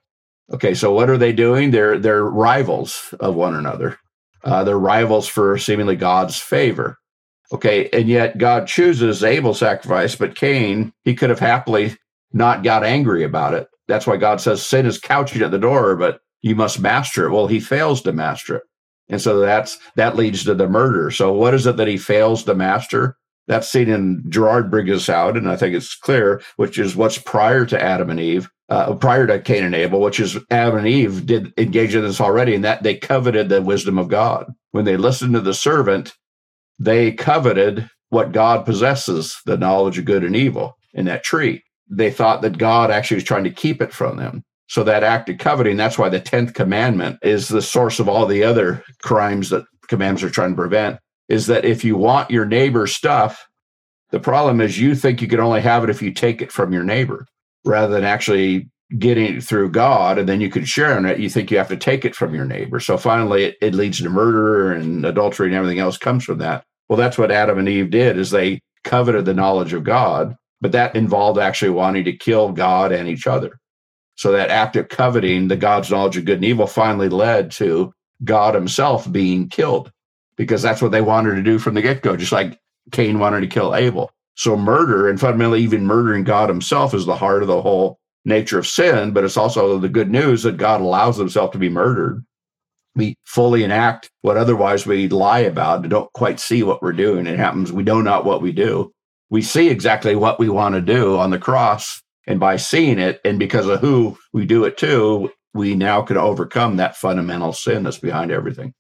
Okay, 0.53 0.75
so 0.75 0.93
what 0.93 1.09
are 1.09 1.19
they 1.19 1.33
doing? 1.33 1.71
They're 1.71 2.01
they're 2.01 2.25
rivals 2.25 3.15
of 3.21 3.37
one 3.37 3.55
another. 3.55 3.97
Uh, 4.43 4.65
they're 4.65 4.77
rivals 4.77 5.29
for 5.29 5.57
seemingly 5.57 5.95
God's 5.95 6.37
favor. 6.37 6.99
Okay, 7.53 7.91
and 7.93 8.09
yet 8.09 8.39
God 8.39 8.67
chooses 8.67 9.23
Abel's 9.23 9.61
sacrifice, 9.61 10.17
but 10.17 10.35
Cain, 10.35 10.93
he 11.05 11.15
could 11.15 11.31
have 11.31 11.39
happily 11.39 11.97
not 12.33 12.65
got 12.65 12.83
angry 12.83 13.23
about 13.23 13.55
it. 13.55 13.69
That's 13.87 14.09
why 14.09 14.17
God 14.17 14.41
says 14.41 14.67
sin 14.67 14.87
is 14.87 14.99
couching 14.99 15.43
at 15.43 15.53
the 15.53 15.59
door, 15.61 15.95
but 15.95 16.21
you 16.43 16.55
must 16.55 16.81
master 16.81 17.27
it. 17.27 17.33
Well, 17.33 17.47
he 17.47 17.61
fails 17.61 18.03
to 18.03 18.13
master 18.13 18.57
it. 18.57 18.63
And 19.09 19.21
so 19.21 19.41
that's 19.41 19.79
that 19.97 20.17
leads 20.17 20.45
to 20.45 20.55
the 20.55 20.69
murder. 20.69 21.11
So 21.11 21.33
what 21.33 21.55
is 21.55 21.67
it 21.67 21.77
that 21.77 21.89
he 21.89 21.97
fails 21.97 22.45
to 22.45 22.55
master? 22.55 23.17
That's 23.49 23.69
seen 23.69 23.89
in 23.89 24.23
Girard 24.29 24.71
brings 24.71 24.91
us 24.91 25.09
out, 25.09 25.37
and 25.37 25.51
I 25.51 25.57
think 25.57 25.75
it's 25.75 25.97
clear, 25.97 26.41
which 26.55 26.79
is 26.79 26.95
what's 26.95 27.19
prior 27.19 27.67
to 27.67 27.83
Adam 27.83 28.09
and 28.09 28.21
Eve, 28.21 28.49
uh, 28.69 28.95
prior 28.95 29.27
to 29.27 29.41
Cain 29.41 29.65
and 29.65 29.75
Abel, 29.75 30.01
which 30.01 30.21
is 30.21 30.39
Adam 30.51 30.79
and 30.79 30.87
Eve 30.87 31.27
did 31.27 31.53
engage 31.59 31.97
in 31.97 32.03
this 32.03 32.21
already, 32.21 32.55
and 32.55 32.63
that 32.63 32.85
they 32.85 32.95
coveted 32.95 33.49
the 33.49 33.61
wisdom 33.61 33.99
of 33.99 34.07
God. 34.07 34.47
When 34.71 34.85
they 34.85 34.97
listened 34.97 35.35
to 35.35 35.41
the 35.41 35.55
servant, 35.55 36.13
they 36.79 37.11
coveted 37.11 37.91
what 38.11 38.31
God 38.31 38.65
possesses, 38.65 39.37
the 39.47 39.57
knowledge 39.57 39.99
of 39.99 40.05
good 40.05 40.23
and 40.23 40.37
evil 40.37 40.77
in 40.95 41.07
that 41.07 41.25
tree. 41.25 41.65
They 41.89 42.13
thought 42.13 42.43
that 42.43 42.59
God 42.59 42.93
actually 42.93 43.17
was 43.17 43.25
trying 43.25 43.45
to 43.45 43.51
keep 43.51 43.83
it 43.83 43.93
from 43.93 44.17
them. 44.17 44.45
So 44.71 44.85
that 44.85 45.03
act 45.03 45.29
of 45.29 45.39
coveting, 45.39 45.77
that's 45.77 45.99
why 45.99 46.11
the 46.11 46.21
10th 46.21 46.55
commandment 46.55 47.19
is 47.23 47.49
the 47.49 47.61
source 47.61 47.99
of 47.99 48.09
all 48.09 48.25
the 48.25 48.45
other 48.45 48.85
crimes 49.03 49.51
that 49.51 49.65
commandments 49.89 50.23
are 50.23 50.31
trying 50.31 50.51
to 50.51 50.57
prevent, 50.57 51.01
is 51.29 51.49
that 51.49 51.65
if 51.65 51.85
you 51.85 51.97
want 51.97 52.31
your 52.31 52.45
neighbor's 52.45 52.95
stuff, 52.95 53.49
the 54.13 54.21
problem 54.21 54.61
is 54.61 54.79
you 54.79 54.95
think 54.95 55.21
you 55.21 55.27
can 55.27 55.41
only 55.41 55.61
have 55.61 55.83
it 55.83 55.91
if 55.91 56.01
you 56.01 56.13
take 56.13 56.41
it 56.41 56.53
from 56.53 56.73
your 56.73 56.85
neighbor 56.85 57.27
rather 57.65 57.93
than 57.93 58.05
actually 58.05 58.71
getting 58.97 59.39
it 59.39 59.43
through 59.43 59.73
God 59.73 60.19
and 60.19 60.29
then 60.29 60.41
you 60.41 60.49
can 60.49 60.65
share 60.65 60.97
in 60.97 61.05
it. 61.05 61.19
You 61.19 61.29
think 61.29 61.51
you 61.51 61.59
have 61.59 61.69
to 61.69 61.77
take 61.77 62.05
it 62.05 62.15
from 62.15 62.33
your 62.33 62.45
neighbor. 62.45 62.79
So 62.79 62.97
finally 62.97 63.47
it, 63.47 63.57
it 63.61 63.75
leads 63.75 63.99
to 63.99 64.09
murder 64.09 64.73
and 64.73 65.05
adultery 65.05 65.49
and 65.49 65.57
everything 65.57 65.81
else 65.81 65.99
comes 65.99 66.23
from 66.23 66.39
that. 66.39 66.63
Well, 66.89 66.97
that's 66.97 67.19
what 67.19 67.33
Adam 67.33 67.59
and 67.59 67.69
Eve 67.69 67.91
did 67.91 68.17
is 68.17 68.31
they 68.31 68.61
coveted 68.85 69.25
the 69.25 69.35
knowledge 69.35 69.73
of 69.73 69.83
God, 69.83 70.37
but 70.61 70.71
that 70.73 70.95
involved 70.95 71.41
actually 71.41 71.71
wanting 71.71 72.05
to 72.05 72.17
kill 72.17 72.53
God 72.53 72.93
and 72.93 73.09
each 73.09 73.27
other. 73.27 73.60
So 74.21 74.33
that 74.33 74.51
act 74.51 74.77
of 74.77 74.89
coveting 74.89 75.49
the 75.49 75.57
God's 75.57 75.91
knowledge 75.91 76.19
of 76.19 76.27
good 76.27 76.37
and 76.37 76.45
evil 76.45 76.67
finally 76.67 77.09
led 77.09 77.51
to 77.53 77.93
God 78.23 78.55
himself 78.55 79.11
being 79.11 79.49
killed 79.49 79.91
because 80.37 80.61
that's 80.61 80.83
what 80.83 80.91
they 80.91 81.01
wanted 81.01 81.37
to 81.37 81.43
do 81.43 81.59
from 81.59 81.73
the 81.73 81.81
get 81.81 82.03
go, 82.03 82.17
just 82.17 82.33
like 82.33 82.59
Cain 82.93 83.19
wanted 83.19 83.41
to 83.41 83.47
kill 83.47 83.75
Abel. 83.75 84.11
So 84.35 84.57
murder 84.57 85.09
and 85.09 85.19
fundamentally 85.19 85.63
even 85.63 85.87
murdering 85.87 86.25
God 86.25 86.51
himself 86.51 86.93
is 86.93 87.07
the 87.07 87.17
heart 87.17 87.41
of 87.41 87.49
the 87.49 87.63
whole 87.63 87.99
nature 88.27 88.59
of 88.59 88.67
sin, 88.67 89.13
but 89.13 89.25
it's 89.25 89.39
also 89.39 89.79
the 89.79 89.89
good 89.89 90.11
news 90.11 90.43
that 90.43 90.59
God 90.59 90.83
allows 90.83 91.17
himself 91.17 91.53
to 91.53 91.59
be 91.59 91.71
murdered 91.71 92.23
we 92.97 93.17
fully 93.25 93.63
enact 93.65 94.11
what 94.23 94.37
otherwise 94.37 94.87
we 94.87 95.09
lie 95.09 95.39
about 95.39 95.81
and 95.81 95.91
don't 95.91 96.13
quite 96.13 96.41
see 96.41 96.63
what 96.63 96.83
we're 96.83 96.93
doing. 96.93 97.27
It 97.27 97.39
happens, 97.39 97.73
we 97.73 97.83
know 97.83 98.01
not 98.01 98.25
what 98.25 98.43
we 98.43 98.53
do. 98.53 98.93
We 99.31 99.43
see 99.43 99.69
exactly 99.69 100.17
what 100.17 100.41
we 100.41 100.49
want 100.49 100.75
to 100.75 100.81
do 100.81 101.17
on 101.17 101.31
the 101.31 101.39
cross. 101.39 102.03
And 102.31 102.39
by 102.39 102.57
seeing 102.57 102.99
it, 102.99 103.21
and 103.25 103.39
because 103.39 103.67
of 103.67 103.81
who 103.81 104.17
we 104.33 104.47
do 104.47 104.65
it 104.65 104.79
to, 104.79 105.31
we 105.53 105.75
now 105.75 106.01
can 106.03 106.17
overcome 106.17 106.77
that 106.77 106.97
fundamental 106.97 107.53
sin 107.53 107.83
that's 107.83 107.99
behind 107.99 108.31
everything. 108.31 108.73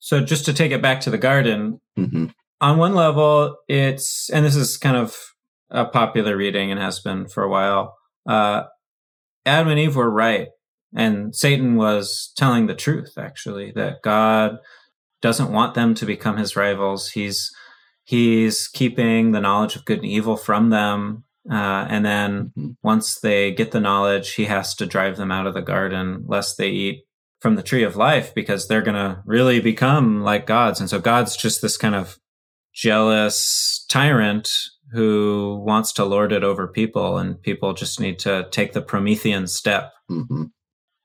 So, 0.00 0.20
just 0.20 0.44
to 0.46 0.52
take 0.52 0.72
it 0.72 0.82
back 0.82 1.00
to 1.02 1.10
the 1.10 1.18
garden, 1.18 1.80
mm-hmm. 1.96 2.26
on 2.60 2.78
one 2.78 2.94
level, 2.94 3.56
it's, 3.68 4.28
and 4.30 4.44
this 4.44 4.56
is 4.56 4.76
kind 4.76 4.96
of 4.96 5.16
a 5.70 5.84
popular 5.84 6.36
reading 6.36 6.72
and 6.72 6.80
has 6.80 6.98
been 6.98 7.28
for 7.28 7.44
a 7.44 7.48
while. 7.48 7.96
Uh, 8.28 8.64
Adam 9.46 9.68
and 9.68 9.78
Eve 9.78 9.96
were 9.96 10.10
right 10.10 10.48
and 10.94 11.34
Satan 11.34 11.76
was 11.76 12.32
telling 12.36 12.66
the 12.66 12.74
truth, 12.74 13.14
actually, 13.18 13.72
that 13.72 14.02
God 14.02 14.58
doesn't 15.20 15.52
want 15.52 15.74
them 15.74 15.94
to 15.94 16.06
become 16.06 16.36
his 16.36 16.56
rivals. 16.56 17.10
He's 17.10 17.50
he's 18.04 18.68
keeping 18.68 19.32
the 19.32 19.40
knowledge 19.40 19.76
of 19.76 19.84
good 19.84 19.98
and 19.98 20.06
evil 20.06 20.36
from 20.36 20.70
them. 20.70 21.24
Uh, 21.50 21.86
and 21.88 22.04
then 22.04 22.52
mm-hmm. 22.56 22.70
once 22.82 23.20
they 23.20 23.52
get 23.52 23.70
the 23.70 23.80
knowledge, 23.80 24.34
he 24.34 24.44
has 24.44 24.74
to 24.74 24.86
drive 24.86 25.16
them 25.16 25.32
out 25.32 25.46
of 25.46 25.54
the 25.54 25.62
garden 25.62 26.24
lest 26.26 26.58
they 26.58 26.68
eat 26.68 27.04
from 27.40 27.54
the 27.54 27.62
tree 27.62 27.82
of 27.82 27.96
life 27.96 28.34
because 28.34 28.66
they're 28.66 28.82
going 28.82 28.94
to 28.94 29.22
really 29.24 29.60
become 29.60 30.22
like 30.22 30.46
gods. 30.46 30.80
And 30.80 30.90
so 30.90 31.00
God's 31.00 31.36
just 31.36 31.62
this 31.62 31.76
kind 31.76 31.94
of 31.94 32.18
jealous 32.74 33.84
tyrant 33.88 34.50
who 34.92 35.62
wants 35.66 35.92
to 35.92 36.04
lord 36.04 36.32
it 36.32 36.42
over 36.42 36.66
people, 36.66 37.18
and 37.18 37.40
people 37.42 37.74
just 37.74 38.00
need 38.00 38.18
to 38.20 38.48
take 38.50 38.72
the 38.72 38.80
Promethean 38.80 39.46
step. 39.46 39.92
Mm-hmm. 40.10 40.44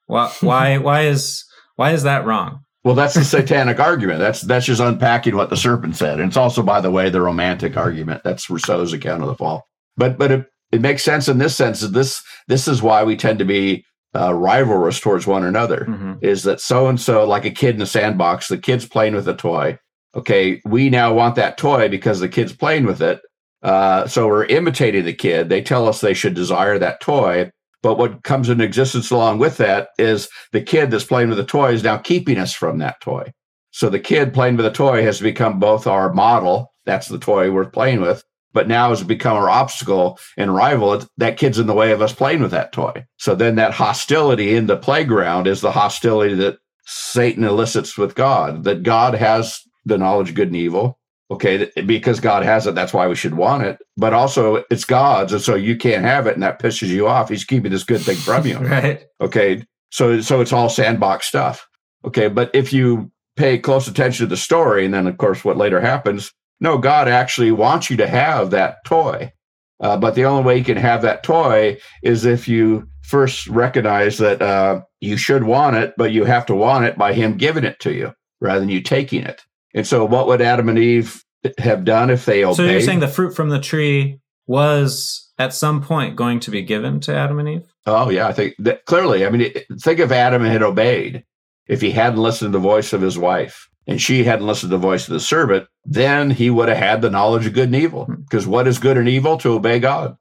Why 0.08 0.32
why 0.40 0.78
why 0.80 1.02
is 1.02 1.46
why 1.76 1.92
is 1.92 2.04
that 2.04 2.26
wrong? 2.26 2.62
Well, 2.84 2.96
that's 2.96 3.14
the 3.14 3.24
satanic 3.24 3.80
argument. 3.80 4.20
That's 4.20 4.42
that's 4.42 4.66
just 4.66 4.82
unpacking 4.82 5.36
what 5.36 5.50
the 5.50 5.58
serpent 5.58 5.96
said. 5.96 6.20
And 6.20 6.30
it's 6.30 6.38
also, 6.38 6.64
by 6.64 6.82
the 6.82 6.92
way, 6.92 7.10
the 7.10 7.22
romantic 7.22 7.78
argument. 7.78 8.24
That's 8.24 8.50
Rousseau's 8.50 8.94
account 8.94 9.22
of 9.22 9.28
the 9.28 9.36
fall. 9.36 9.68
But 9.98 10.18
but 10.18 10.32
it, 10.32 10.46
it 10.72 10.82
makes 10.82 11.04
sense 11.04 11.28
in 11.28 11.38
this 11.38 11.56
sense. 11.56 11.82
That 11.82 11.94
this 11.94 12.24
this 12.48 12.68
is 12.68 12.82
why 12.82 13.04
we 13.04 13.16
tend 13.16 13.40
to 13.40 13.46
be 13.46 13.86
uh, 14.14 14.32
rivalrous 14.32 15.02
towards 15.02 15.26
one 15.28 15.44
another. 15.44 15.86
Mhm. 15.90 16.24
Is 16.24 16.44
that 16.44 16.62
so 16.62 16.88
and 16.88 17.00
so, 17.00 17.26
like 17.26 17.46
a 17.46 17.52
kid 17.52 17.76
in 17.76 17.82
a 17.82 17.86
sandbox, 17.86 18.48
the 18.48 18.58
kid's 18.58 18.88
playing 18.88 19.16
with 19.16 19.28
a 19.28 19.36
toy. 19.36 19.78
Okay, 20.16 20.62
we 20.66 20.90
now 20.90 21.14
want 21.14 21.36
that 21.36 21.58
toy 21.58 21.90
because 21.90 22.20
the 22.20 22.30
kid's 22.30 22.54
playing 22.54 22.86
with 22.86 23.02
it. 23.02 23.22
Uh, 23.64 24.06
so 24.08 24.28
we're 24.28 24.46
imitating 24.46 25.06
the 25.06 25.14
kid. 25.14 25.50
They 25.50 25.62
tell 25.62 25.88
us 25.88 26.02
they 26.02 26.14
should 26.14 26.34
desire 26.36 26.78
that 26.78 27.00
toy. 27.02 27.50
But 27.82 27.98
what 27.98 28.24
comes 28.24 28.48
into 28.50 28.64
existence 28.64 29.10
along 29.12 29.40
with 29.40 29.58
that 29.58 29.90
is 29.98 30.30
the 30.52 30.62
kid 30.62 30.92
that's 30.92 31.04
playing 31.04 31.30
with 31.30 31.38
the 31.38 31.44
toy 31.46 31.74
is 31.74 31.84
now 31.84 31.98
keeping 31.98 32.38
us 32.38 32.54
from 32.54 32.78
that 32.78 33.02
toy. 33.02 33.32
So 33.72 33.90
the 33.90 34.00
kid 34.00 34.34
playing 34.34 34.56
with 34.58 34.66
the 34.66 34.72
toy 34.72 35.04
has 35.04 35.20
become 35.20 35.60
both 35.60 35.88
our 35.88 36.14
model, 36.14 36.72
that's 36.86 37.08
the 37.08 37.18
toy 37.18 37.52
we're 37.52 37.66
playing 37.66 38.02
with, 38.02 38.24
but 38.54 38.68
now 38.68 38.90
has 38.90 39.04
become 39.04 39.36
our 39.36 39.50
obstacle 39.50 40.20
and 40.38 40.54
rival. 40.54 41.04
That 41.18 41.38
kid's 41.38 41.60
in 41.60 41.68
the 41.68 41.74
way 41.74 41.92
of 41.92 42.02
us 42.02 42.14
playing 42.14 42.42
with 42.42 42.52
that 42.52 42.72
toy. 42.72 43.06
So 43.18 43.36
then 43.36 43.56
that 43.56 43.74
hostility 43.74 44.56
in 44.56 44.68
the 44.68 44.78
playground 44.78 45.48
is 45.48 45.62
the 45.62 45.72
hostility 45.72 46.36
that 46.36 46.60
Satan 46.86 47.44
elicits 47.44 47.98
with 47.98 48.16
God, 48.16 48.64
that 48.64 48.84
God 48.84 49.16
has 49.16 49.60
the 49.86 49.98
knowledge 49.98 50.30
of 50.30 50.36
good 50.36 50.48
and 50.48 50.58
evil. 50.58 51.00
Okay, 51.32 51.72
because 51.88 52.20
God 52.20 52.44
has 52.44 52.68
it, 52.68 52.76
that's 52.76 52.94
why 52.94 53.08
we 53.08 53.16
should 53.16 53.34
want 53.34 53.64
it. 53.64 53.80
But 53.98 54.14
also, 54.14 54.64
it's 54.70 54.86
God's, 54.86 55.34
and 55.34 55.42
so 55.42 55.56
you 55.56 55.76
can't 55.78 56.04
have 56.04 56.28
it, 56.28 56.36
and 56.36 56.44
that 56.44 56.62
pisses 56.62 56.90
you 56.90 57.08
off. 57.08 57.30
He's 57.30 57.46
keeping 57.46 57.72
this 57.72 57.84
good 57.86 58.02
thing 58.02 58.18
from 58.18 58.46
you. 58.46 58.60
Right. 58.60 59.06
Okay. 59.20 59.64
So 59.90 60.22
so 60.22 60.42
it's 60.42 60.54
all 60.54 60.70
sandbox 60.70 61.26
stuff. 61.26 61.68
Okay. 62.06 62.28
But 62.28 62.52
if 62.54 62.72
you 62.72 63.12
pay 63.36 63.58
close 63.58 63.88
attention 63.88 64.26
to 64.26 64.30
the 64.30 64.38
story, 64.38 64.86
and 64.86 64.94
then 64.94 65.08
of 65.08 65.18
course 65.18 65.44
what 65.44 65.58
later 65.58 65.82
happens, 65.82 66.32
no, 66.60 66.78
God 66.78 67.08
actually 67.08 67.52
wants 67.52 67.90
you 67.90 67.98
to 67.98 68.08
have 68.08 68.52
that 68.52 68.78
toy. 68.86 69.32
Uh, 69.80 69.98
but 69.98 70.16
the 70.16 70.26
only 70.26 70.44
way 70.44 70.58
you 70.58 70.64
can 70.64 70.78
have 70.78 71.02
that 71.02 71.24
toy 71.24 71.78
is 72.04 72.26
if 72.26 72.48
you 72.48 72.88
first 73.02 73.48
recognize 73.48 74.18
that 74.18 74.42
uh, 74.42 74.82
you 75.02 75.18
should 75.18 75.44
want 75.44 75.76
it, 75.76 75.94
but 75.98 76.12
you 76.12 76.24
have 76.24 76.46
to 76.46 76.56
want 76.56 76.86
it 76.86 76.98
by 76.98 77.14
Him 77.14 77.38
giving 77.38 77.66
it 77.66 77.80
to 77.82 77.94
you 77.94 78.14
rather 78.40 78.60
than 78.60 78.70
you 78.70 78.82
taking 78.82 79.24
it. 79.24 79.42
And 79.74 79.86
so, 79.86 80.06
what 80.06 80.28
would 80.28 80.42
Adam 80.42 80.70
and 80.70 80.80
Eve 80.80 81.22
have 81.58 81.84
done 81.84 82.10
if 82.10 82.26
they 82.26 82.46
obeyed? 82.46 82.56
So 82.56 82.64
you're 82.66 82.82
saying 82.82 83.02
the 83.02 83.08
fruit 83.08 83.36
from 83.36 83.50
the 83.50 83.60
tree 83.60 84.20
was 84.48 85.32
at 85.38 85.54
some 85.54 85.82
point 85.82 86.16
going 86.16 86.40
to 86.42 86.52
be 86.52 86.62
given 86.62 87.00
to 87.02 87.16
Adam 87.16 87.40
and 87.40 87.50
Eve? 87.50 87.74
Oh 87.86 88.10
yeah, 88.10 88.28
I 88.28 88.34
think 88.34 88.56
that 88.60 88.86
clearly. 88.86 89.26
I 89.26 89.30
mean, 89.30 89.42
it- 89.42 89.66
think 89.82 90.00
if 90.00 90.12
Adam 90.12 90.44
had 90.44 90.64
obeyed, 90.64 91.24
if 91.68 91.82
he 91.82 91.92
hadn't 91.92 92.22
listened 92.22 92.54
to 92.54 92.60
the 92.60 92.64
voice 92.64 92.94
of 92.94 93.02
his 93.02 93.18
wife, 93.18 93.70
and 93.88 94.02
she 94.02 94.24
hadn't 94.24 94.48
listened 94.48 94.72
to 94.72 94.78
the 94.78 94.82
voice 94.82 95.08
of 95.08 95.14
the 95.14 95.20
servant, 95.20 95.68
then 95.86 96.30
he 96.32 96.50
would 96.50 96.70
have 96.70 96.78
had 96.78 97.02
the 97.02 97.10
knowledge 97.10 97.46
of 97.46 97.54
good 97.54 97.66
and 97.66 97.76
evil. 97.76 98.06
Hmm. 98.06 98.22
Because 98.22 98.48
what 98.48 98.68
is 98.68 98.80
good 98.80 98.98
and 98.98 99.10
evil? 99.10 99.38
To 99.38 99.54
obey 99.54 99.80
God. 99.80 100.16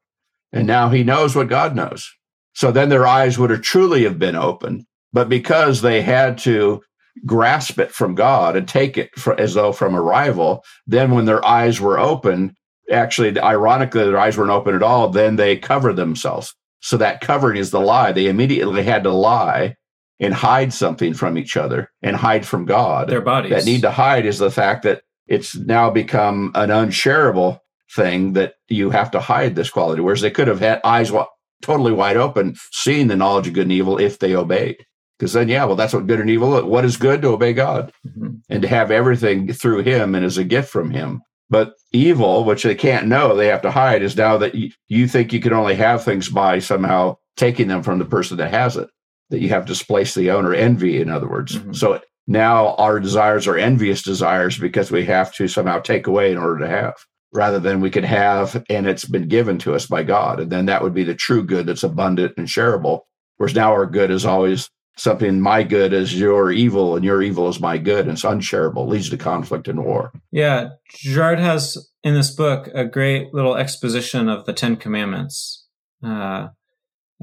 And 0.52 0.66
now 0.66 0.90
he 0.90 1.04
knows 1.04 1.34
what 1.34 1.48
God 1.48 1.74
knows. 1.74 2.10
So 2.54 2.70
then 2.70 2.88
their 2.88 3.06
eyes 3.06 3.38
would 3.38 3.50
have 3.50 3.62
truly 3.62 4.04
have 4.04 4.18
been 4.18 4.36
open. 4.36 4.86
But 5.12 5.28
because 5.28 5.80
they 5.80 6.02
had 6.02 6.38
to 6.38 6.82
grasp 7.24 7.78
it 7.78 7.92
from 7.92 8.14
God 8.14 8.56
and 8.56 8.66
take 8.66 8.98
it 8.98 9.10
for, 9.16 9.38
as 9.38 9.54
though 9.54 9.72
from 9.72 9.94
a 9.94 10.02
rival, 10.02 10.64
then 10.86 11.12
when 11.12 11.24
their 11.24 11.44
eyes 11.44 11.80
were 11.80 11.98
open, 11.98 12.54
actually, 12.90 13.38
ironically, 13.38 14.04
their 14.04 14.18
eyes 14.18 14.36
weren't 14.36 14.50
open 14.50 14.74
at 14.74 14.82
all, 14.82 15.08
then 15.08 15.36
they 15.36 15.56
covered 15.56 15.96
themselves. 15.96 16.54
So 16.80 16.96
that 16.96 17.20
covering 17.20 17.58
is 17.58 17.70
the 17.70 17.80
lie. 17.80 18.12
They 18.12 18.26
immediately 18.26 18.82
had 18.82 19.04
to 19.04 19.10
lie 19.10 19.76
and 20.22 20.32
hide 20.32 20.72
something 20.72 21.12
from 21.12 21.36
each 21.36 21.56
other 21.56 21.90
and 22.02 22.16
hide 22.16 22.46
from 22.46 22.64
God. 22.64 23.08
Their 23.08 23.20
bodies. 23.20 23.50
That 23.50 23.64
need 23.66 23.82
to 23.82 23.90
hide 23.90 24.24
is 24.24 24.38
the 24.38 24.50
fact 24.50 24.84
that 24.84 25.02
it's 25.26 25.54
now 25.56 25.90
become 25.90 26.52
an 26.54 26.70
unshareable 26.70 27.58
thing 27.94 28.32
that 28.34 28.54
you 28.68 28.90
have 28.90 29.10
to 29.10 29.20
hide 29.20 29.54
this 29.56 29.68
quality. 29.70 30.00
Whereas 30.00 30.20
they 30.22 30.30
could 30.30 30.48
have 30.48 30.60
had 30.60 30.80
eyes 30.84 31.08
wi- 31.08 31.26
totally 31.60 31.92
wide 31.92 32.16
open, 32.16 32.54
seeing 32.70 33.08
the 33.08 33.16
knowledge 33.16 33.48
of 33.48 33.52
good 33.54 33.64
and 33.64 33.72
evil 33.72 33.98
if 33.98 34.18
they 34.18 34.34
obeyed. 34.34 34.76
Because 35.18 35.34
then, 35.34 35.48
yeah, 35.48 35.64
well, 35.64 35.76
that's 35.76 35.92
what 35.92 36.06
good 36.06 36.20
and 36.20 36.30
evil. 36.30 36.56
is. 36.56 36.64
What 36.64 36.84
is 36.84 36.96
good 36.96 37.22
to 37.22 37.28
obey 37.28 37.52
God 37.52 37.92
Mhm. 38.06 38.40
and 38.48 38.62
to 38.62 38.68
have 38.68 38.90
everything 38.90 39.52
through 39.52 39.82
Him 39.82 40.14
and 40.14 40.24
as 40.24 40.38
a 40.38 40.44
gift 40.44 40.70
from 40.70 40.90
Him. 40.90 41.20
But 41.50 41.74
evil, 41.92 42.44
which 42.44 42.62
they 42.62 42.74
can't 42.74 43.06
know, 43.06 43.36
they 43.36 43.46
have 43.48 43.62
to 43.62 43.70
hide, 43.70 44.02
is 44.02 44.16
now 44.16 44.38
that 44.38 44.54
you, 44.54 44.70
you 44.88 45.06
think 45.06 45.32
you 45.32 45.40
can 45.40 45.52
only 45.52 45.74
have 45.74 46.02
things 46.02 46.28
by 46.28 46.58
somehow 46.60 47.16
taking 47.36 47.68
them 47.68 47.82
from 47.82 47.98
the 47.98 48.04
person 48.04 48.36
that 48.38 48.50
has 48.50 48.76
it. 48.76 48.88
That 49.32 49.40
you 49.40 49.48
have 49.48 49.66
displaced 49.66 50.14
the 50.14 50.30
owner, 50.30 50.54
envy, 50.54 51.00
in 51.00 51.08
other 51.08 51.28
words. 51.28 51.58
Mhm. 51.58 51.74
So 51.74 52.00
now 52.26 52.74
our 52.74 53.00
desires 53.00 53.48
are 53.48 53.56
envious 53.56 54.02
desires 54.02 54.58
because 54.58 54.92
we 54.92 55.06
have 55.06 55.34
to 55.34 55.48
somehow 55.48 55.80
take 55.80 56.06
away 56.06 56.30
in 56.30 56.38
order 56.38 56.60
to 56.60 56.68
have, 56.68 56.94
rather 57.32 57.58
than 57.58 57.80
we 57.80 57.90
can 57.90 58.04
have 58.04 58.62
and 58.68 58.86
it's 58.86 59.06
been 59.06 59.28
given 59.28 59.56
to 59.58 59.74
us 59.74 59.86
by 59.86 60.02
God. 60.02 60.38
And 60.38 60.52
then 60.52 60.66
that 60.66 60.82
would 60.82 60.94
be 60.94 61.02
the 61.02 61.14
true 61.14 61.42
good 61.42 61.66
that's 61.66 61.82
abundant 61.82 62.34
and 62.36 62.46
shareable. 62.46 63.00
Whereas 63.38 63.54
now 63.54 63.72
our 63.72 63.86
good 63.86 64.10
is 64.10 64.26
always 64.26 64.68
something 64.98 65.40
my 65.40 65.62
good 65.62 65.94
is 65.94 66.20
your 66.20 66.52
evil 66.52 66.94
and 66.94 67.04
your 67.04 67.22
evil 67.22 67.48
is 67.48 67.58
my 67.58 67.78
good. 67.78 68.00
And 68.06 68.12
it's 68.12 68.24
unshareable, 68.24 68.86
leads 68.86 69.08
to 69.10 69.16
conflict 69.16 69.66
and 69.66 69.82
war. 69.82 70.12
Yeah, 70.30 70.68
Girard 70.98 71.38
has 71.38 71.90
in 72.04 72.12
this 72.14 72.30
book 72.30 72.68
a 72.74 72.84
great 72.84 73.32
little 73.32 73.56
exposition 73.56 74.28
of 74.28 74.44
the 74.44 74.52
Ten 74.52 74.76
Commandments. 74.76 75.66
Uh, 76.04 76.48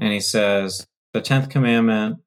and 0.00 0.12
he 0.12 0.20
says, 0.20 0.86
the 1.12 1.20
tenth 1.20 1.48
commandment, 1.48 2.18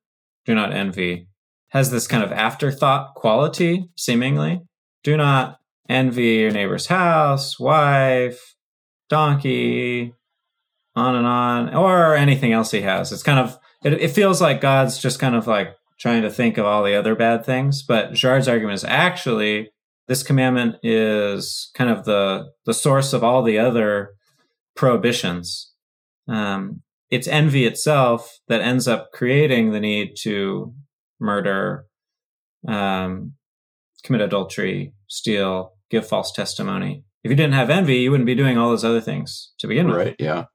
do 0.46 0.54
not 0.54 0.74
envy, 0.74 1.28
has 1.70 1.92
this 1.92 2.08
kind 2.08 2.24
of 2.24 2.32
afterthought 2.32 3.16
quality, 3.16 3.90
seemingly. 3.96 4.62
Do 5.04 5.18
not 5.18 5.60
envy 5.90 6.36
your 6.36 6.52
neighbor's 6.52 6.88
house, 6.88 7.60
wife, 7.60 8.56
donkey, 9.10 10.14
on 10.96 11.16
and 11.16 11.26
on, 11.26 11.76
or 11.76 12.16
anything 12.16 12.54
else 12.54 12.72
he 12.72 12.82
has. 12.82 13.12
It's 13.12 13.24
kind 13.24 13.40
of, 13.40 13.58
it, 13.84 13.94
it 13.94 14.12
feels 14.12 14.42
like 14.42 14.62
God's 14.62 15.00
just 15.00 15.20
kind 15.20 15.36
of 15.36 15.48
like 15.48 15.76
trying 16.00 16.22
to 16.22 16.30
think 16.30 16.58
of 16.58 16.66
all 16.66 16.84
the 16.84 16.96
other 16.96 17.16
bad 17.16 17.46
things. 17.46 17.82
But 17.82 18.14
Girard's 18.14 18.48
argument 18.48 18.76
is 18.76 18.84
actually, 18.84 19.72
this 20.08 20.22
commandment 20.22 20.76
is 20.84 21.72
kind 21.74 21.90
of 21.90 22.06
the 22.06 22.52
the 22.66 22.74
source 22.74 23.14
of 23.14 23.24
all 23.24 23.42
the 23.42 23.58
other 23.58 24.12
prohibitions. 24.76 25.72
Um, 26.28 26.83
it's 27.14 27.28
envy 27.28 27.66
itself 27.66 28.40
that 28.48 28.62
ends 28.62 28.88
up 28.88 29.12
creating 29.14 29.72
the 29.72 29.80
need 29.80 30.16
to 30.22 30.74
murder, 31.20 31.86
um, 32.68 33.34
commit 34.04 34.22
adultery, 34.22 34.94
steal, 35.08 35.74
give 35.92 36.08
false 36.08 36.32
testimony. 36.32 37.04
If 37.24 37.30
you 37.30 37.36
didn't 37.36 37.54
have 37.54 37.70
envy, 37.70 37.98
you 37.98 38.10
wouldn't 38.10 38.26
be 38.26 38.34
doing 38.34 38.58
all 38.58 38.72
those 38.72 38.84
other 38.84 39.00
things 39.00 39.54
to 39.60 39.68
begin 39.68 39.88
with. 39.88 39.96
Right. 39.96 40.16
Yeah. 40.18 40.46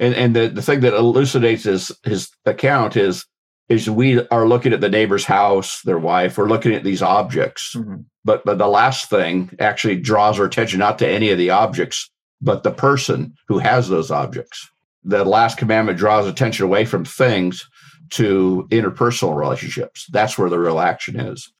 And 0.00 0.14
and 0.14 0.34
the, 0.34 0.48
the 0.48 0.62
thing 0.62 0.80
that 0.80 0.94
elucidates 0.94 1.64
his 1.64 1.92
his 2.04 2.30
account 2.46 2.96
is 2.96 3.26
is 3.68 3.88
we 3.90 4.26
are 4.28 4.48
looking 4.48 4.72
at 4.72 4.80
the 4.80 4.88
neighbor's 4.88 5.26
house, 5.26 5.82
their 5.82 5.98
wife, 5.98 6.38
we're 6.38 6.48
looking 6.48 6.74
at 6.74 6.84
these 6.84 7.02
objects. 7.02 7.76
Mhm. 7.76 8.06
But 8.24 8.46
but 8.46 8.56
the 8.56 8.66
last 8.66 9.10
thing 9.10 9.54
actually 9.60 9.96
draws 9.96 10.40
our 10.40 10.46
attention 10.46 10.78
not 10.78 10.98
to 11.00 11.08
any 11.08 11.28
of 11.28 11.38
the 11.38 11.50
objects, 11.50 12.10
but 12.40 12.62
the 12.62 12.72
person 12.72 13.34
who 13.48 13.58
has 13.58 13.90
those 13.90 14.10
objects. 14.10 14.71
The 15.04 15.24
last 15.24 15.58
commandment 15.58 15.98
draws 15.98 16.26
attention 16.26 16.64
away 16.64 16.84
from 16.84 17.04
things 17.04 17.68
to 18.10 18.66
interpersonal 18.70 19.36
relationships. 19.36 20.06
That's 20.12 20.38
where 20.38 20.50
the 20.50 20.58
real 20.58 20.78
action 20.78 21.18
is. 21.18 21.52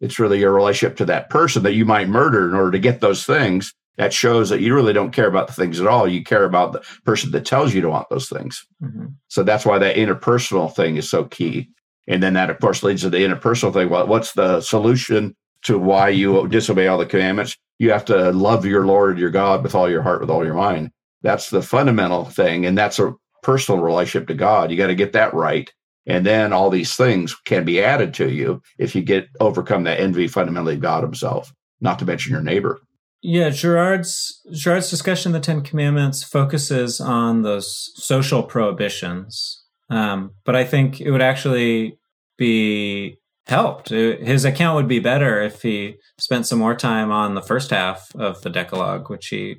It's 0.00 0.18
really 0.18 0.38
your 0.38 0.54
relationship 0.54 0.96
to 0.98 1.04
that 1.06 1.28
person 1.28 1.64
that 1.64 1.74
you 1.74 1.84
might 1.84 2.08
murder 2.08 2.48
in 2.48 2.54
order 2.54 2.70
to 2.70 2.78
get 2.78 3.00
those 3.00 3.24
things. 3.24 3.74
That 3.96 4.12
shows 4.12 4.48
that 4.50 4.60
you 4.60 4.76
really 4.76 4.92
don't 4.92 5.10
care 5.10 5.26
about 5.26 5.48
the 5.48 5.54
things 5.54 5.80
at 5.80 5.88
all. 5.88 6.06
You 6.06 6.22
care 6.22 6.44
about 6.44 6.72
the 6.72 6.82
person 7.04 7.32
that 7.32 7.44
tells 7.44 7.74
you 7.74 7.80
to 7.80 7.88
want 7.88 8.08
those 8.10 8.28
things. 8.28 8.64
Mhm. 8.80 9.14
So 9.26 9.42
that's 9.42 9.66
why 9.66 9.78
that 9.78 9.96
interpersonal 9.96 10.72
thing 10.72 10.96
is 10.96 11.10
so 11.10 11.24
key. 11.24 11.68
And 12.06 12.22
then 12.22 12.34
that, 12.34 12.48
of 12.48 12.60
course, 12.60 12.84
leads 12.84 13.02
to 13.02 13.10
the 13.10 13.18
interpersonal 13.18 13.72
thing. 13.72 13.90
Well, 13.90 14.06
what's 14.06 14.34
the 14.34 14.60
solution 14.60 15.34
to 15.64 15.78
why 15.80 16.10
you 16.10 16.46
disobey 16.46 16.86
all 16.86 16.96
the 16.96 17.06
commandments? 17.06 17.56
You 17.80 17.90
have 17.90 18.04
to 18.04 18.30
love 18.30 18.64
your 18.64 18.86
Lord, 18.86 19.18
your 19.18 19.30
God, 19.30 19.64
with 19.64 19.74
all 19.74 19.90
your 19.90 20.02
heart, 20.02 20.20
with 20.20 20.30
all 20.30 20.44
your 20.44 20.54
mind. 20.54 20.90
That's 21.22 21.50
the 21.50 21.62
fundamental 21.62 22.24
thing. 22.24 22.66
And 22.66 22.76
that's 22.76 22.98
a 22.98 23.14
personal 23.42 23.82
relationship 23.82 24.28
to 24.28 24.34
God. 24.34 24.70
You 24.70 24.76
got 24.76 24.88
to 24.88 24.94
get 24.94 25.12
that 25.12 25.34
right. 25.34 25.72
And 26.06 26.24
then 26.24 26.52
all 26.52 26.70
these 26.70 26.94
things 26.94 27.34
can 27.44 27.64
be 27.64 27.82
added 27.82 28.14
to 28.14 28.30
you 28.30 28.62
if 28.78 28.94
you 28.94 29.02
get 29.02 29.28
overcome 29.40 29.84
that 29.84 30.00
envy 30.00 30.26
fundamentally 30.26 30.74
of 30.74 30.80
God 30.80 31.02
Himself, 31.02 31.52
not 31.80 31.98
to 31.98 32.06
mention 32.06 32.32
your 32.32 32.42
neighbor. 32.42 32.80
Yeah, 33.20 33.50
Girard's 33.50 34.40
Girard's 34.52 34.90
discussion 34.90 35.34
of 35.34 35.42
the 35.42 35.44
Ten 35.44 35.62
Commandments 35.62 36.22
focuses 36.22 37.00
on 37.00 37.42
those 37.42 37.90
social 37.96 38.44
prohibitions, 38.44 39.64
um, 39.90 40.34
but 40.44 40.54
I 40.54 40.64
think 40.64 41.00
it 41.00 41.10
would 41.10 41.20
actually 41.22 41.98
be 42.36 43.18
helped. 43.48 43.90
Uh, 43.90 44.16
His 44.18 44.44
account 44.44 44.76
would 44.76 44.88
be 44.88 45.00
better 45.00 45.42
if 45.42 45.62
he 45.62 45.96
spent 46.18 46.46
some 46.46 46.60
more 46.60 46.76
time 46.76 47.10
on 47.10 47.34
the 47.34 47.42
first 47.42 47.70
half 47.70 48.14
of 48.14 48.42
the 48.42 48.50
Decalogue, 48.50 49.10
which 49.10 49.28
he, 49.28 49.56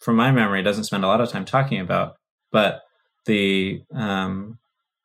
from 0.00 0.16
my 0.16 0.30
memory, 0.30 0.62
doesn't 0.62 0.84
spend 0.84 1.04
a 1.04 1.08
lot 1.08 1.20
of 1.20 1.30
time 1.30 1.44
talking 1.44 1.80
about. 1.80 2.14
But 2.50 2.82
the 3.26 3.82
um, 3.94 4.58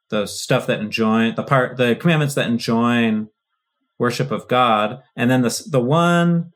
the 0.10 0.26
stuff 0.26 0.68
that 0.68 0.80
enjoin 0.80 1.36
the 1.36 1.44
part 1.44 1.78
the 1.78 1.96
commandments 1.96 2.36
that 2.36 2.48
enjoin 2.48 3.30
worship 4.00 4.32
of 4.32 4.48
God, 4.48 5.02
and 5.16 5.30
then 5.30 5.42
the 5.42 5.68
the 5.70 5.82
one 5.82 6.52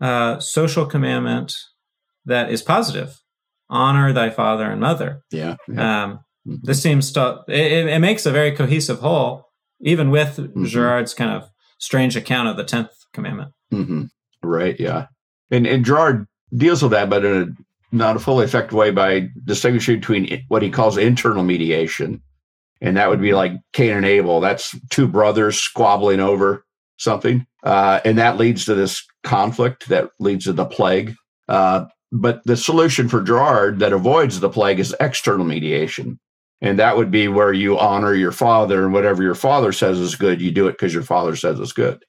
uh, 0.00 0.40
social 0.40 0.86
commandment 0.86 1.54
that 2.24 2.50
is 2.50 2.62
positive 2.62 3.20
honor 3.68 4.12
thy 4.12 4.28
father 4.28 4.70
and 4.70 4.80
mother 4.80 5.22
Yeah. 5.30 5.56
yeah. 5.66 6.04
um, 6.04 6.20
Mm-hmm. 6.46 6.66
This 6.66 6.82
seems 6.82 7.12
to 7.12 7.40
it, 7.48 7.88
it, 7.88 7.98
makes 8.00 8.26
a 8.26 8.32
very 8.32 8.52
cohesive 8.52 8.98
whole, 8.98 9.48
even 9.80 10.10
with 10.10 10.38
mm-hmm. 10.38 10.64
Girard's 10.64 11.14
kind 11.14 11.30
of 11.30 11.48
strange 11.78 12.16
account 12.16 12.48
of 12.48 12.56
the 12.56 12.64
tenth 12.64 12.90
commandment. 13.12 13.52
Mm-hmm. 13.72 14.04
Right. 14.42 14.78
Yeah. 14.78 15.06
And 15.50 15.66
and 15.66 15.84
Girard 15.84 16.26
deals 16.54 16.82
with 16.82 16.92
that, 16.92 17.08
but 17.08 17.24
in 17.24 17.42
a 17.42 17.46
not 17.92 18.16
a 18.16 18.20
fully 18.20 18.44
effective 18.44 18.74
way 18.76 18.90
by 18.90 19.28
distinguishing 19.44 19.96
between 19.96 20.44
what 20.48 20.62
he 20.62 20.70
calls 20.70 20.96
internal 20.96 21.44
mediation, 21.44 22.22
and 22.80 22.96
that 22.96 23.08
would 23.08 23.20
be 23.20 23.34
like 23.34 23.52
Cain 23.72 23.92
and 23.92 24.06
Abel. 24.06 24.40
That's 24.40 24.74
two 24.90 25.06
brothers 25.06 25.58
squabbling 25.58 26.20
over 26.20 26.64
something, 26.96 27.46
uh, 27.62 28.00
and 28.04 28.18
that 28.18 28.38
leads 28.38 28.64
to 28.64 28.74
this 28.74 29.04
conflict 29.22 29.88
that 29.88 30.10
leads 30.18 30.44
to 30.44 30.52
the 30.52 30.66
plague. 30.66 31.14
Uh, 31.48 31.84
but 32.12 32.42
the 32.44 32.56
solution 32.56 33.08
for 33.08 33.22
Girard 33.22 33.78
that 33.78 33.92
avoids 33.92 34.40
the 34.40 34.50
plague 34.50 34.78
is 34.78 34.94
external 35.00 35.46
mediation. 35.46 36.20
And 36.60 36.78
that 36.78 36.96
would 36.96 37.10
be 37.10 37.26
where 37.26 37.52
you 37.52 37.78
honor 37.78 38.14
your 38.14 38.30
father 38.30 38.84
and 38.84 38.92
whatever 38.92 39.22
your 39.22 39.34
father 39.34 39.72
says 39.72 39.98
is 39.98 40.14
good, 40.14 40.40
you 40.40 40.52
do 40.52 40.68
it 40.68 40.72
because 40.72 40.94
your 40.94 41.02
father 41.02 41.34
says 41.34 41.58
it's 41.58 41.72
good. 41.72 42.04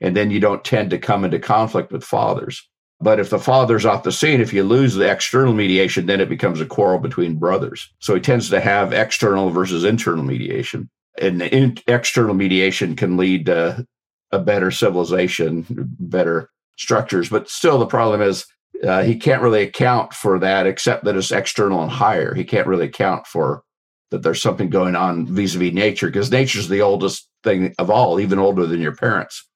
And 0.00 0.16
then 0.16 0.30
you 0.30 0.38
don't 0.38 0.62
tend 0.62 0.90
to 0.90 0.98
come 0.98 1.24
into 1.24 1.40
conflict 1.40 1.90
with 1.90 2.04
fathers. 2.04 2.68
But 3.00 3.20
if 3.20 3.30
the 3.30 3.38
father's 3.38 3.84
off 3.84 4.04
the 4.04 4.12
scene, 4.12 4.40
if 4.40 4.52
you 4.52 4.62
lose 4.62 4.94
the 4.94 5.10
external 5.10 5.52
mediation, 5.52 6.06
then 6.06 6.20
it 6.20 6.28
becomes 6.28 6.60
a 6.60 6.66
quarrel 6.66 6.98
between 6.98 7.36
brothers. 7.36 7.92
So 7.98 8.14
he 8.14 8.20
tends 8.20 8.48
to 8.50 8.60
have 8.60 8.92
external 8.92 9.50
versus 9.50 9.84
internal 9.84 10.24
mediation. 10.24 10.88
And 11.20 11.42
in, 11.42 11.76
external 11.86 12.34
mediation 12.34 12.96
can 12.96 13.16
lead 13.16 13.46
to 13.46 13.86
a 14.32 14.38
better 14.38 14.70
civilization, 14.70 15.66
better 15.68 16.50
structures. 16.78 17.28
But 17.28 17.50
still, 17.50 17.78
the 17.78 17.86
problem 17.86 18.22
is 18.22 18.46
uh, 18.86 19.02
he 19.02 19.16
can't 19.16 19.42
really 19.42 19.62
account 19.62 20.14
for 20.14 20.38
that 20.38 20.66
except 20.66 21.04
that 21.04 21.16
it's 21.16 21.32
external 21.32 21.82
and 21.82 21.90
higher. 21.90 22.34
He 22.34 22.44
can't 22.44 22.66
really 22.66 22.86
account 22.86 23.26
for 23.26 23.62
that 24.10 24.22
there's 24.22 24.42
something 24.42 24.70
going 24.70 24.96
on 24.96 25.26
vis-a-vis 25.26 25.72
nature 25.72 26.06
because 26.06 26.30
nature's 26.30 26.68
the 26.68 26.80
oldest 26.80 27.28
thing 27.42 27.74
of 27.78 27.90
all 27.90 28.20
even 28.20 28.38
older 28.38 28.66
than 28.66 28.80
your 28.80 28.94
parents 28.94 29.46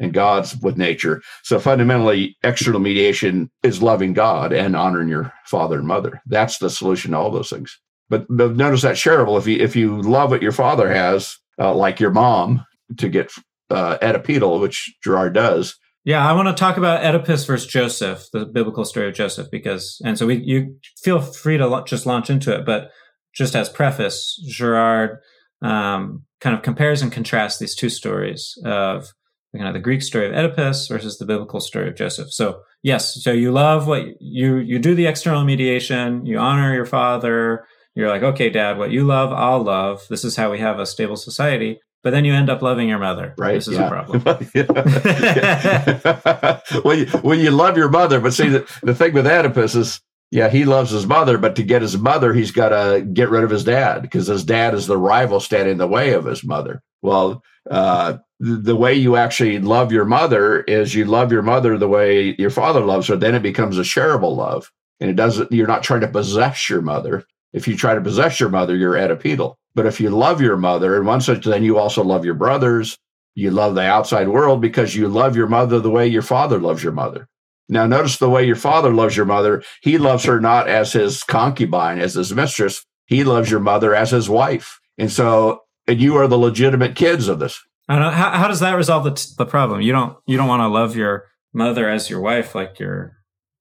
and 0.00 0.12
god's 0.12 0.56
with 0.56 0.76
nature. 0.76 1.22
So 1.44 1.60
fundamentally 1.60 2.36
external 2.42 2.80
mediation 2.80 3.50
is 3.62 3.82
loving 3.82 4.12
god 4.12 4.52
and 4.52 4.74
honoring 4.74 5.08
your 5.08 5.32
father 5.46 5.78
and 5.78 5.86
mother. 5.86 6.20
That's 6.26 6.58
the 6.58 6.70
solution 6.70 7.12
to 7.12 7.18
all 7.18 7.30
those 7.30 7.50
things. 7.50 7.78
But, 8.08 8.26
but 8.28 8.56
notice 8.56 8.82
that 8.82 8.96
shareable 8.96 9.38
if 9.38 9.46
you 9.46 9.58
if 9.58 9.76
you 9.76 10.02
love 10.02 10.30
what 10.30 10.42
your 10.42 10.52
father 10.52 10.92
has 10.92 11.36
uh, 11.60 11.74
like 11.74 12.00
your 12.00 12.10
mom 12.10 12.64
to 12.98 13.08
get 13.08 13.30
uh, 13.70 13.98
oedipedal 13.98 14.60
which 14.60 14.92
Girard 15.04 15.34
does. 15.34 15.76
Yeah, 16.02 16.26
I 16.26 16.32
want 16.32 16.48
to 16.48 16.54
talk 16.54 16.78
about 16.78 17.04
Oedipus 17.04 17.44
versus 17.44 17.66
Joseph, 17.68 18.24
the 18.32 18.46
biblical 18.46 18.86
story 18.86 19.08
of 19.08 19.14
Joseph, 19.14 19.48
because 19.50 20.00
and 20.04 20.18
so 20.18 20.26
we 20.26 20.36
you 20.36 20.76
feel 21.02 21.20
free 21.20 21.58
to 21.58 21.82
just 21.86 22.06
launch 22.06 22.30
into 22.30 22.54
it, 22.54 22.64
but 22.64 22.90
just 23.34 23.54
as 23.54 23.68
preface, 23.68 24.42
Girard 24.48 25.18
um, 25.62 26.24
kind 26.40 26.56
of 26.56 26.62
compares 26.62 27.02
and 27.02 27.12
contrasts 27.12 27.58
these 27.58 27.74
two 27.74 27.90
stories 27.90 28.58
of 28.64 29.08
kind 29.56 29.68
of 29.68 29.74
the 29.74 29.80
Greek 29.80 30.02
story 30.02 30.26
of 30.26 30.32
Oedipus 30.32 30.88
versus 30.88 31.18
the 31.18 31.26
biblical 31.26 31.60
story 31.60 31.88
of 31.88 31.96
Joseph. 31.96 32.32
So 32.32 32.62
yes, 32.82 33.22
so 33.22 33.32
you 33.32 33.52
love 33.52 33.86
what 33.86 34.20
you 34.20 34.56
you 34.56 34.78
do 34.78 34.94
the 34.94 35.06
external 35.06 35.44
mediation, 35.44 36.26
you 36.26 36.38
honor 36.38 36.74
your 36.74 36.86
father. 36.86 37.66
You're 37.94 38.08
like, 38.08 38.22
okay, 38.22 38.50
dad, 38.50 38.78
what 38.78 38.92
you 38.92 39.04
love, 39.04 39.32
I'll 39.32 39.62
love. 39.62 40.02
This 40.08 40.24
is 40.24 40.36
how 40.36 40.52
we 40.52 40.60
have 40.60 40.78
a 40.78 40.86
stable 40.86 41.16
society. 41.16 41.80
But 42.02 42.10
then 42.10 42.24
you 42.24 42.32
end 42.32 42.48
up 42.48 42.62
loving 42.62 42.88
your 42.88 43.00
mother. 43.00 43.34
Right. 43.36 43.54
This 43.54 43.68
is 43.68 43.76
yeah. 43.76 43.86
a 43.86 43.90
problem. 43.90 44.22
well, 46.84 46.96
you, 46.96 47.06
well, 47.22 47.38
you 47.38 47.50
love 47.50 47.76
your 47.76 47.90
mother, 47.90 48.20
but 48.20 48.32
see, 48.32 48.48
the, 48.48 48.66
the 48.82 48.94
thing 48.94 49.12
with 49.12 49.26
Oedipus 49.26 49.74
is 49.74 50.00
yeah, 50.30 50.48
he 50.48 50.64
loves 50.64 50.92
his 50.92 51.06
mother, 51.06 51.38
but 51.38 51.56
to 51.56 51.62
get 51.62 51.82
his 51.82 51.98
mother, 51.98 52.32
he's 52.32 52.52
got 52.52 52.68
to 52.68 53.02
get 53.02 53.30
rid 53.30 53.42
of 53.42 53.50
his 53.50 53.64
dad 53.64 54.00
because 54.00 54.28
his 54.28 54.44
dad 54.44 54.74
is 54.74 54.86
the 54.86 54.96
rival 54.96 55.40
standing 55.40 55.72
in 55.72 55.78
the 55.78 55.88
way 55.88 56.12
of 56.12 56.24
his 56.24 56.44
mother. 56.44 56.82
Well, 57.02 57.42
uh, 57.68 58.18
the 58.40 58.76
way 58.76 58.94
you 58.94 59.16
actually 59.16 59.58
love 59.58 59.92
your 59.92 60.06
mother 60.06 60.62
is 60.62 60.94
you 60.94 61.04
love 61.04 61.30
your 61.30 61.42
mother 61.42 61.76
the 61.76 61.88
way 61.88 62.34
your 62.38 62.48
father 62.48 62.80
loves 62.80 63.06
her. 63.08 63.16
Then 63.16 63.34
it 63.34 63.42
becomes 63.42 63.76
a 63.76 63.82
shareable 63.82 64.34
love, 64.34 64.72
and 64.98 65.10
it 65.10 65.16
doesn't. 65.16 65.52
You're 65.52 65.66
not 65.66 65.82
trying 65.82 66.00
to 66.00 66.08
possess 66.08 66.70
your 66.70 66.80
mother. 66.80 67.24
If 67.52 67.68
you 67.68 67.76
try 67.76 67.94
to 67.94 68.00
possess 68.00 68.40
your 68.40 68.48
mother, 68.48 68.74
you're 68.74 68.94
oedipedal. 68.94 69.56
But 69.74 69.86
if 69.86 70.00
you 70.00 70.08
love 70.08 70.40
your 70.40 70.56
mother 70.56 70.96
in 70.96 71.04
one 71.04 71.20
sense, 71.20 71.44
then 71.44 71.62
you 71.62 71.78
also 71.78 72.02
love 72.02 72.24
your 72.24 72.34
brothers. 72.34 72.96
You 73.34 73.50
love 73.50 73.74
the 73.74 73.82
outside 73.82 74.28
world 74.28 74.60
because 74.60 74.96
you 74.96 75.06
love 75.06 75.36
your 75.36 75.46
mother 75.46 75.78
the 75.78 75.90
way 75.90 76.06
your 76.06 76.22
father 76.22 76.58
loves 76.58 76.82
your 76.82 76.92
mother. 76.92 77.28
Now, 77.68 77.86
notice 77.86 78.16
the 78.16 78.30
way 78.30 78.44
your 78.44 78.56
father 78.56 78.92
loves 78.92 79.16
your 79.16 79.26
mother. 79.26 79.62
He 79.82 79.98
loves 79.98 80.24
her 80.24 80.40
not 80.40 80.66
as 80.66 80.92
his 80.92 81.22
concubine, 81.22 82.00
as 82.00 82.14
his 82.14 82.34
mistress. 82.34 82.84
He 83.06 83.22
loves 83.22 83.50
your 83.50 83.60
mother 83.60 83.94
as 83.94 84.10
his 84.10 84.28
wife. 84.28 84.80
And 84.98 85.12
so, 85.12 85.60
and 85.86 86.00
you 86.00 86.16
are 86.16 86.26
the 86.26 86.38
legitimate 86.38 86.96
kids 86.96 87.28
of 87.28 87.38
this. 87.38 87.60
How, 87.98 88.30
how 88.30 88.48
does 88.48 88.60
that 88.60 88.74
resolve 88.74 89.04
the, 89.04 89.34
the 89.38 89.46
problem? 89.46 89.80
You 89.80 89.92
don't 89.92 90.16
you 90.26 90.36
don't 90.36 90.48
want 90.48 90.60
to 90.60 90.68
love 90.68 90.96
your 90.96 91.26
mother 91.52 91.88
as 91.88 92.08
your 92.08 92.20
wife 92.20 92.54
like 92.54 92.78
your 92.78 93.16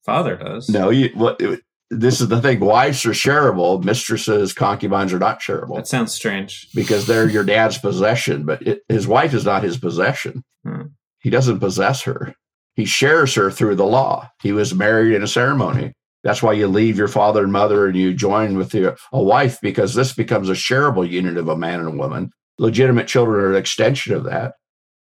father 0.05 0.35
does. 0.35 0.69
No, 0.69 0.89
you 0.89 1.09
what 1.15 1.41
this 1.89 2.21
is 2.21 2.27
the 2.27 2.41
thing. 2.41 2.59
Wives 2.59 3.05
are 3.05 3.11
shareable. 3.11 3.83
Mistresses, 3.83 4.53
concubines 4.53 5.11
are 5.11 5.19
not 5.19 5.41
shareable. 5.41 5.75
That 5.75 5.87
sounds 5.87 6.13
strange 6.13 6.67
because 6.75 7.07
they're 7.07 7.29
your 7.29 7.43
dad's 7.43 7.79
possession, 7.79 8.45
but 8.45 8.61
it, 8.61 8.81
his 8.87 9.07
wife 9.07 9.33
is 9.33 9.45
not 9.45 9.63
his 9.63 9.77
possession. 9.77 10.43
Hmm. 10.63 10.83
He 11.19 11.29
doesn't 11.29 11.59
possess 11.59 12.03
her. 12.03 12.33
He 12.75 12.85
shares 12.85 13.33
her 13.35 13.51
through 13.51 13.75
the 13.75 13.85
law. 13.85 14.29
He 14.41 14.51
was 14.51 14.73
married 14.73 15.13
in 15.13 15.23
a 15.23 15.27
ceremony. 15.27 15.93
That's 16.23 16.43
why 16.43 16.53
you 16.53 16.67
leave 16.67 16.97
your 16.97 17.07
father 17.07 17.43
and 17.43 17.51
mother 17.51 17.87
and 17.87 17.95
you 17.95 18.13
join 18.13 18.57
with 18.57 18.73
your, 18.73 18.95
a 19.11 19.21
wife 19.21 19.59
because 19.61 19.95
this 19.95 20.13
becomes 20.13 20.49
a 20.49 20.53
shareable 20.53 21.09
unit 21.09 21.37
of 21.37 21.47
a 21.47 21.57
man 21.57 21.79
and 21.79 21.89
a 21.89 21.97
woman. 21.97 22.31
Legitimate 22.59 23.07
children 23.07 23.39
are 23.39 23.51
an 23.51 23.57
extension 23.57 24.13
of 24.13 24.25
that. 24.25 24.53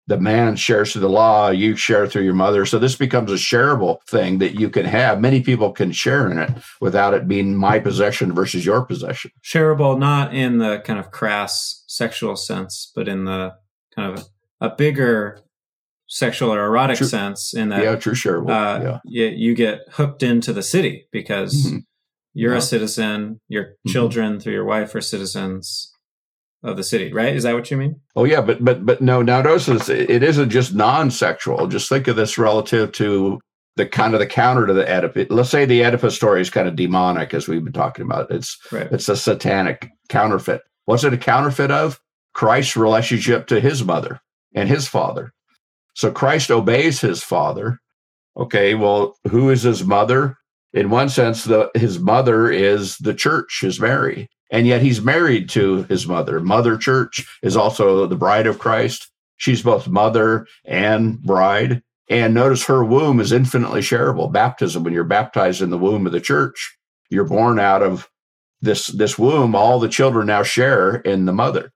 The 0.06 0.18
man 0.18 0.56
shares 0.56 0.92
through 0.92 1.02
the 1.02 1.10
law, 1.10 1.50
you 1.50 1.76
share 1.76 2.06
through 2.06 2.22
your 2.22 2.34
mother. 2.34 2.64
So 2.64 2.78
this 2.78 2.96
becomes 2.96 3.30
a 3.30 3.34
shareable 3.34 3.98
thing 4.08 4.38
that 4.38 4.54
you 4.58 4.70
can 4.70 4.86
have. 4.86 5.20
Many 5.20 5.42
people 5.42 5.72
can 5.72 5.92
share 5.92 6.30
in 6.30 6.38
it 6.38 6.50
without 6.80 7.12
it 7.12 7.28
being 7.28 7.54
my 7.54 7.78
possession 7.78 8.32
versus 8.32 8.64
your 8.64 8.86
possession. 8.86 9.32
Shareable, 9.44 9.98
not 9.98 10.32
in 10.32 10.58
the 10.58 10.80
kind 10.80 10.98
of 10.98 11.10
crass 11.10 11.84
sexual 11.88 12.36
sense, 12.36 12.90
but 12.94 13.06
in 13.06 13.26
the 13.26 13.54
kind 13.94 14.16
of 14.16 14.24
a, 14.60 14.70
bigger 14.74 15.40
sexual 16.06 16.54
or 16.54 16.64
erotic 16.64 16.96
true. 16.96 17.06
sense 17.06 17.52
in 17.52 17.68
that 17.68 17.82
yeah 17.82 17.94
true 17.94 18.14
sure 18.14 18.50
uh, 18.50 18.82
yeah. 18.82 18.98
You, 19.04 19.26
you, 19.26 19.54
get 19.54 19.80
hooked 19.92 20.22
into 20.22 20.54
the 20.54 20.62
city 20.62 21.06
because 21.12 21.66
mm-hmm. 21.66 21.78
you're 22.32 22.52
yeah. 22.52 22.58
a 22.58 22.62
citizen 22.62 23.40
your 23.48 23.64
mm-hmm. 23.64 23.92
children 23.92 24.40
through 24.40 24.54
your 24.54 24.64
wife 24.64 24.94
are 24.94 25.02
citizens 25.02 25.92
of 26.62 26.76
the 26.76 26.84
city 26.84 27.12
right 27.12 27.36
is 27.36 27.44
that 27.44 27.54
what 27.54 27.70
you 27.70 27.76
mean 27.76 28.00
oh 28.16 28.24
yeah 28.24 28.40
but 28.40 28.64
but 28.64 28.84
but 28.84 29.00
no 29.00 29.22
now 29.22 29.40
notice 29.40 29.88
it 29.88 30.22
isn't 30.22 30.50
just 30.50 30.74
non-sexual 30.74 31.68
just 31.68 31.88
think 31.88 32.08
of 32.08 32.16
this 32.16 32.36
relative 32.36 32.90
to 32.90 33.38
the 33.78 33.86
kind 33.86 34.12
of 34.12 34.20
the 34.20 34.26
counter 34.26 34.66
to 34.66 34.74
the 34.74 34.86
Oedipus. 34.86 35.28
Let's 35.30 35.48
say 35.48 35.64
the 35.64 35.84
Oedipus 35.84 36.14
story 36.14 36.42
is 36.42 36.50
kind 36.50 36.68
of 36.68 36.76
demonic, 36.76 37.32
as 37.32 37.48
we've 37.48 37.64
been 37.64 37.72
talking 37.72 38.04
about. 38.04 38.30
It's 38.30 38.58
right. 38.70 38.88
it's 38.92 39.08
a 39.08 39.16
satanic 39.16 39.88
counterfeit. 40.10 40.62
What's 40.84 41.04
it 41.04 41.14
a 41.14 41.18
counterfeit 41.18 41.70
of? 41.70 42.00
Christ's 42.34 42.76
relationship 42.76 43.46
to 43.46 43.60
his 43.60 43.82
mother 43.84 44.20
and 44.54 44.68
his 44.68 44.86
father. 44.86 45.32
So 45.94 46.10
Christ 46.10 46.50
obeys 46.50 47.00
his 47.00 47.22
father. 47.22 47.78
Okay, 48.36 48.74
well, 48.74 49.16
who 49.28 49.48
is 49.50 49.62
his 49.62 49.84
mother? 49.84 50.36
In 50.72 50.90
one 50.90 51.08
sense, 51.08 51.44
the 51.44 51.70
his 51.74 51.98
mother 51.98 52.50
is 52.50 52.98
the 52.98 53.14
church, 53.14 53.62
is 53.62 53.80
Mary. 53.80 54.28
And 54.50 54.66
yet 54.66 54.82
he's 54.82 55.02
married 55.02 55.48
to 55.50 55.84
his 55.84 56.06
mother. 56.06 56.40
Mother 56.40 56.76
Church 56.76 57.26
is 57.42 57.56
also 57.56 58.06
the 58.06 58.16
bride 58.16 58.46
of 58.46 58.58
Christ. 58.58 59.10
She's 59.36 59.62
both 59.62 59.88
mother 59.88 60.46
and 60.64 61.20
bride. 61.22 61.82
And 62.08 62.32
notice 62.32 62.64
her 62.64 62.82
womb 62.82 63.20
is 63.20 63.32
infinitely 63.32 63.80
shareable. 63.80 64.32
Baptism, 64.32 64.82
when 64.82 64.94
you're 64.94 65.04
baptized 65.04 65.60
in 65.60 65.70
the 65.70 65.78
womb 65.78 66.06
of 66.06 66.12
the 66.12 66.20
church, 66.20 66.76
you're 67.10 67.24
born 67.24 67.58
out 67.58 67.82
of 67.82 68.08
this, 68.62 68.86
this 68.86 69.18
womb. 69.18 69.54
All 69.54 69.78
the 69.78 69.88
children 69.88 70.26
now 70.26 70.42
share 70.42 70.96
in 70.96 71.26
the 71.26 71.32
mother. 71.32 71.72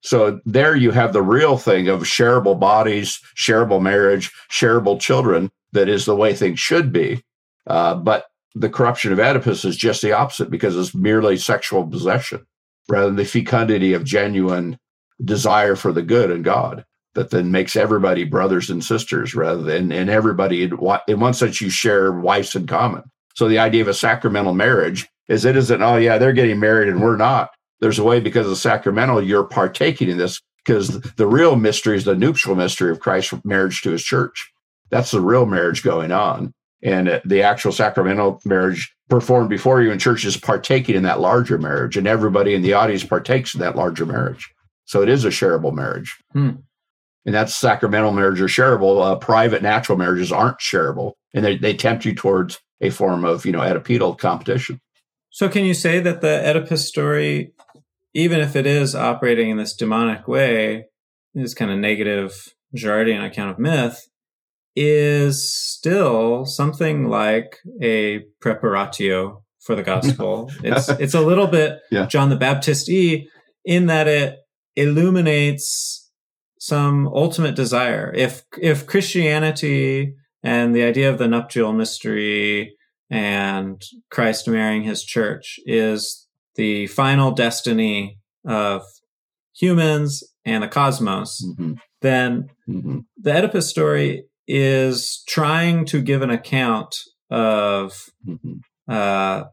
So 0.00 0.40
there 0.44 0.76
you 0.76 0.90
have 0.90 1.12
the 1.12 1.22
real 1.22 1.56
thing 1.56 1.88
of 1.88 2.02
shareable 2.02 2.58
bodies, 2.58 3.20
shareable 3.36 3.82
marriage, 3.82 4.32
shareable 4.50 5.00
children. 5.00 5.50
That 5.72 5.88
is 5.88 6.04
the 6.04 6.16
way 6.16 6.34
things 6.34 6.58
should 6.58 6.92
be. 6.92 7.22
Uh, 7.66 7.94
but 7.94 8.26
the 8.54 8.70
corruption 8.70 9.12
of 9.12 9.18
Oedipus 9.18 9.64
is 9.64 9.76
just 9.76 10.02
the 10.02 10.12
opposite 10.12 10.50
because 10.50 10.76
it's 10.76 10.94
merely 10.94 11.36
sexual 11.36 11.86
possession 11.86 12.46
rather 12.88 13.06
than 13.06 13.16
the 13.16 13.24
fecundity 13.24 13.92
of 13.92 14.04
genuine 14.04 14.78
desire 15.24 15.76
for 15.76 15.92
the 15.92 16.02
good 16.02 16.30
and 16.30 16.44
God 16.44 16.84
that 17.14 17.30
then 17.30 17.50
makes 17.50 17.76
everybody 17.76 18.24
brothers 18.24 18.70
and 18.70 18.84
sisters 18.84 19.34
rather 19.34 19.62
than 19.62 19.90
and 19.92 20.08
everybody 20.08 20.62
in, 20.62 20.70
one 20.72 21.34
sense 21.34 21.60
you 21.60 21.70
share 21.70 22.12
wives 22.12 22.54
in 22.54 22.66
common. 22.66 23.02
So 23.34 23.48
the 23.48 23.58
idea 23.58 23.82
of 23.82 23.88
a 23.88 23.94
sacramental 23.94 24.54
marriage 24.54 25.08
is 25.28 25.44
it 25.44 25.56
isn't 25.56 25.82
oh 25.82 25.96
yeah 25.96 26.18
they're 26.18 26.32
getting 26.32 26.60
married 26.60 26.88
and 26.88 27.02
we're 27.02 27.16
not 27.16 27.50
there's 27.80 27.98
a 27.98 28.04
way 28.04 28.20
because 28.20 28.48
of 28.48 28.56
sacramental 28.56 29.22
you're 29.22 29.44
partaking 29.44 30.08
in 30.08 30.18
this 30.18 30.40
because 30.64 31.00
the 31.16 31.26
real 31.26 31.56
mystery 31.56 31.96
is 31.96 32.04
the 32.04 32.14
nuptial 32.14 32.54
mystery 32.54 32.90
of 32.90 33.00
Christ's 33.00 33.34
marriage 33.44 33.80
to 33.82 33.90
his 33.90 34.04
church. 34.04 34.52
That's 34.90 35.10
the 35.10 35.20
real 35.20 35.46
marriage 35.46 35.82
going 35.82 36.12
on. 36.12 36.52
And 36.82 37.20
the 37.24 37.42
actual 37.42 37.72
sacramental 37.72 38.40
marriage 38.44 38.94
performed 39.08 39.48
before 39.48 39.82
you 39.82 39.90
in 39.90 39.98
church 39.98 40.24
is 40.24 40.36
partaking 40.36 40.94
in 40.94 41.02
that 41.02 41.20
larger 41.20 41.58
marriage, 41.58 41.96
and 41.96 42.06
everybody 42.06 42.54
in 42.54 42.62
the 42.62 42.74
audience 42.74 43.04
partakes 43.04 43.54
in 43.54 43.60
that 43.60 43.76
larger 43.76 44.06
marriage. 44.06 44.48
So 44.84 45.02
it 45.02 45.08
is 45.08 45.24
a 45.24 45.30
shareable 45.30 45.74
marriage. 45.74 46.16
Hmm. 46.32 46.50
And 47.26 47.34
that's 47.34 47.54
sacramental 47.54 48.12
marriage 48.12 48.40
or 48.40 48.46
shareable. 48.46 49.04
Uh, 49.04 49.16
private 49.16 49.62
natural 49.62 49.98
marriages 49.98 50.32
aren't 50.32 50.60
shareable, 50.60 51.12
and 51.34 51.44
they, 51.44 51.58
they 51.58 51.74
tempt 51.74 52.04
you 52.04 52.14
towards 52.14 52.58
a 52.80 52.90
form 52.90 53.24
of 53.24 53.44
you 53.44 53.52
know 53.52 53.60
Oedipal 53.60 54.16
competition. 54.16 54.80
So 55.30 55.48
can 55.48 55.64
you 55.64 55.74
say 55.74 56.00
that 56.00 56.20
the 56.20 56.40
Oedipus 56.48 56.88
story, 56.88 57.52
even 58.14 58.40
if 58.40 58.56
it 58.56 58.66
is 58.66 58.94
operating 58.94 59.50
in 59.50 59.58
this 59.58 59.74
demonic 59.74 60.26
way, 60.26 60.86
is 61.34 61.54
kind 61.54 61.70
of 61.70 61.78
negative 61.78 62.54
Girardian 62.74 63.24
account 63.24 63.50
of 63.50 63.58
myth, 63.58 64.07
is 64.80 65.52
still 65.52 66.44
something 66.46 67.08
like 67.08 67.58
a 67.82 68.20
preparatio 68.42 69.42
for 69.60 69.74
the 69.74 69.82
gospel. 69.82 70.50
it's 70.64 70.88
it's 70.88 71.14
a 71.14 71.20
little 71.20 71.46
bit 71.48 71.80
Yeah. 71.90 72.06
John 72.06 72.30
the 72.30 72.36
Baptist 72.36 72.88
e 72.88 73.28
in 73.64 73.86
that 73.86 74.06
it 74.06 74.36
illuminates 74.76 76.10
some 76.60 77.08
ultimate 77.08 77.54
desire. 77.56 78.12
If 78.14 78.42
if 78.60 78.86
Christianity 78.86 80.14
and 80.42 80.74
the 80.74 80.82
idea 80.84 81.10
of 81.10 81.18
the 81.18 81.28
nuptial 81.28 81.72
mystery 81.72 82.74
and 83.10 83.82
Christ 84.10 84.46
marrying 84.48 84.82
his 84.84 85.02
church 85.04 85.58
is 85.66 86.26
the 86.56 86.86
final 86.88 87.30
destiny 87.32 88.18
of 88.46 88.82
humans 89.54 90.22
and 90.44 90.62
the 90.62 90.68
cosmos, 90.68 91.42
Mhm, 91.44 91.76
then 92.00 92.48
mhm. 92.68 93.04
the 93.16 93.32
Oedipus 93.32 93.68
story 93.68 94.24
is 94.48 95.22
trying 95.28 95.84
to 95.84 96.00
give 96.00 96.22
an 96.22 96.30
account 96.30 96.96
of 97.30 97.92
Mhm. 98.26 98.60
uh, 98.88 99.44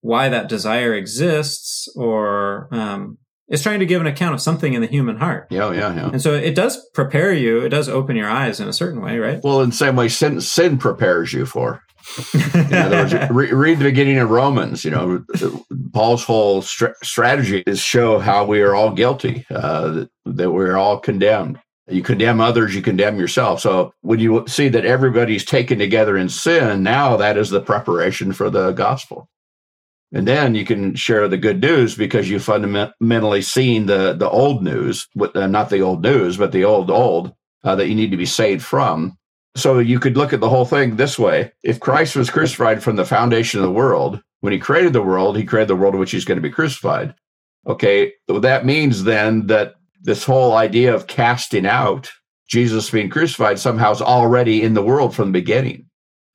why 0.00 0.28
that 0.30 0.48
desire 0.48 0.94
exists, 0.94 1.86
or 1.94 2.68
um, 2.72 3.18
it's 3.48 3.62
trying 3.62 3.80
to 3.80 3.86
give 3.86 4.00
an 4.00 4.06
account 4.06 4.32
of 4.34 4.40
something 4.40 4.72
in 4.72 4.80
the 4.80 4.86
human 4.86 5.18
heart. 5.18 5.46
Yeah, 5.50 5.70
yeah, 5.72 5.94
yeah. 5.94 6.10
And 6.12 6.22
so 6.22 6.32
it 6.34 6.54
does 6.54 6.78
prepare 6.94 7.32
you, 7.32 7.60
it 7.60 7.68
does 7.68 7.88
open 7.88 8.16
your 8.16 8.30
eyes 8.30 8.60
in 8.60 8.68
a 8.68 8.72
certain 8.72 9.02
way, 9.02 9.18
right? 9.18 9.40
Well, 9.44 9.60
in 9.60 9.70
the 9.70 9.76
same 9.76 9.96
way, 9.96 10.08
sin, 10.08 10.40
sin 10.40 10.78
prepares 10.78 11.32
you 11.32 11.44
for. 11.44 11.82
In 12.32 12.72
other 12.72 12.96
words, 13.02 13.14
re- 13.30 13.52
read 13.52 13.78
the 13.80 13.84
beginning 13.84 14.18
of 14.18 14.30
Romans. 14.30 14.84
You 14.84 14.92
know, 14.92 15.24
Paul's 15.92 16.24
whole 16.24 16.62
str- 16.62 16.96
strategy 17.02 17.62
is 17.66 17.80
show 17.80 18.18
how 18.18 18.46
we 18.46 18.62
are 18.62 18.74
all 18.74 18.92
guilty, 18.92 19.44
uh, 19.50 19.88
that, 19.90 20.10
that 20.24 20.50
we're 20.52 20.76
all 20.76 20.98
condemned. 21.00 21.58
You 21.90 22.02
condemn 22.02 22.40
others, 22.40 22.74
you 22.74 22.82
condemn 22.82 23.18
yourself. 23.18 23.60
So 23.60 23.94
when 24.02 24.18
you 24.18 24.44
see 24.46 24.68
that 24.68 24.84
everybody's 24.84 25.44
taken 25.44 25.78
together 25.78 26.16
in 26.16 26.28
sin, 26.28 26.82
now 26.82 27.16
that 27.16 27.36
is 27.36 27.50
the 27.50 27.60
preparation 27.60 28.32
for 28.32 28.50
the 28.50 28.72
gospel. 28.72 29.28
And 30.12 30.26
then 30.26 30.54
you 30.54 30.64
can 30.64 30.94
share 30.94 31.28
the 31.28 31.36
good 31.36 31.60
news 31.60 31.94
because 31.94 32.30
you 32.30 32.38
fundamentally 32.38 33.42
seen 33.42 33.86
the 33.86 34.14
the 34.14 34.28
old 34.28 34.62
news, 34.62 35.06
uh, 35.20 35.46
not 35.46 35.68
the 35.68 35.80
old 35.80 36.02
news, 36.02 36.36
but 36.36 36.52
the 36.52 36.64
old 36.64 36.90
old 36.90 37.32
uh, 37.64 37.74
that 37.76 37.88
you 37.88 37.94
need 37.94 38.10
to 38.10 38.16
be 38.16 38.26
saved 38.26 38.64
from. 38.64 39.18
So 39.54 39.78
you 39.80 39.98
could 39.98 40.16
look 40.16 40.32
at 40.32 40.40
the 40.40 40.48
whole 40.48 40.64
thing 40.64 40.96
this 40.96 41.18
way: 41.18 41.52
if 41.62 41.80
Christ 41.80 42.16
was 42.16 42.30
crucified 42.30 42.82
from 42.82 42.96
the 42.96 43.04
foundation 43.04 43.60
of 43.60 43.66
the 43.66 43.72
world, 43.72 44.22
when 44.40 44.52
He 44.52 44.58
created 44.58 44.94
the 44.94 45.02
world, 45.02 45.36
He 45.36 45.44
created 45.44 45.68
the 45.68 45.76
world 45.76 45.94
in 45.94 46.00
which 46.00 46.12
He's 46.12 46.24
going 46.24 46.38
to 46.38 46.48
be 46.48 46.50
crucified. 46.50 47.14
Okay, 47.66 48.14
that 48.28 48.64
means 48.64 49.04
then 49.04 49.46
that 49.48 49.74
this 50.00 50.24
whole 50.24 50.54
idea 50.54 50.94
of 50.94 51.06
casting 51.06 51.66
out 51.66 52.10
Jesus 52.48 52.90
being 52.90 53.10
crucified 53.10 53.58
somehow 53.58 53.92
is 53.92 54.00
already 54.00 54.62
in 54.62 54.74
the 54.74 54.82
world 54.82 55.14
from 55.14 55.28
the 55.28 55.38
beginning. 55.40 55.86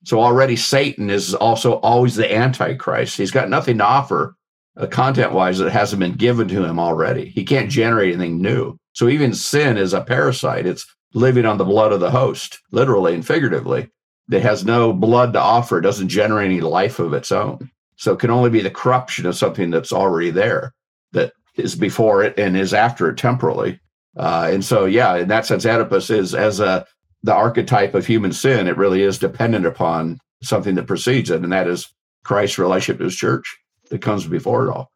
So 0.04 0.20
already 0.20 0.56
Satan 0.56 1.10
is 1.10 1.34
also 1.34 1.74
always 1.74 2.14
the 2.14 2.32
antichrist. 2.32 3.16
He's 3.16 3.30
got 3.30 3.48
nothing 3.48 3.78
to 3.78 3.84
offer 3.84 4.36
uh, 4.76 4.86
content 4.86 5.32
wise 5.32 5.58
that 5.58 5.72
hasn't 5.72 6.00
been 6.00 6.14
given 6.14 6.46
to 6.48 6.64
him 6.64 6.78
already. 6.78 7.30
He 7.30 7.44
can't 7.44 7.70
generate 7.70 8.14
anything 8.14 8.40
new. 8.40 8.76
So 8.92 9.08
even 9.08 9.34
sin 9.34 9.76
is 9.76 9.92
a 9.92 10.02
parasite. 10.02 10.66
It's 10.66 10.86
living 11.14 11.46
on 11.46 11.58
the 11.58 11.64
blood 11.64 11.92
of 11.92 12.00
the 12.00 12.10
host, 12.10 12.60
literally 12.70 13.14
and 13.14 13.26
figuratively. 13.26 13.88
It 14.30 14.42
has 14.42 14.64
no 14.64 14.92
blood 14.92 15.32
to 15.32 15.40
offer, 15.40 15.80
doesn't 15.80 16.08
generate 16.08 16.50
any 16.50 16.60
life 16.60 16.98
of 16.98 17.12
its 17.12 17.32
own. 17.32 17.70
So 17.96 18.12
it 18.12 18.18
can 18.18 18.30
only 18.30 18.50
be 18.50 18.60
the 18.60 18.70
corruption 18.70 19.26
of 19.26 19.36
something 19.36 19.70
that's 19.70 19.92
already 19.92 20.30
there 20.30 20.74
that 21.12 21.32
is 21.56 21.74
before 21.74 22.22
it 22.22 22.38
and 22.38 22.56
is 22.56 22.74
after 22.74 23.08
it 23.08 23.16
temporally. 23.16 23.80
Uh, 24.16 24.48
and 24.52 24.64
so, 24.64 24.84
yeah, 24.84 25.16
in 25.16 25.28
that 25.28 25.46
sense, 25.46 25.66
Oedipus 25.66 26.10
is 26.10 26.34
as 26.34 26.60
a 26.60 26.86
the 27.22 27.34
archetype 27.34 27.94
of 27.94 28.06
human 28.06 28.32
sin. 28.32 28.68
It 28.68 28.76
really 28.76 29.02
is 29.02 29.18
dependent 29.18 29.64
upon 29.64 30.18
something 30.42 30.74
that 30.74 30.86
precedes 30.86 31.30
it, 31.30 31.42
and 31.42 31.52
that 31.52 31.66
is 31.66 31.88
Christ's 32.24 32.58
relationship 32.58 32.98
to 32.98 33.04
His 33.04 33.16
church 33.16 33.56
that 33.90 34.02
comes 34.02 34.26
before 34.26 34.66
it 34.66 34.70
all. 34.70 34.90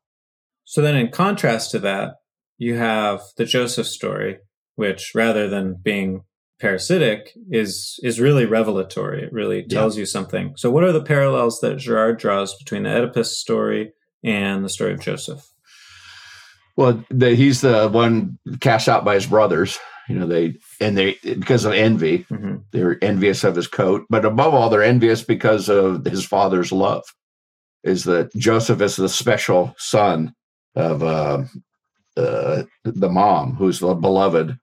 So 0.64 0.83
then, 0.83 0.94
in 0.94 1.11
contrast 1.11 1.71
to 1.73 1.79
that, 1.81 2.16
you 2.59 2.77
have 2.77 3.23
the 3.37 3.44
Joseph 3.44 3.87
story, 3.87 4.38
which 4.77 5.12
rather 5.14 5.49
than 5.49 5.77
being 5.83 6.23
parasitic 6.61 7.33
is 7.51 7.99
is 8.03 8.21
really 8.21 8.44
revelatory. 8.44 9.23
It 9.23 9.33
really 9.33 9.62
tells 9.62 9.97
you 9.97 10.05
something. 10.05 10.55
So, 10.57 10.71
what 10.71 10.85
are 10.85 10.92
the 10.92 11.03
parallels 11.03 11.61
that 11.61 11.79
Girard 11.79 12.18
draws 12.18 12.57
between 12.57 12.83
the 12.83 12.90
Oedipus 12.90 13.38
story 13.38 13.92
and 14.23 14.64
the 14.64 14.68
story 14.68 14.92
of 14.92 15.01
Joseph? 15.01 15.49
Well, 16.79 17.05
the, 17.11 17.35
he's 17.35 17.61
the 17.61 17.88
one 17.88 18.38
cast 18.61 18.88
out 18.88 19.05
by 19.05 19.14
his 19.14 19.27
brothers. 19.27 19.81
You 20.09 20.14
know, 20.14 20.29
they 20.29 20.55
and 20.81 20.97
they 20.97 21.19
because 21.23 21.64
of 21.64 21.73
envy, 21.73 22.19
hmm 22.29 22.59
they're 22.71 23.03
envious 23.03 23.43
of 23.43 23.57
his 23.57 23.67
coat, 23.67 24.07
but 24.09 24.25
above 24.25 24.55
all, 24.55 24.71
they're 24.71 24.83
envious 24.83 25.25
because 25.25 25.69
of 25.69 26.05
his 26.05 26.25
father's 26.25 26.71
love. 26.71 27.03
Is 27.83 28.05
that 28.05 28.33
Joseph 28.37 28.81
is 28.81 28.95
the 28.95 29.09
special 29.09 29.75
son 29.77 30.35
of 30.77 31.03
uh, 31.03 31.43
uh, 32.17 32.62
the 32.85 33.09
mom, 33.09 33.57
who's 33.57 33.81
the 33.81 33.95
beloved 33.95 34.57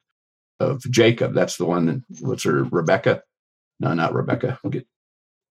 of 0.61 0.81
Jacob. 0.89 1.33
That's 1.33 1.57
the 1.57 1.65
one. 1.65 1.85
That, 1.85 2.01
what's 2.21 2.43
her 2.43 2.63
Rebecca? 2.63 3.23
No, 3.81 3.93
not 3.93 4.13
Rebecca. 4.13 4.57
We'll 4.63 4.83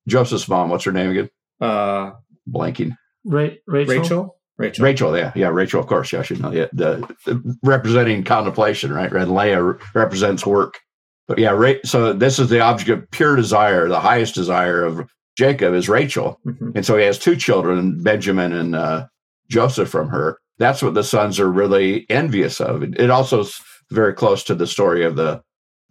Joseph's 0.09 0.49
mom. 0.49 0.71
What's 0.71 0.85
her 0.85 0.93
name 0.93 1.11
again? 1.11 1.31
Uh, 1.61 2.13
Blanking. 2.51 2.97
Ra- 3.25 3.51
Rachel. 3.67 3.99
Rachel. 4.01 4.37
Rachel. 4.57 4.85
Rachel, 4.85 5.17
yeah, 5.19 5.33
yeah, 5.35 5.49
Rachel. 5.49 5.81
Of 5.81 5.87
course, 5.89 6.13
yeah, 6.13 6.21
I 6.21 6.23
should 6.23 6.41
know. 6.41 6.53
Yeah, 6.53 6.67
the, 6.73 6.99
the 7.27 7.57
representing 7.65 8.23
contemplation, 8.25 8.93
right? 8.93 9.13
And 9.13 9.35
Leah 9.35 9.63
re- 9.63 9.79
represents 9.95 10.47
work. 10.47 10.79
But 11.27 11.39
yeah, 11.39 11.51
Ra- 11.51 11.81
so 11.85 12.13
this 12.13 12.39
is 12.39 12.51
the 12.51 12.61
object 12.61 12.91
of 12.91 13.11
pure 13.11 13.35
desire. 13.37 13.89
The 13.89 13.99
highest 14.01 14.35
desire 14.35 14.85
of 14.85 15.09
Jacob 15.37 15.75
is 15.75 15.89
Rachel, 15.89 16.39
Mhm. 16.47 16.77
and 16.77 16.87
so 16.87 16.97
he 16.97 17.05
has 17.05 17.19
two 17.19 17.35
children, 17.35 18.01
Benjamin 18.03 18.53
and 18.53 18.77
uh, 18.77 19.07
Joseph, 19.51 19.89
from 19.89 20.09
her. 20.11 20.39
That's 20.59 20.83
what 20.83 20.95
the 20.95 21.03
sons 21.03 21.41
are 21.41 21.51
really 21.51 22.07
envious 22.09 22.61
of. 22.61 22.83
It, 22.85 23.01
it 23.01 23.11
also 23.11 23.41
is 23.41 23.59
very 23.91 24.15
close 24.15 24.45
to 24.45 24.55
the 24.55 24.67
story 24.69 25.05
of 25.05 25.17
the 25.17 25.43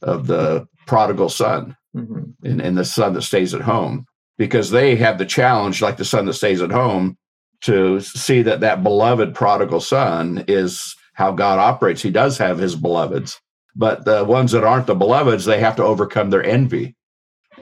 of 0.02 0.28
the 0.28 0.66
prodigal 0.88 1.30
son 1.30 1.76
Mhm. 1.96 2.34
and, 2.44 2.62
and 2.62 2.78
the 2.78 2.86
son 2.86 3.14
that 3.14 3.22
stays 3.24 3.54
at 3.54 3.62
home 3.62 4.06
because 4.38 4.72
they 4.72 4.96
have 4.96 5.18
the 5.18 5.26
challenge 5.26 5.82
like 5.82 5.98
the 5.98 6.06
son 6.06 6.26
that 6.26 6.34
stays 6.34 6.62
at 6.62 6.72
home 6.72 7.18
to 7.64 8.00
see 8.02 8.42
that 8.42 8.60
that 8.60 8.84
beloved 8.84 9.34
prodigal 9.34 9.82
son 9.82 10.44
is 10.48 10.96
how 11.14 11.32
god 11.32 11.60
operates. 11.60 12.02
He 12.02 12.12
does 12.12 12.38
have 12.38 12.58
his 12.58 12.76
beloveds 12.76 13.40
but 13.76 14.06
the 14.06 14.24
ones 14.24 14.52
that 14.52 14.64
aren't 14.64 14.88
the 14.88 14.96
beloveds 14.96 15.46
they 15.46 15.60
have 15.60 15.76
to 15.76 15.84
overcome 15.84 16.30
their 16.30 16.44
envy. 16.44 16.96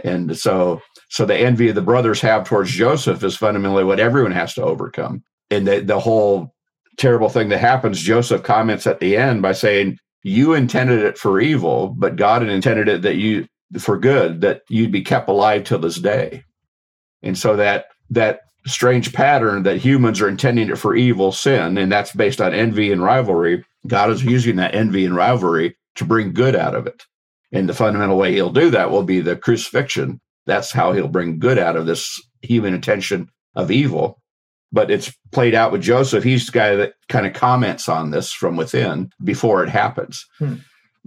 And 0.04 0.38
so 0.38 0.82
so 1.10 1.26
the 1.26 1.38
envy 1.38 1.72
the 1.72 1.82
brothers 1.82 2.22
have 2.22 2.46
towards 2.46 2.72
joseph 2.72 3.24
is 3.24 3.38
fundamentally 3.38 3.84
what 3.84 4.00
everyone 4.00 4.32
has 4.32 4.54
to 4.56 4.64
overcome. 4.64 5.24
And 5.50 5.68
the, 5.68 5.82
the 5.82 6.00
whole 6.00 6.54
terrible 6.98 7.30
thing 7.30 7.50
that 7.50 7.60
happens 7.60 8.02
joseph 8.02 8.44
comments 8.44 8.86
at 8.88 9.00
the 9.00 9.18
end 9.18 9.42
by 9.42 9.54
saying 9.54 9.98
you 10.24 10.54
intended 10.54 11.00
it 11.00 11.18
for 11.18 11.40
evil 11.40 11.96
but 11.98 12.16
god 12.16 12.44
intended 12.48 12.88
it 12.88 13.02
that 13.02 13.16
you 13.16 13.48
for 13.80 13.98
good 13.98 14.42
that 14.42 14.62
you'd 14.70 14.92
be 14.92 15.02
kept 15.02 15.30
alive 15.30 15.64
till 15.64 15.80
this 15.80 16.00
day. 16.00 16.44
And 17.24 17.38
so 17.38 17.56
that 17.56 17.86
that 18.10 18.42
strange 18.66 19.14
pattern 19.14 19.64
that 19.64 19.78
humans 19.78 20.22
are 20.22 20.30
intending 20.30 20.70
it 20.70 20.78
for 20.78 20.96
evil 20.96 21.32
sin 21.32 21.78
and 21.78 21.92
that's 21.92 22.14
based 22.14 22.42
on 22.42 22.54
envy 22.54 22.92
and 22.92 23.04
rivalry. 23.04 23.66
God 23.88 24.10
is 24.12 24.24
using 24.24 24.58
that 24.58 24.76
envy 24.76 25.06
and 25.06 25.16
rivalry 25.16 25.76
to 25.96 26.06
bring 26.06 26.34
good 26.34 26.56
out 26.56 26.76
of 26.76 26.88
it. 26.88 27.04
And 27.52 27.68
the 27.68 27.74
fundamental 27.74 28.18
way 28.18 28.34
he'll 28.34 28.52
do 28.52 28.70
that 28.70 28.92
will 28.92 29.04
be 29.04 29.20
the 29.20 29.36
crucifixion. 29.36 30.22
That's 30.46 30.72
how 30.72 30.94
he'll 30.94 31.08
bring 31.08 31.40
good 31.40 31.58
out 31.58 31.76
of 31.76 31.86
this 31.86 32.22
human 32.42 32.74
intention 32.74 33.30
of 33.56 33.72
evil. 33.72 34.22
But 34.72 34.90
it's 34.90 35.12
played 35.32 35.54
out 35.54 35.72
with 35.72 35.82
joseph. 35.82 36.24
He's 36.24 36.46
the 36.46 36.54
guy 36.54 36.76
that 36.76 36.94
kind 37.10 37.26
of 37.26 37.34
comments 37.34 37.90
on 37.90 38.12
this 38.12 38.32
from 38.32 38.56
within 38.56 39.12
before 39.24 39.64
it 39.64 39.70
happens. 39.70 40.26
Hmm. 40.40 40.56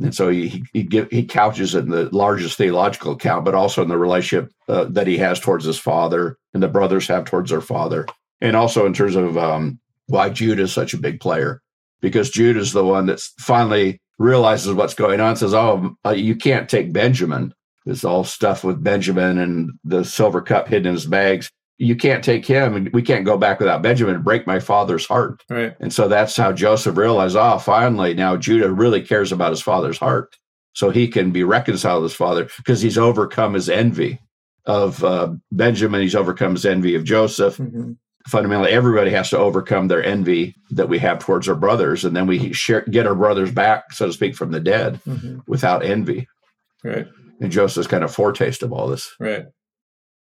And 0.00 0.14
so 0.14 0.28
he 0.28 0.64
he, 0.72 0.82
give, 0.82 1.10
he 1.10 1.24
couches 1.24 1.74
it 1.74 1.84
in 1.84 1.90
the 1.90 2.08
largest 2.14 2.58
theological 2.58 3.12
account, 3.12 3.44
but 3.44 3.54
also 3.54 3.82
in 3.82 3.88
the 3.88 3.98
relationship 3.98 4.52
uh, 4.68 4.84
that 4.84 5.06
he 5.06 5.16
has 5.18 5.38
towards 5.38 5.64
his 5.64 5.78
father 5.78 6.36
and 6.52 6.62
the 6.62 6.68
brothers 6.68 7.06
have 7.06 7.24
towards 7.24 7.50
their 7.50 7.60
father, 7.60 8.06
and 8.40 8.56
also 8.56 8.86
in 8.86 8.92
terms 8.92 9.16
of 9.16 9.38
um, 9.38 9.78
why 10.06 10.28
Judah 10.30 10.62
is 10.62 10.72
such 10.72 10.94
a 10.94 10.98
big 10.98 11.20
player, 11.20 11.62
because 12.00 12.30
Judah 12.30 12.60
is 12.60 12.72
the 12.72 12.84
one 12.84 13.06
that 13.06 13.20
finally 13.38 14.00
realizes 14.18 14.74
what's 14.74 14.94
going 14.94 15.20
on, 15.20 15.36
says, 15.36 15.54
"Oh, 15.54 15.96
uh, 16.04 16.10
you 16.10 16.36
can't 16.36 16.68
take 16.68 16.92
Benjamin. 16.92 17.54
is 17.86 18.04
all 18.04 18.24
stuff 18.24 18.64
with 18.64 18.82
Benjamin 18.82 19.38
and 19.38 19.72
the 19.84 20.04
silver 20.04 20.40
cup 20.40 20.68
hidden 20.68 20.88
in 20.88 20.94
his 20.94 21.06
bags. 21.06 21.50
You 21.78 21.96
can't 21.96 22.22
take 22.22 22.46
him, 22.46 22.76
and 22.76 22.92
we 22.92 23.02
can't 23.02 23.24
go 23.24 23.36
back 23.36 23.58
without 23.58 23.82
Benjamin 23.82 24.14
and 24.14 24.24
break 24.24 24.46
my 24.46 24.60
father's 24.60 25.06
heart. 25.06 25.42
Right. 25.50 25.74
And 25.80 25.92
so 25.92 26.06
that's 26.06 26.36
how 26.36 26.52
Joseph 26.52 26.96
realized, 26.96 27.36
oh, 27.36 27.58
finally, 27.58 28.14
now 28.14 28.36
Judah 28.36 28.72
really 28.72 29.02
cares 29.02 29.32
about 29.32 29.50
his 29.50 29.60
father's 29.62 29.98
heart. 29.98 30.36
So 30.74 30.90
he 30.90 31.08
can 31.08 31.30
be 31.30 31.44
reconciled 31.44 32.02
with 32.02 32.12
his 32.12 32.16
father 32.16 32.48
because 32.58 32.80
he's 32.80 32.98
overcome 32.98 33.54
his 33.54 33.68
envy 33.68 34.20
of 34.66 35.02
uh, 35.04 35.32
Benjamin. 35.52 36.00
He's 36.00 36.14
overcome 36.16 36.52
his 36.52 36.66
envy 36.66 36.94
of 36.94 37.04
Joseph. 37.04 37.58
Mm-hmm. 37.58 37.92
Fundamentally, 38.26 38.70
everybody 38.70 39.10
has 39.10 39.30
to 39.30 39.38
overcome 39.38 39.88
their 39.88 40.02
envy 40.02 40.54
that 40.70 40.88
we 40.88 40.98
have 40.98 41.18
towards 41.18 41.48
our 41.48 41.54
brothers. 41.54 42.04
And 42.04 42.16
then 42.16 42.26
we 42.26 42.52
share, 42.52 42.80
get 42.82 43.06
our 43.06 43.14
brothers 43.14 43.52
back, 43.52 43.92
so 43.92 44.06
to 44.06 44.12
speak, 44.12 44.34
from 44.34 44.50
the 44.50 44.60
dead 44.60 45.00
Mm-hmm. 45.06 45.40
without 45.46 45.84
envy. 45.84 46.26
Right. 46.82 47.06
And 47.40 47.52
Joseph's 47.52 47.86
kind 47.88 48.02
of 48.02 48.14
foretaste 48.14 48.62
of 48.62 48.72
all 48.72 48.88
this. 48.88 49.14
Right. 49.20 49.44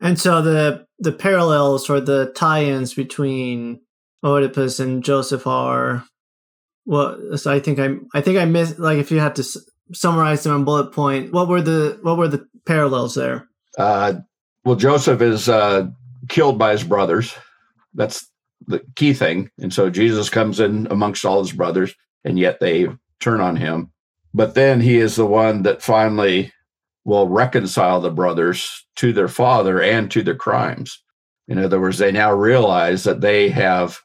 And 0.03 0.19
so 0.19 0.43
the 0.43 0.85
the 0.99 1.13
parallels 1.13 1.89
or 1.89 2.01
the 2.01 2.33
tie-ins 2.35 2.93
between 2.93 3.81
Oedipus 4.25 4.81
and 4.81 5.03
Joseph 5.03 5.47
are 5.47 6.05
well. 6.85 7.37
So 7.37 7.53
I 7.53 7.61
think 7.61 7.79
I 7.79 7.95
I 8.13 8.21
think 8.21 8.39
I 8.39 8.45
missed 8.45 8.79
like 8.79 8.99
if 8.99 9.11
you 9.11 9.21
had 9.21 9.37
to 9.37 9.43
s- 9.43 9.59
summarize 9.95 10.43
them 10.43 10.57
in 10.57 10.65
bullet 10.65 10.93
point, 10.93 11.33
what 11.33 11.49
were 11.49 11.63
the 11.63 11.99
what 12.03 12.19
were 12.19 12.29
the 12.29 12.47
parallels 12.67 13.15
there? 13.15 13.49
Uh, 13.79 14.15
well, 14.65 14.77
Joseph 14.77 15.23
is 15.23 15.49
uh, 15.49 15.87
killed 16.29 16.59
by 16.59 16.73
his 16.73 16.85
brothers. 16.85 17.35
That's 17.95 18.29
the 18.67 18.81
key 18.97 19.13
thing. 19.13 19.51
And 19.59 19.73
so 19.73 19.89
Jesus 19.89 20.31
comes 20.31 20.61
in 20.61 20.87
amongst 20.91 21.25
all 21.25 21.43
his 21.43 21.53
brothers, 21.53 21.95
and 22.25 22.39
yet 22.39 22.59
they 22.61 22.89
turn 23.21 23.41
on 23.41 23.57
him. 23.57 23.93
But 24.35 24.55
then 24.55 24.81
he 24.81 24.99
is 24.99 25.17
the 25.17 25.27
one 25.27 25.63
that 25.63 25.83
finally 25.83 26.53
will 27.05 27.29
reconcile 27.29 28.01
the 28.01 28.11
brothers 28.11 28.87
to 28.97 29.13
their 29.13 29.29
father 29.29 29.81
and 29.83 30.11
to 30.11 30.23
their 30.23 30.37
crimes. 30.37 31.03
In 31.49 31.59
other 31.59 31.81
words, 31.81 31.99
they 31.99 32.13
now 32.13 32.33
realize 32.33 33.05
that 33.05 33.21
they 33.21 33.49
have 33.51 33.99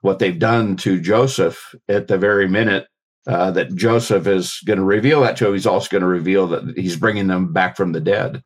what 0.00 0.18
they've 0.18 0.38
done 0.38 0.76
to 0.78 1.00
Joseph 1.00 1.74
at 1.88 2.08
the 2.08 2.18
very 2.18 2.48
minute 2.48 2.86
uh, 3.26 3.50
that 3.52 3.74
Joseph 3.74 4.26
is 4.26 4.58
going 4.66 4.78
to 4.78 4.84
reveal 4.84 5.20
that 5.20 5.36
to 5.36 5.46
him. 5.46 5.52
He's 5.52 5.66
also 5.66 5.88
going 5.88 6.00
to 6.00 6.08
reveal 6.08 6.48
that 6.48 6.76
he's 6.76 6.96
bringing 6.96 7.28
them 7.28 7.52
back 7.52 7.76
from 7.76 7.92
the 7.92 8.00
dead 8.00 8.42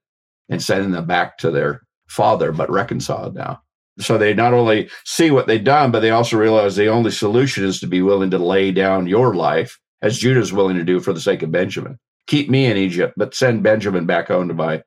and 0.48 0.62
sending 0.62 0.90
them 0.90 1.06
back 1.06 1.38
to 1.38 1.50
their 1.50 1.82
father, 2.08 2.52
but 2.52 2.70
reconciled 2.70 3.34
now. 3.34 3.60
So 3.98 4.18
they 4.18 4.34
not 4.34 4.52
only 4.52 4.90
see 5.04 5.30
what 5.30 5.46
they've 5.46 5.64
done, 5.64 5.90
but 5.90 6.00
they 6.00 6.10
also 6.10 6.36
realize 6.36 6.76
the 6.76 6.88
only 6.88 7.10
solution 7.10 7.64
is 7.64 7.80
to 7.80 7.86
be 7.86 8.02
willing 8.02 8.30
to 8.30 8.38
lay 8.38 8.70
down 8.70 9.06
your 9.06 9.34
life, 9.34 9.78
as 10.02 10.18
Judah's 10.18 10.52
willing 10.52 10.76
to 10.76 10.84
do 10.84 11.00
for 11.00 11.14
the 11.14 11.20
sake 11.20 11.42
of 11.42 11.50
Benjamin. 11.50 11.98
Keep 12.26 12.50
me 12.50 12.66
in 12.66 12.76
Egypt, 12.76 13.14
but 13.16 13.34
send 13.34 13.62
Benjamin 13.62 14.06
back 14.06 14.28
home 14.28 14.48
to 14.48 14.54
my 14.54 14.82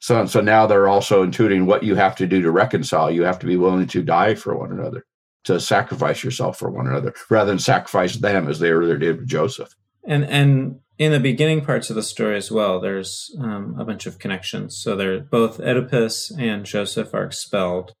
son. 0.00 0.26
So 0.26 0.40
now 0.40 0.66
they're 0.66 0.88
also 0.88 1.24
intuiting 1.24 1.66
what 1.66 1.82
you 1.82 1.94
have 1.94 2.16
to 2.16 2.26
do 2.26 2.42
to 2.42 2.50
reconcile. 2.50 3.10
You 3.10 3.22
have 3.22 3.38
to 3.40 3.46
be 3.46 3.56
willing 3.56 3.86
to 3.86 4.02
die 4.02 4.34
for 4.34 4.56
one 4.56 4.72
another, 4.72 5.04
to 5.44 5.60
sacrifice 5.60 6.24
yourself 6.24 6.58
for 6.58 6.70
one 6.70 6.86
another, 6.86 7.14
rather 7.28 7.50
than 7.50 7.58
sacrifice 7.58 8.16
them 8.16 8.48
as 8.48 8.58
they 8.58 8.70
earlier 8.70 8.98
did 8.98 9.18
with 9.18 9.28
Joseph. 9.28 9.74
And 10.04 10.24
and 10.24 10.80
in 10.98 11.12
the 11.12 11.20
beginning 11.20 11.64
parts 11.64 11.88
of 11.88 11.96
the 11.96 12.02
story 12.02 12.36
as 12.36 12.50
well, 12.50 12.80
there's 12.80 13.34
um, 13.40 13.76
a 13.78 13.84
bunch 13.84 14.06
of 14.06 14.18
connections. 14.18 14.76
So 14.76 14.96
they're 14.96 15.20
both 15.20 15.58
Oedipus 15.60 16.30
and 16.38 16.66
Joseph 16.66 17.14
are 17.14 17.24
expelled 17.24 17.94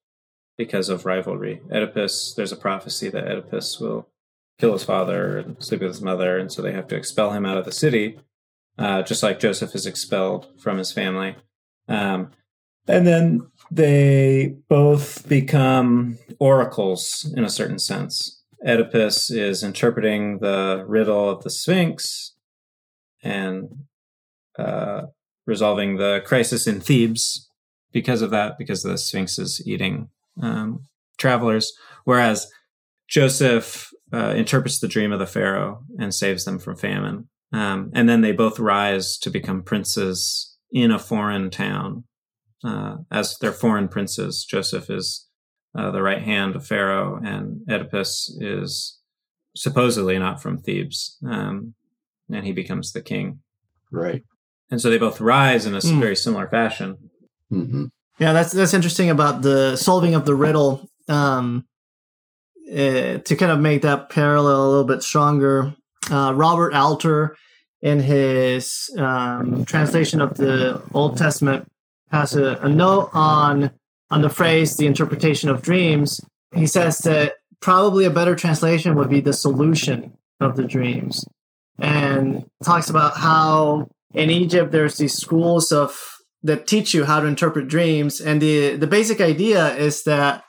because 0.58 0.90
of 0.90 1.06
rivalry. 1.06 1.62
Oedipus, 1.72 2.34
there's 2.34 2.52
a 2.52 2.56
prophecy 2.56 3.08
that 3.08 3.26
Oedipus 3.26 3.80
will 3.80 4.08
kill 4.58 4.74
his 4.74 4.84
father 4.84 5.38
and 5.38 5.62
sleep 5.62 5.80
with 5.80 5.88
his 5.88 6.02
mother, 6.02 6.36
and 6.36 6.52
so 6.52 6.60
they 6.60 6.72
have 6.72 6.88
to 6.88 6.96
expel 6.96 7.30
him 7.30 7.46
out 7.46 7.56
of 7.56 7.64
the 7.64 7.72
city, 7.72 8.18
uh, 8.78 9.02
just 9.02 9.22
like 9.22 9.40
Joseph 9.40 9.74
is 9.74 9.86
expelled 9.86 10.48
from 10.60 10.78
his 10.78 10.92
family. 10.92 11.36
Um, 11.88 12.30
and 12.86 13.06
then 13.06 13.46
they 13.70 14.56
both 14.68 15.28
become 15.28 16.18
oracles 16.38 17.32
in 17.36 17.44
a 17.44 17.50
certain 17.50 17.78
sense. 17.78 18.42
Oedipus 18.66 19.30
is 19.30 19.62
interpreting 19.62 20.38
the 20.38 20.84
riddle 20.86 21.30
of 21.30 21.42
the 21.42 21.50
Sphinx 21.50 22.34
and 23.22 23.68
uh, 24.58 25.02
resolving 25.46 25.96
the 25.96 26.22
crisis 26.26 26.66
in 26.66 26.80
Thebes 26.80 27.48
because 27.92 28.22
of 28.22 28.30
that, 28.30 28.58
because 28.58 28.82
the 28.82 28.98
Sphinx 28.98 29.38
is 29.38 29.62
eating 29.66 30.10
um, 30.40 30.84
travelers. 31.18 31.72
Whereas 32.04 32.50
Joseph 33.08 33.92
uh, 34.12 34.34
interprets 34.36 34.80
the 34.80 34.88
dream 34.88 35.12
of 35.12 35.18
the 35.18 35.26
Pharaoh 35.26 35.84
and 35.98 36.14
saves 36.14 36.44
them 36.44 36.58
from 36.58 36.76
famine. 36.76 37.28
Um, 37.52 37.90
and 37.94 38.08
then 38.08 38.20
they 38.20 38.32
both 38.32 38.58
rise 38.60 39.18
to 39.18 39.30
become 39.30 39.62
princes 39.62 40.56
in 40.72 40.90
a 40.90 40.98
foreign 40.98 41.50
town. 41.50 42.04
Uh, 42.62 42.98
as 43.10 43.36
their 43.38 43.52
foreign 43.52 43.88
princes, 43.88 44.44
Joseph 44.44 44.88
is 44.90 45.26
uh, 45.76 45.90
the 45.90 46.02
right 46.02 46.22
hand 46.22 46.54
of 46.56 46.66
Pharaoh, 46.66 47.18
and 47.24 47.62
Oedipus 47.68 48.36
is 48.40 48.98
supposedly 49.56 50.18
not 50.18 50.40
from 50.42 50.58
Thebes, 50.58 51.16
um, 51.26 51.74
and 52.30 52.44
he 52.44 52.52
becomes 52.52 52.92
the 52.92 53.00
king. 53.02 53.40
Right. 53.90 54.22
And 54.70 54.80
so 54.80 54.90
they 54.90 54.98
both 54.98 55.20
rise 55.20 55.66
in 55.66 55.74
a 55.74 55.80
Hmm. 55.80 55.98
very 56.00 56.14
similar 56.16 56.48
fashion. 56.48 57.10
hmm 57.48 57.86
Yeah, 58.20 58.32
that's 58.32 58.52
that's 58.52 58.74
interesting 58.74 59.10
about 59.10 59.42
the 59.42 59.74
solving 59.76 60.14
of 60.14 60.24
the 60.26 60.34
riddle. 60.36 60.88
Um, 61.08 61.64
eh, 62.70 63.18
to 63.18 63.34
kind 63.36 63.50
of 63.50 63.58
make 63.58 63.82
that 63.82 64.10
parallel 64.10 64.66
a 64.66 64.70
little 64.70 64.84
bit 64.84 65.02
stronger, 65.02 65.74
uh, 66.10 66.32
Robert 66.34 66.74
Alter, 66.74 67.36
in 67.82 68.00
his 68.00 68.90
um, 68.98 69.64
translation 69.64 70.20
of 70.20 70.36
the 70.36 70.82
Old 70.92 71.16
Testament, 71.16 71.66
has 72.10 72.36
a, 72.36 72.56
a 72.56 72.68
note 72.68 73.10
on 73.12 73.70
on 74.10 74.22
the 74.22 74.28
phrase 74.28 74.76
"the 74.76 74.86
interpretation 74.86 75.48
of 75.50 75.62
dreams." 75.62 76.20
He 76.54 76.66
says 76.66 76.98
that 76.98 77.34
probably 77.60 78.04
a 78.04 78.10
better 78.10 78.34
translation 78.34 78.94
would 78.96 79.10
be 79.10 79.20
the 79.20 79.32
solution 79.32 80.16
of 80.40 80.56
the 80.56 80.64
dreams, 80.64 81.24
and 81.78 82.44
talks 82.64 82.90
about 82.90 83.16
how 83.16 83.88
in 84.14 84.30
Egypt 84.30 84.72
there's 84.72 84.98
these 84.98 85.14
schools 85.14 85.72
of 85.72 86.16
that 86.42 86.66
teach 86.66 86.94
you 86.94 87.04
how 87.04 87.20
to 87.20 87.26
interpret 87.26 87.68
dreams. 87.68 88.20
And 88.20 88.40
the, 88.40 88.76
the 88.76 88.86
basic 88.86 89.20
idea 89.20 89.74
is 89.76 90.04
that 90.04 90.42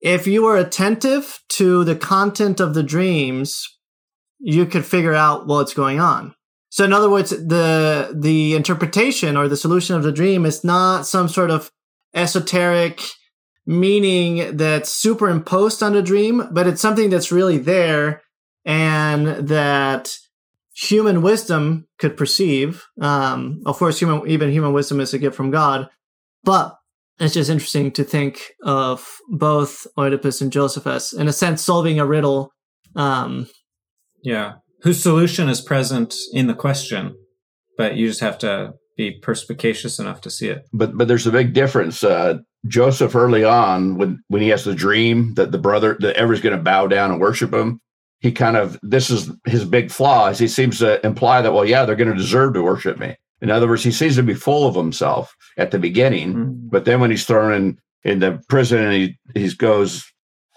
if 0.00 0.26
you 0.26 0.44
were 0.44 0.56
attentive 0.56 1.40
to 1.50 1.82
the 1.84 1.96
content 1.96 2.60
of 2.60 2.74
the 2.74 2.82
dreams, 2.82 3.66
you 4.44 4.66
could 4.66 4.84
figure 4.84 5.14
out 5.14 5.46
what's 5.46 5.72
going 5.72 5.98
on. 5.98 6.34
So 6.68 6.84
in 6.84 6.92
other 6.92 7.08
words, 7.08 7.30
the 7.30 8.14
the 8.14 8.54
interpretation 8.54 9.36
or 9.36 9.48
the 9.48 9.56
solution 9.56 9.96
of 9.96 10.02
the 10.02 10.12
dream 10.12 10.44
is 10.44 10.62
not 10.62 11.06
some 11.06 11.28
sort 11.28 11.50
of 11.50 11.70
esoteric 12.12 13.00
meaning 13.66 14.56
that's 14.56 14.90
superimposed 14.90 15.82
on 15.82 15.94
the 15.94 16.02
dream, 16.02 16.46
but 16.52 16.66
it's 16.66 16.82
something 16.82 17.08
that's 17.08 17.32
really 17.32 17.56
there 17.56 18.22
and 18.66 19.48
that 19.48 20.14
human 20.74 21.22
wisdom 21.22 21.86
could 21.98 22.16
perceive. 22.16 22.84
Um, 23.00 23.62
of 23.64 23.78
course, 23.78 23.98
human 23.98 24.28
even 24.28 24.50
human 24.50 24.74
wisdom 24.74 25.00
is 25.00 25.14
a 25.14 25.18
gift 25.18 25.36
from 25.36 25.50
God, 25.50 25.88
but 26.42 26.76
it's 27.18 27.34
just 27.34 27.48
interesting 27.48 27.92
to 27.92 28.04
think 28.04 28.52
of 28.62 29.18
both 29.30 29.86
Oedipus 29.96 30.42
and 30.42 30.52
Joseph 30.52 30.86
as, 30.86 31.14
in 31.14 31.28
a 31.28 31.32
sense, 31.32 31.62
solving 31.62 31.98
a 31.98 32.04
riddle. 32.04 32.52
Um, 32.94 33.48
Yeah. 34.24 34.54
Whose 34.82 35.02
solution 35.02 35.48
is 35.48 35.60
present 35.60 36.14
in 36.32 36.46
the 36.46 36.54
question, 36.54 37.14
but 37.78 37.94
you 37.96 38.08
just 38.08 38.20
have 38.20 38.38
to 38.38 38.72
be 38.96 39.18
perspicacious 39.22 39.98
enough 39.98 40.20
to 40.22 40.30
see 40.30 40.48
it. 40.48 40.62
But 40.72 40.96
but 40.96 41.08
there's 41.08 41.26
a 41.26 41.32
big 41.32 41.52
difference. 41.52 42.02
Uh, 42.04 42.38
Joseph 42.66 43.14
early 43.14 43.44
on, 43.44 43.96
when 43.98 44.22
when 44.28 44.42
he 44.42 44.48
has 44.48 44.64
the 44.64 44.74
dream 44.74 45.34
that 45.34 45.52
the 45.52 45.58
brother 45.58 45.96
that 46.00 46.16
everyone's 46.16 46.42
going 46.42 46.56
to 46.56 46.62
bow 46.62 46.86
down 46.86 47.10
and 47.12 47.20
worship 47.20 47.52
him, 47.52 47.80
he 48.20 48.30
kind 48.32 48.56
of 48.56 48.78
this 48.82 49.10
is 49.10 49.30
his 49.46 49.64
big 49.64 49.90
flaw. 49.90 50.28
Is 50.28 50.38
he 50.38 50.48
seems 50.48 50.78
to 50.80 51.04
imply 51.06 51.40
that 51.42 51.52
well, 51.52 51.64
yeah, 51.64 51.84
they're 51.84 51.96
going 51.96 52.10
to 52.10 52.16
deserve 52.16 52.54
to 52.54 52.62
worship 52.62 52.98
me. 52.98 53.16
In 53.40 53.50
other 53.50 53.68
words, 53.68 53.84
he 53.84 53.90
seems 53.90 54.16
to 54.16 54.22
be 54.22 54.34
full 54.34 54.66
of 54.66 54.74
himself 54.74 55.34
at 55.58 55.70
the 55.70 55.78
beginning, 55.78 56.34
Mhm. 56.34 56.70
but 56.70 56.84
then 56.84 57.00
when 57.00 57.10
he's 57.10 57.26
thrown 57.26 57.52
in 57.52 57.78
in 58.04 58.18
the 58.20 58.40
prison 58.48 58.80
and 58.82 58.92
he 58.92 59.18
he 59.34 59.54
goes 59.54 60.04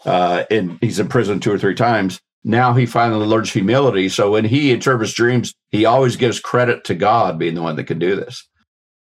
uh, 0.06 0.44
in 0.50 0.78
he's 0.82 1.00
in 1.00 1.08
prison 1.08 1.40
two 1.40 1.52
or 1.52 1.58
three 1.58 1.76
times. 1.76 2.20
Now 2.48 2.74
he 2.74 2.86
finally 2.86 3.26
learns 3.26 3.52
humility. 3.52 4.08
So 4.08 4.32
when 4.32 4.46
he 4.46 4.72
interprets 4.72 5.12
dreams, 5.12 5.54
he 5.70 5.84
always 5.84 6.16
gives 6.16 6.40
credit 6.40 6.86
to 6.86 6.96
God 6.96 7.38
being 7.38 7.56
the 7.56 7.62
one 7.62 7.76
that 7.76 7.84
can 7.88 8.00
do 8.00 8.16
this. 8.16 8.48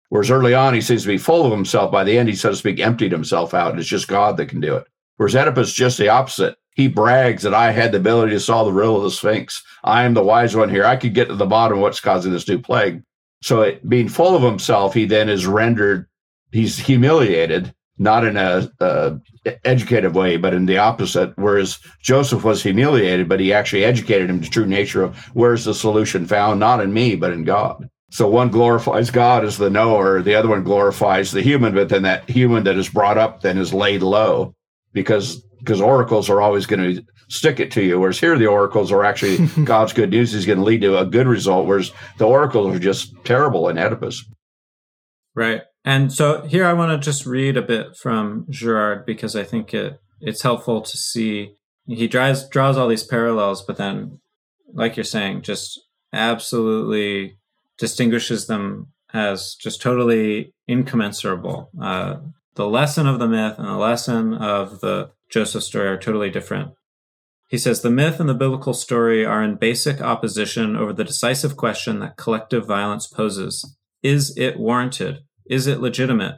Whereas 0.09 0.31
early 0.31 0.55
on, 0.55 0.73
he 0.73 0.81
seems 0.81 1.03
to 1.03 1.09
be 1.09 1.19
full 1.19 1.45
of 1.45 1.53
himself. 1.53 1.93
By 1.93 2.05
the 2.05 2.17
end, 2.17 2.31
he, 2.31 2.37
so 2.37 2.51
to 2.51 2.57
speak, 2.57 2.81
emptied 2.81 3.13
himself 3.13 3.53
out, 3.53 3.73
and 3.73 3.79
it's 3.79 3.89
just 3.89 4.09
God 4.09 4.39
that 4.39 4.49
can 4.49 4.61
do 4.61 4.75
it. 4.77 4.87
Whereas 5.19 5.37
Oedipus 5.37 5.75
just 5.75 5.99
the 5.99 6.09
opposite. 6.09 6.57
He 6.75 6.89
brags 6.89 7.43
that 7.43 7.53
I 7.53 7.71
had 7.71 7.93
the 7.93 7.99
ability 7.99 8.33
to 8.33 8.41
solve 8.41 8.67
the 8.67 8.73
riddle 8.73 8.97
of 8.97 9.03
the 9.03 9.11
Sphinx. 9.11 9.63
I 9.85 10.05
am 10.05 10.15
the 10.15 10.25
wise 10.25 10.57
one 10.57 10.71
here. 10.71 10.87
I 10.87 10.97
could 10.97 11.13
get 11.13 11.29
to 11.29 11.35
the 11.35 11.45
bottom 11.45 11.77
of 11.77 11.83
what's 11.83 12.01
causing 12.01 12.33
this 12.33 12.49
new 12.49 12.59
plague. 12.59 13.03
So, 13.43 13.61
it, 13.61 13.87
being 13.87 14.09
full 14.09 14.35
of 14.35 14.43
himself, 14.43 14.95
he 14.95 15.05
then 15.05 15.29
is 15.29 15.47
rendered, 15.47 16.09
he's 16.51 16.79
humiliated, 16.79 17.75
not 17.99 18.25
in 18.25 18.37
a, 18.37 18.71
a 18.81 19.21
educative 19.65 20.15
way, 20.15 20.37
but 20.37 20.55
in 20.55 20.67
the 20.67 20.79
opposite. 20.79 21.33
Whereas 21.37 21.79
Joseph 22.01 22.45
was 22.45 22.63
humiliated, 22.63 23.29
but 23.29 23.41
he 23.41 23.53
actually 23.53 23.85
educated 23.85 24.29
him 24.29 24.41
to 24.41 24.51
true 24.51 24.67
nature 24.67 25.03
of 25.03 25.17
where's 25.35 25.65
the 25.65 25.75
solution 25.75 26.27
found, 26.27 26.61
not 26.61 26.81
in 26.81 26.93
me, 26.93 27.15
but 27.15 27.33
in 27.33 27.45
God. 27.45 27.89
So 28.11 28.29
one 28.29 28.51
glorifies 28.51 29.11
God 29.11 29.45
as 29.45 29.59
the 29.59 29.71
knower, 29.71 30.23
the 30.23 30.35
other 30.35 30.49
one 30.49 30.63
glorifies 30.63 31.33
the 31.33 31.43
human, 31.43 31.75
but 31.75 31.89
then 31.89 32.03
that 32.03 32.29
human 32.31 32.65
that 32.65 32.77
is 32.77 32.89
brought 32.89 33.19
up 33.19 33.41
then 33.41 33.59
is 33.59 33.75
laid 33.75 34.03
low 34.03 34.55
because 34.93 35.43
because 35.59 35.81
oracles 35.81 36.29
are 36.29 36.41
always 36.41 36.67
going 36.67 36.97
to 36.97 37.03
stick 37.29 37.59
it 37.59 37.71
to 37.73 37.83
you. 37.83 37.99
Whereas 37.99 38.21
here 38.21 38.39
the 38.39 38.47
oracles 38.47 38.93
are 38.93 39.05
actually 39.05 39.47
God's 39.65 39.93
good 39.93 40.11
news 40.11 40.35
is 40.35 40.47
going 40.47 40.59
to 40.59 40.65
lead 40.65 40.83
to 40.83 40.99
a 40.99 41.07
good 41.07 41.27
result, 41.27 41.67
whereas 41.67 41.91
the 42.19 42.27
oracles 42.27 42.75
are 42.75 42.79
just 42.79 43.13
terrible 43.25 43.69
in 43.69 43.79
Oedipus. 43.79 44.25
Right. 45.35 45.63
And 45.85 46.12
so 46.12 46.43
here 46.43 46.64
I 46.64 46.72
want 46.72 46.93
to 46.93 47.05
just 47.05 47.26
read 47.26 47.57
a 47.57 47.62
bit 47.62 47.97
from 47.97 48.47
Girard 48.49 49.05
because 49.05 49.37
I 49.37 49.45
think 49.45 49.74
it 49.74 50.01
it's 50.20 50.43
helpful 50.43 50.80
to 50.80 50.97
see 50.97 51.57
he 51.87 52.09
draws 52.09 52.49
draws 52.49 52.78
all 52.78 52.89
these 52.89 53.05
parallels, 53.05 53.62
but 53.62 53.76
then 53.76 54.20
like 54.72 54.97
you're 54.97 55.05
saying, 55.05 55.43
just 55.43 55.80
absolutely 56.12 57.39
distinguishes 57.78 58.47
them 58.47 58.89
as 59.12 59.55
just 59.55 59.82
totally 59.82 60.53
incommensurable. 60.66 61.70
Uh, 61.80 62.16
the 62.55 62.68
lesson 62.68 63.07
of 63.07 63.18
the 63.18 63.28
myth 63.28 63.59
and 63.59 63.68
the 63.68 63.76
lesson 63.76 64.35
of 64.35 64.80
the 64.80 65.11
Joseph 65.28 65.62
story 65.62 65.89
are 65.89 65.99
totally 65.99 66.30
different. 66.30 66.72
He 67.49 67.59
says 67.59 67.82
the 67.82 67.91
myth 67.91 68.20
and 68.20 68.28
the 68.28 68.35
biblical 68.35 68.74
story 68.74 69.24
are 69.24 69.43
in 69.43 69.57
basic 69.57 70.01
opposition 70.01 70.76
over 70.76 70.93
the 70.93 71.05
decisive 71.05 71.57
question 71.57 72.01
that 72.01 72.16
collective 72.16 72.66
violence 72.66 73.07
poses. 73.07 73.76
Is 74.03 74.37
it 74.37 74.59
warranted? 74.59 75.24
Is 75.47 75.67
it 75.67 75.81
legitimate? 75.81 76.37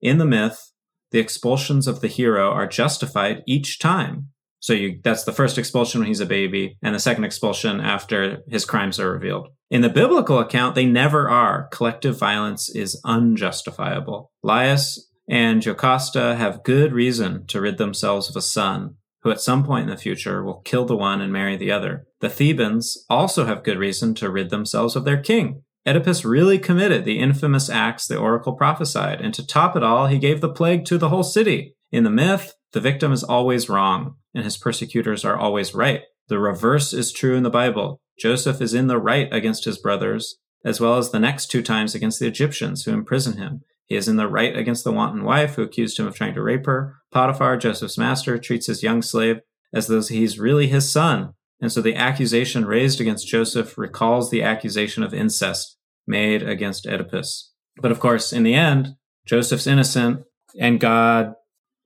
In 0.00 0.18
the 0.18 0.24
myth, 0.24 0.72
the 1.10 1.18
expulsions 1.18 1.86
of 1.86 2.00
the 2.00 2.08
hero 2.08 2.50
are 2.50 2.66
justified 2.66 3.42
each 3.46 3.78
time. 3.78 4.28
So 4.60 4.72
you, 4.72 5.00
that's 5.02 5.24
the 5.24 5.32
first 5.32 5.58
expulsion 5.58 6.00
when 6.00 6.08
he's 6.08 6.20
a 6.20 6.26
baby, 6.26 6.76
and 6.82 6.94
the 6.94 7.00
second 7.00 7.24
expulsion 7.24 7.80
after 7.80 8.42
his 8.48 8.64
crimes 8.64 9.00
are 9.00 9.10
revealed. 9.10 9.48
In 9.70 9.80
the 9.80 9.88
biblical 9.88 10.38
account, 10.38 10.74
they 10.74 10.84
never 10.84 11.28
are. 11.28 11.68
Collective 11.68 12.18
violence 12.18 12.68
is 12.68 13.00
unjustifiable. 13.04 14.30
Laius 14.42 14.98
and 15.28 15.62
Jocasta 15.62 16.36
have 16.36 16.64
good 16.64 16.92
reason 16.92 17.46
to 17.46 17.60
rid 17.60 17.78
themselves 17.78 18.28
of 18.28 18.36
a 18.36 18.42
son 18.42 18.96
who 19.22 19.30
at 19.30 19.40
some 19.40 19.64
point 19.64 19.84
in 19.84 19.90
the 19.90 19.96
future 19.96 20.42
will 20.42 20.60
kill 20.62 20.84
the 20.84 20.96
one 20.96 21.20
and 21.20 21.32
marry 21.32 21.56
the 21.56 21.70
other. 21.70 22.06
The 22.20 22.28
Thebans 22.28 23.04
also 23.08 23.46
have 23.46 23.62
good 23.62 23.78
reason 23.78 24.14
to 24.16 24.30
rid 24.30 24.50
themselves 24.50 24.96
of 24.96 25.04
their 25.04 25.20
king. 25.20 25.62
Oedipus 25.86 26.24
really 26.24 26.58
committed 26.58 27.04
the 27.04 27.18
infamous 27.18 27.70
acts 27.70 28.06
the 28.06 28.18
oracle 28.18 28.54
prophesied, 28.54 29.20
and 29.20 29.32
to 29.34 29.46
top 29.46 29.76
it 29.76 29.82
all, 29.82 30.06
he 30.06 30.18
gave 30.18 30.40
the 30.40 30.52
plague 30.52 30.84
to 30.86 30.98
the 30.98 31.08
whole 31.08 31.22
city. 31.22 31.74
In 31.90 32.04
the 32.04 32.10
myth, 32.10 32.54
the 32.72 32.80
victim 32.80 33.12
is 33.12 33.24
always 33.24 33.68
wrong, 33.68 34.16
and 34.34 34.44
his 34.44 34.56
persecutors 34.56 35.24
are 35.24 35.36
always 35.36 35.74
right. 35.74 36.02
The 36.28 36.38
reverse 36.38 36.92
is 36.92 37.12
true 37.12 37.34
in 37.34 37.42
the 37.42 37.50
Bible. 37.50 38.00
Joseph 38.18 38.60
is 38.60 38.74
in 38.74 38.86
the 38.86 38.98
right 38.98 39.28
against 39.32 39.64
his 39.64 39.78
brothers, 39.78 40.36
as 40.64 40.80
well 40.80 40.98
as 40.98 41.10
the 41.10 41.18
next 41.18 41.46
two 41.46 41.62
times 41.62 41.94
against 41.94 42.20
the 42.20 42.26
Egyptians 42.26 42.84
who 42.84 42.92
imprison 42.92 43.38
him. 43.38 43.62
He 43.86 43.96
is 43.96 44.06
in 44.06 44.16
the 44.16 44.28
right 44.28 44.56
against 44.56 44.84
the 44.84 44.92
wanton 44.92 45.24
wife 45.24 45.54
who 45.54 45.62
accused 45.62 45.98
him 45.98 46.06
of 46.06 46.14
trying 46.14 46.34
to 46.34 46.42
rape 46.42 46.66
her. 46.66 46.96
Potiphar, 47.10 47.56
Joseph's 47.56 47.98
master, 47.98 48.38
treats 48.38 48.66
his 48.66 48.82
young 48.82 49.02
slave 49.02 49.40
as 49.72 49.86
though 49.86 50.02
he's 50.02 50.38
really 50.38 50.68
his 50.68 50.92
son. 50.92 51.34
And 51.60 51.70
so 51.70 51.80
the 51.80 51.94
accusation 51.94 52.64
raised 52.64 53.00
against 53.00 53.28
Joseph 53.28 53.76
recalls 53.76 54.30
the 54.30 54.42
accusation 54.42 55.02
of 55.02 55.12
incest 55.12 55.76
made 56.06 56.42
against 56.42 56.86
Oedipus. 56.86 57.52
But 57.76 57.92
of 57.92 58.00
course, 58.00 58.32
in 58.32 58.42
the 58.42 58.54
end, 58.54 58.96
Joseph's 59.26 59.66
innocent, 59.66 60.24
and 60.58 60.80
God 60.80 61.34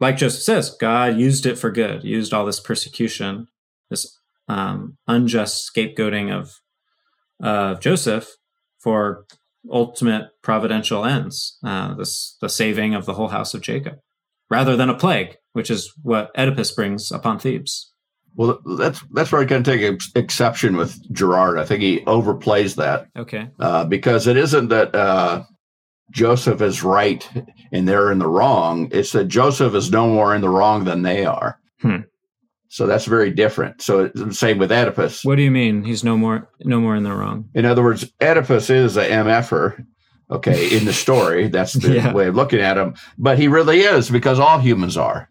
like 0.01 0.17
Joseph 0.17 0.43
says, 0.43 0.77
God 0.79 1.19
used 1.19 1.47
it 1.47 1.57
for 1.57 1.71
good, 1.71 2.05
used 2.05 2.35
all 2.35 2.45
this 2.45 2.61
persecution, 2.61 3.49
this 3.91 4.19
um, 4.49 4.99
unjust 5.07 5.71
scapegoating 5.75 6.33
of 6.33 6.61
uh, 7.43 7.75
Joseph 7.77 8.37
for 8.79 9.25
ultimate 9.71 10.31
providential 10.43 11.05
ends, 11.05 11.59
uh, 11.65 11.95
this, 11.95 12.37
the 12.41 12.49
saving 12.49 12.95
of 12.95 13.07
the 13.07 13.15
whole 13.15 13.29
house 13.29 13.55
of 13.55 13.63
Jacob, 13.63 13.99
rather 14.51 14.77
than 14.77 14.91
a 14.91 14.99
plague, 14.99 15.37
which 15.53 15.71
is 15.71 15.93
what 16.03 16.31
Oedipus 16.37 16.73
brings 16.73 17.11
upon 17.11 17.39
Thebes. 17.39 17.93
Well, 18.37 18.59
that's 18.79 19.03
that's 19.13 19.31
where 19.31 19.41
I 19.41 19.45
can 19.45 19.63
take 19.63 19.83
ex- 19.83 20.11
exception 20.17 20.77
with 20.77 20.99
Girard. 21.13 21.59
I 21.59 21.65
think 21.65 21.83
he 21.83 22.01
overplays 22.01 22.77
that. 22.77 23.07
Okay. 23.17 23.49
Uh, 23.61 23.85
because 23.85 24.27
it 24.27 24.37
isn't 24.37 24.69
that 24.69 24.95
uh, 24.95 25.45
Joseph 26.11 26.61
is 26.61 26.83
right 26.83 27.29
and 27.73 27.89
they're 27.89 28.11
in 28.11 28.19
the 28.19 28.29
wrong. 28.29 28.89
It's 28.91 29.13
that 29.13 29.27
Joseph 29.27 29.75
is 29.75 29.91
no 29.91 30.09
more 30.09 30.35
in 30.35 30.41
the 30.41 30.49
wrong 30.49 30.85
than 30.85 31.03
they 31.03 31.25
are. 31.25 31.59
Hmm. 31.81 31.99
So 32.69 32.89
that's 32.89 33.05
very 33.05 33.31
different. 33.31 33.81
So 33.83 34.11
same 34.31 34.59
with 34.59 34.73
Oedipus. 34.73 35.25
What 35.25 35.37
do 35.37 35.43
you 35.43 35.51
mean 35.51 35.85
he's 35.85 36.03
no 36.03 36.17
more 36.17 36.49
no 36.63 36.81
more 36.81 36.97
in 36.97 37.05
the 37.05 37.13
wrong? 37.13 37.49
In 37.55 37.65
other 37.67 37.85
words, 37.85 38.11
Oedipus 38.21 38.69
is 38.69 38.97
a 38.97 39.07
MFer. 39.07 39.85
Okay, 40.31 40.75
in 40.77 40.87
the 40.87 40.93
story, 40.93 41.49
that's 41.49 41.75
the 41.75 41.93
yeah. 41.95 42.13
way 42.13 42.27
of 42.27 42.35
looking 42.35 42.61
at 42.61 42.79
him. 42.79 42.95
But 43.19 43.39
he 43.39 43.47
really 43.47 43.81
is 43.81 44.11
because 44.11 44.41
all 44.41 44.59
humans 44.59 44.97
are. 44.97 45.29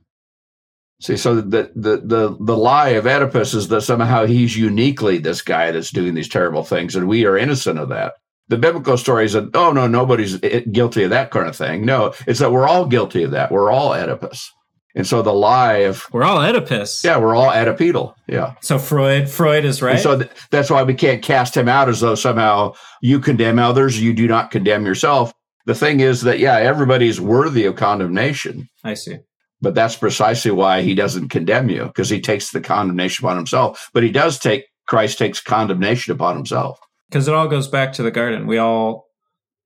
See, 1.04 1.18
so 1.18 1.36
the, 1.36 1.70
the 1.76 1.98
the 1.98 2.38
the 2.40 2.56
lie 2.56 2.92
of 2.92 3.06
Oedipus 3.06 3.54
is 3.54 3.68
that 3.68 3.82
somehow 3.82 4.26
he's 4.26 4.56
uniquely 4.56 5.18
this 5.18 5.42
guy 5.42 5.70
that's 5.70 5.92
doing 5.92 6.14
these 6.14 6.30
terrible 6.30 6.64
things, 6.64 6.96
and 6.96 7.10
we 7.10 7.26
are 7.26 7.38
innocent 7.38 7.78
of 7.78 7.90
that. 7.90 8.14
The 8.48 8.58
biblical 8.58 8.98
story 8.98 9.26
is 9.26 9.34
that 9.34 9.54
oh 9.54 9.74
no 9.74 9.86
nobody's 9.86 10.42
eh, 10.42 10.62
guilty 10.72 11.04
of 11.04 11.10
that 11.10 11.30
kind 11.30 11.50
of 11.50 11.58
thing. 11.58 11.84
No 11.84 12.14
it's 12.26 12.40
that 12.40 12.54
we're 12.54 12.70
all 12.70 12.86
guilty 12.86 13.24
of 13.24 13.32
that. 13.32 13.52
We're 13.52 13.70
all 13.70 13.92
oedipus. 13.92 14.50
And 14.96 15.06
so 15.06 15.22
the 15.22 15.34
lie 15.34 15.80
of 15.80 16.06
we're 16.14 16.24
all 16.24 16.38
oedipus. 16.38 17.04
Yeah 17.04 17.18
we're 17.18 17.36
all 17.36 17.52
oedipedal. 17.52 18.14
Yeah. 18.30 18.54
So 18.62 18.80
freud 18.80 19.30
freud 19.30 19.66
is 19.66 19.82
right? 19.82 19.96
And 19.96 20.02
so 20.02 20.20
th- 20.20 20.32
that's 20.52 20.70
why 20.70 20.84
we 20.84 20.94
can't 20.94 21.22
cast 21.22 21.58
him 21.58 21.68
out 21.68 21.90
as 21.90 22.00
though 22.00 22.16
somehow 22.16 22.76
you 23.02 23.20
condemn 23.20 23.60
others 23.60 24.00
you 24.02 24.14
do 24.14 24.26
not 24.26 24.52
condemn 24.52 24.86
yourself. 24.86 25.34
The 25.66 25.76
thing 25.76 26.00
is 26.00 26.22
that 26.22 26.40
yeah 26.40 26.56
everybody's 26.60 27.20
worthy 27.20 27.66
of 27.66 27.76
condemnation. 27.76 28.70
I 28.86 28.94
see 28.94 29.18
but 29.64 29.74
that's 29.74 29.96
precisely 29.96 30.52
why 30.52 30.82
he 30.82 30.94
doesn't 30.94 31.30
condemn 31.30 31.70
you 31.70 31.86
because 31.86 32.10
he 32.10 32.22
takes 32.22 32.52
the 32.52 32.62
condemnation 32.62 33.26
upon 33.26 33.38
himself 33.38 33.90
but 33.94 34.04
he 34.04 34.12
does 34.12 34.38
take 34.38 34.66
christ 34.88 35.18
takes 35.18 35.42
condemnation 35.42 36.14
upon 36.14 36.36
himself 36.36 36.80
because 37.14 37.28
it 37.28 37.34
all 37.36 37.48
goes 37.48 37.68
back 37.68 37.94
to 37.94 38.04
the 38.04 38.10
garden. 38.10 38.48
We 38.48 38.58
all, 38.58 39.06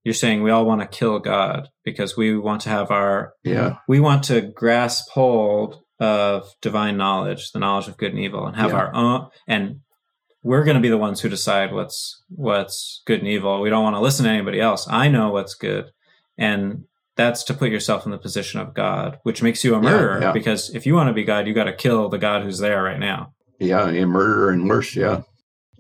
you're 0.04 0.14
saying 0.14 0.44
we 0.44 0.52
all 0.52 0.66
want 0.66 0.82
to 0.82 0.88
kill 0.88 1.20
God 1.20 1.70
because 1.86 2.18
we 2.18 2.38
want 2.38 2.62
to 2.62 2.70
have 2.70 2.92
our, 2.92 3.34
yeah, 3.42 3.78
we 3.88 4.02
want 4.02 4.24
to 4.26 4.42
grasp 4.42 5.10
hold 5.12 5.82
of 6.00 6.54
divine 6.62 6.98
knowledge, 6.98 7.52
the 7.52 7.60
knowledge 7.60 7.88
of 7.88 7.96
good 7.96 8.12
and 8.12 8.20
evil, 8.20 8.46
and 8.46 8.58
have 8.58 8.72
yeah. 8.72 8.78
our 8.78 8.94
own, 8.94 9.30
and 9.48 9.80
we're 10.44 10.66
going 10.66 10.76
to 10.76 10.82
be 10.82 10.90
the 10.90 10.98
ones 10.98 11.22
who 11.22 11.30
decide 11.30 11.74
what's 11.74 12.22
what's 12.28 13.02
good 13.06 13.20
and 13.20 13.30
evil. 13.30 13.62
We 13.62 13.70
don't 13.70 13.84
want 13.84 13.96
to 13.96 14.02
listen 14.02 14.26
to 14.26 14.32
anybody 14.32 14.60
else. 14.60 14.86
I 14.90 15.08
know 15.08 15.32
what's 15.32 15.56
good, 15.56 15.92
and 16.38 16.84
that's 17.18 17.44
to 17.46 17.54
put 17.54 17.70
yourself 17.70 18.06
in 18.06 18.12
the 18.12 18.18
position 18.18 18.60
of 18.60 18.74
God, 18.74 19.20
which 19.24 19.44
makes 19.44 19.64
you 19.64 19.76
a 19.76 19.82
murderer. 19.82 20.20
Yeah, 20.20 20.28
yeah. 20.28 20.32
Because 20.32 20.74
if 20.74 20.86
you 20.86 20.94
want 20.94 21.10
to 21.10 21.14
be 21.14 21.24
God, 21.24 21.48
you 21.48 21.54
got 21.54 21.66
to 21.66 21.74
kill 21.74 22.10
the 22.10 22.18
God 22.18 22.44
who's 22.44 22.60
there 22.60 22.84
right 22.84 23.00
now. 23.00 23.34
Yeah, 23.60 23.90
a 23.90 24.06
murderer 24.06 24.52
and 24.52 24.70
worse. 24.70 24.96
Yeah. 24.96 25.22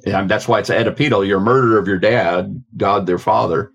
And 0.05 0.29
that's 0.29 0.47
why 0.47 0.59
it's 0.59 0.69
Oedipedal. 0.69 1.27
You're 1.27 1.39
a 1.39 1.41
murderer 1.41 1.77
of 1.77 1.87
your 1.87 1.97
dad, 1.97 2.63
God 2.75 3.05
their 3.05 3.17
father, 3.17 3.71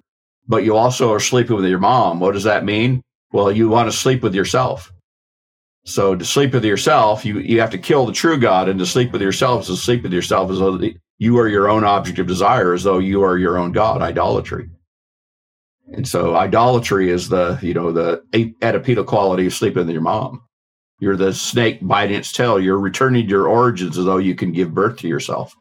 but 0.46 0.64
you 0.64 0.76
also 0.76 1.12
are 1.12 1.20
sleeping 1.20 1.56
with 1.56 1.64
your 1.66 1.78
mom. 1.78 2.20
What 2.20 2.32
does 2.32 2.44
that 2.44 2.64
mean? 2.64 3.02
Well, 3.32 3.50
you 3.50 3.68
want 3.68 3.90
to 3.90 3.96
sleep 3.96 4.22
with 4.22 4.34
yourself. 4.34 4.92
So 5.84 6.14
to 6.14 6.24
sleep 6.24 6.52
with 6.52 6.64
yourself, 6.64 7.24
you, 7.24 7.40
you 7.40 7.60
have 7.60 7.70
to 7.70 7.78
kill 7.78 8.06
the 8.06 8.12
true 8.12 8.38
God, 8.38 8.68
and 8.68 8.78
to 8.78 8.86
sleep 8.86 9.12
with 9.12 9.22
yourself 9.22 9.62
is 9.62 9.66
to 9.68 9.76
sleep 9.76 10.04
with 10.04 10.12
yourself 10.12 10.50
as 10.50 10.58
though 10.58 10.78
you 11.18 11.38
are 11.38 11.48
your 11.48 11.68
own 11.68 11.82
object 11.82 12.20
of 12.20 12.28
desire, 12.28 12.72
as 12.72 12.84
though 12.84 12.98
you 12.98 13.22
are 13.22 13.36
your 13.36 13.58
own 13.58 13.72
God, 13.72 14.00
idolatry. 14.00 14.70
And 15.92 16.08
so 16.08 16.36
idolatry 16.36 17.10
is 17.10 17.28
the, 17.28 17.58
you 17.62 17.74
know, 17.74 17.92
the 17.92 18.22
Oedipedal 18.32 19.06
quality 19.06 19.46
of 19.46 19.54
sleeping 19.54 19.86
with 19.86 19.90
your 19.90 20.02
mom. 20.02 20.42
You're 20.98 21.16
the 21.16 21.34
snake 21.34 21.80
biting 21.82 22.16
its 22.16 22.32
tail. 22.32 22.60
You're 22.60 22.78
returning 22.78 23.24
to 23.24 23.30
your 23.30 23.46
origins 23.46 23.98
as 23.98 24.04
though 24.04 24.18
you 24.18 24.34
can 24.34 24.52
give 24.52 24.74
birth 24.74 24.98
to 24.98 25.08
yourself. 25.08 25.54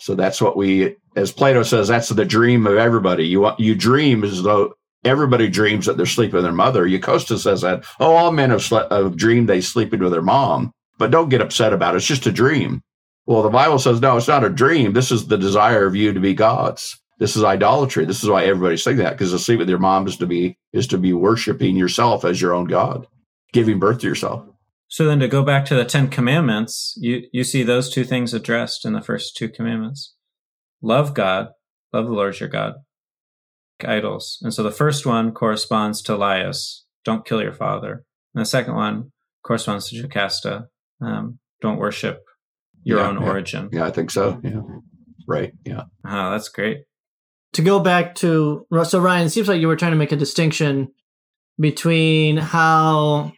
So 0.00 0.14
that's 0.14 0.40
what 0.40 0.56
we, 0.56 0.96
as 1.16 1.32
Plato 1.32 1.62
says, 1.62 1.88
that's 1.88 2.08
the 2.08 2.24
dream 2.24 2.66
of 2.66 2.76
everybody. 2.76 3.26
You 3.26 3.50
you 3.58 3.74
dream 3.74 4.24
as 4.24 4.42
though 4.42 4.74
everybody 5.04 5.48
dreams 5.48 5.86
that 5.86 5.96
they're 5.96 6.06
sleeping 6.06 6.34
with 6.36 6.44
their 6.44 6.52
mother. 6.52 6.86
Jocasta 6.86 7.38
says 7.38 7.60
that. 7.60 7.84
Oh, 8.00 8.14
all 8.14 8.32
men 8.32 8.50
have, 8.50 8.62
slept, 8.62 8.92
have 8.92 9.16
dreamed 9.16 9.48
they 9.48 9.60
sleeping 9.60 10.00
with 10.00 10.12
their 10.12 10.22
mom, 10.22 10.72
but 10.98 11.10
don't 11.10 11.28
get 11.28 11.40
upset 11.40 11.72
about 11.72 11.94
it. 11.94 11.98
It's 11.98 12.06
just 12.06 12.26
a 12.26 12.32
dream. 12.32 12.82
Well, 13.26 13.42
the 13.42 13.50
Bible 13.50 13.78
says 13.78 14.00
no, 14.00 14.16
it's 14.16 14.28
not 14.28 14.44
a 14.44 14.50
dream. 14.50 14.92
This 14.92 15.10
is 15.10 15.26
the 15.26 15.38
desire 15.38 15.86
of 15.86 15.96
you 15.96 16.12
to 16.12 16.20
be 16.20 16.34
gods. 16.34 16.98
This 17.18 17.36
is 17.36 17.44
idolatry. 17.44 18.04
This 18.04 18.22
is 18.22 18.28
why 18.28 18.44
everybody's 18.44 18.82
saying 18.82 18.98
that 18.98 19.12
because 19.12 19.32
to 19.32 19.38
sleep 19.38 19.58
with 19.58 19.68
your 19.68 19.78
mom 19.78 20.06
is 20.06 20.16
to 20.18 20.26
be 20.26 20.58
is 20.72 20.86
to 20.88 20.98
be 20.98 21.12
worshiping 21.12 21.76
yourself 21.76 22.24
as 22.24 22.40
your 22.40 22.54
own 22.54 22.66
god, 22.66 23.06
giving 23.52 23.78
birth 23.78 24.00
to 24.00 24.08
yourself. 24.08 24.46
So 24.88 25.04
then 25.04 25.18
to 25.20 25.28
go 25.28 25.42
back 25.42 25.64
to 25.66 25.74
the 25.74 25.84
10 25.84 26.08
commandments, 26.08 26.94
you, 27.00 27.26
you 27.32 27.42
see 27.42 27.62
those 27.62 27.92
two 27.92 28.04
things 28.04 28.32
addressed 28.32 28.84
in 28.84 28.92
the 28.92 29.02
first 29.02 29.36
two 29.36 29.48
commandments. 29.48 30.14
Love 30.80 31.12
God, 31.12 31.48
love 31.92 32.06
the 32.06 32.12
Lord 32.12 32.38
your 32.38 32.48
God, 32.48 32.74
idols. 33.84 34.38
And 34.42 34.54
so 34.54 34.62
the 34.62 34.70
first 34.70 35.04
one 35.04 35.32
corresponds 35.32 36.02
to 36.02 36.16
Laius, 36.16 36.84
don't 37.04 37.26
kill 37.26 37.42
your 37.42 37.52
father. 37.52 38.04
And 38.34 38.42
the 38.42 38.46
second 38.46 38.74
one 38.74 39.12
corresponds 39.42 39.88
to 39.90 40.00
Jocasta, 40.00 40.66
um, 41.00 41.40
don't 41.60 41.78
worship 41.78 42.22
your 42.84 43.00
yeah, 43.00 43.08
own 43.08 43.20
yeah. 43.20 43.28
origin. 43.28 43.68
Yeah, 43.72 43.86
I 43.86 43.90
think 43.90 44.12
so. 44.12 44.40
Yeah. 44.44 44.60
Right. 45.26 45.52
Yeah. 45.64 45.82
Oh, 46.06 46.30
that's 46.30 46.48
great. 46.48 46.84
To 47.56 47.62
go 47.62 47.80
back 47.80 48.14
to 48.16 48.66
so 48.84 49.00
Ryan, 49.00 49.28
it 49.28 49.30
seems 49.30 49.48
like 49.48 49.62
you 49.62 49.66
were 49.66 49.76
trying 49.76 49.92
to 49.92 49.96
make 49.96 50.12
a 50.12 50.16
distinction 50.16 50.92
between 51.58 52.36
how 52.36 53.32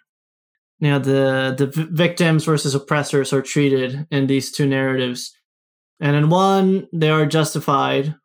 you 0.81 0.91
know 0.91 0.99
the 0.99 1.55
the 1.57 1.87
victims 1.93 2.45
versus 2.45 2.75
oppressors 2.75 3.33
are 3.33 3.43
treated 3.43 4.09
in 4.11 4.27
these 4.27 4.51
two 4.51 4.66
narratives, 4.66 5.33
and 6.01 6.16
in 6.16 6.31
one 6.31 6.89
they 6.93 7.11
are 7.11 7.27
justified. 7.27 8.16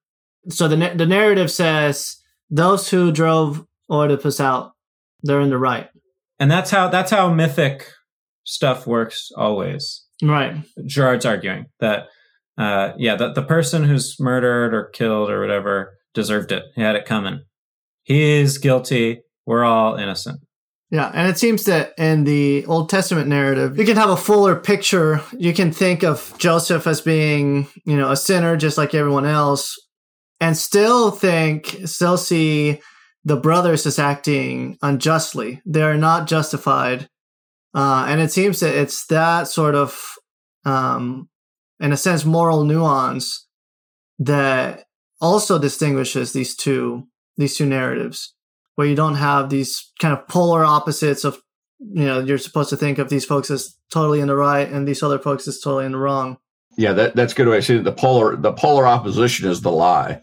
So 0.49 0.67
the 0.67 0.93
the 0.95 1.05
narrative 1.05 1.51
says 1.51 2.17
those 2.49 2.89
who 2.89 3.11
drove 3.11 3.63
Oedipus 3.87 4.39
out, 4.39 4.73
they're 5.21 5.41
in 5.41 5.51
the 5.51 5.59
right, 5.59 5.91
and 6.39 6.49
that's 6.49 6.71
how 6.71 6.87
that's 6.87 7.11
how 7.11 7.31
mythic 7.31 7.85
stuff 8.45 8.87
works 8.87 9.29
always. 9.37 10.07
Right. 10.23 10.55
Girard's 10.87 11.27
arguing 11.27 11.67
that 11.79 12.07
uh, 12.57 12.93
yeah, 12.97 13.15
the, 13.15 13.33
the 13.33 13.43
person 13.43 13.83
who's 13.83 14.19
murdered 14.19 14.73
or 14.73 14.89
killed 14.89 15.29
or 15.29 15.41
whatever 15.41 15.97
deserved 16.13 16.51
it. 16.51 16.63
He 16.75 16.81
had 16.81 16.95
it 16.95 17.05
coming. 17.05 17.43
He 18.03 18.39
is 18.39 18.57
guilty. 18.57 19.21
We're 19.45 19.63
all 19.63 19.95
innocent. 19.95 20.39
Yeah, 20.91 21.11
and 21.11 21.27
it 21.27 21.39
seems 21.39 21.63
that 21.63 21.93
in 21.97 22.23
the 22.23 22.67
Old 22.67 22.87
Testament 22.87 23.27
narrative, 23.27 23.79
you 23.79 23.85
can 23.85 23.97
have 23.97 24.11
a 24.11 24.17
fuller 24.17 24.55
picture. 24.55 25.21
You 25.35 25.51
can 25.51 25.71
think 25.71 26.03
of 26.03 26.35
Joseph 26.37 26.85
as 26.85 27.01
being, 27.01 27.67
you 27.83 27.97
know, 27.97 28.11
a 28.11 28.15
sinner 28.15 28.55
just 28.57 28.77
like 28.77 28.93
everyone 28.93 29.25
else, 29.25 29.75
and 30.39 30.55
still 30.55 31.09
think, 31.09 31.77
still 31.85 32.17
see 32.17 32.79
the 33.25 33.37
brothers 33.37 33.87
as 33.87 33.97
acting 33.97 34.77
unjustly. 34.83 35.61
They 35.65 35.81
are 35.81 35.97
not 35.97 36.27
justified. 36.27 37.09
Uh, 37.73 38.05
and 38.07 38.21
it 38.21 38.31
seems 38.31 38.59
that 38.59 38.75
it's 38.75 39.07
that 39.07 39.47
sort 39.47 39.73
of 39.73 39.99
um, 40.63 41.27
in 41.83 41.91
a 41.91 41.97
sense, 41.97 42.23
moral 42.23 42.63
nuance 42.63 43.45
that 44.17 44.85
also 45.19 45.59
distinguishes 45.59 46.33
these 46.33 46.55
two 46.55 47.07
these 47.35 47.57
two 47.57 47.65
narratives, 47.65 48.33
where 48.75 48.87
you 48.87 48.95
don't 48.95 49.15
have 49.15 49.49
these 49.49 49.91
kind 49.99 50.17
of 50.17 50.27
polar 50.27 50.63
opposites 50.63 51.25
of 51.25 51.41
you 51.79 52.05
know 52.05 52.19
you're 52.19 52.37
supposed 52.37 52.69
to 52.69 52.77
think 52.77 52.97
of 52.97 53.09
these 53.09 53.25
folks 53.25 53.51
as 53.51 53.75
totally 53.91 54.21
in 54.21 54.27
the 54.27 54.35
right 54.35 54.69
and 54.69 54.87
these 54.87 55.03
other 55.03 55.19
folks 55.19 55.47
as 55.47 55.59
totally 55.59 55.85
in 55.85 55.91
the 55.91 55.97
wrong. 55.97 56.37
Yeah, 56.77 56.93
that, 56.93 57.15
that's 57.15 57.33
a 57.33 57.35
good 57.35 57.47
way 57.47 57.57
to 57.57 57.61
see 57.61 57.75
it. 57.75 57.83
The 57.83 57.91
polar 57.91 58.37
the 58.37 58.53
polar 58.53 58.87
opposition 58.87 59.49
is 59.49 59.61
the 59.61 59.71
lie. 59.71 60.21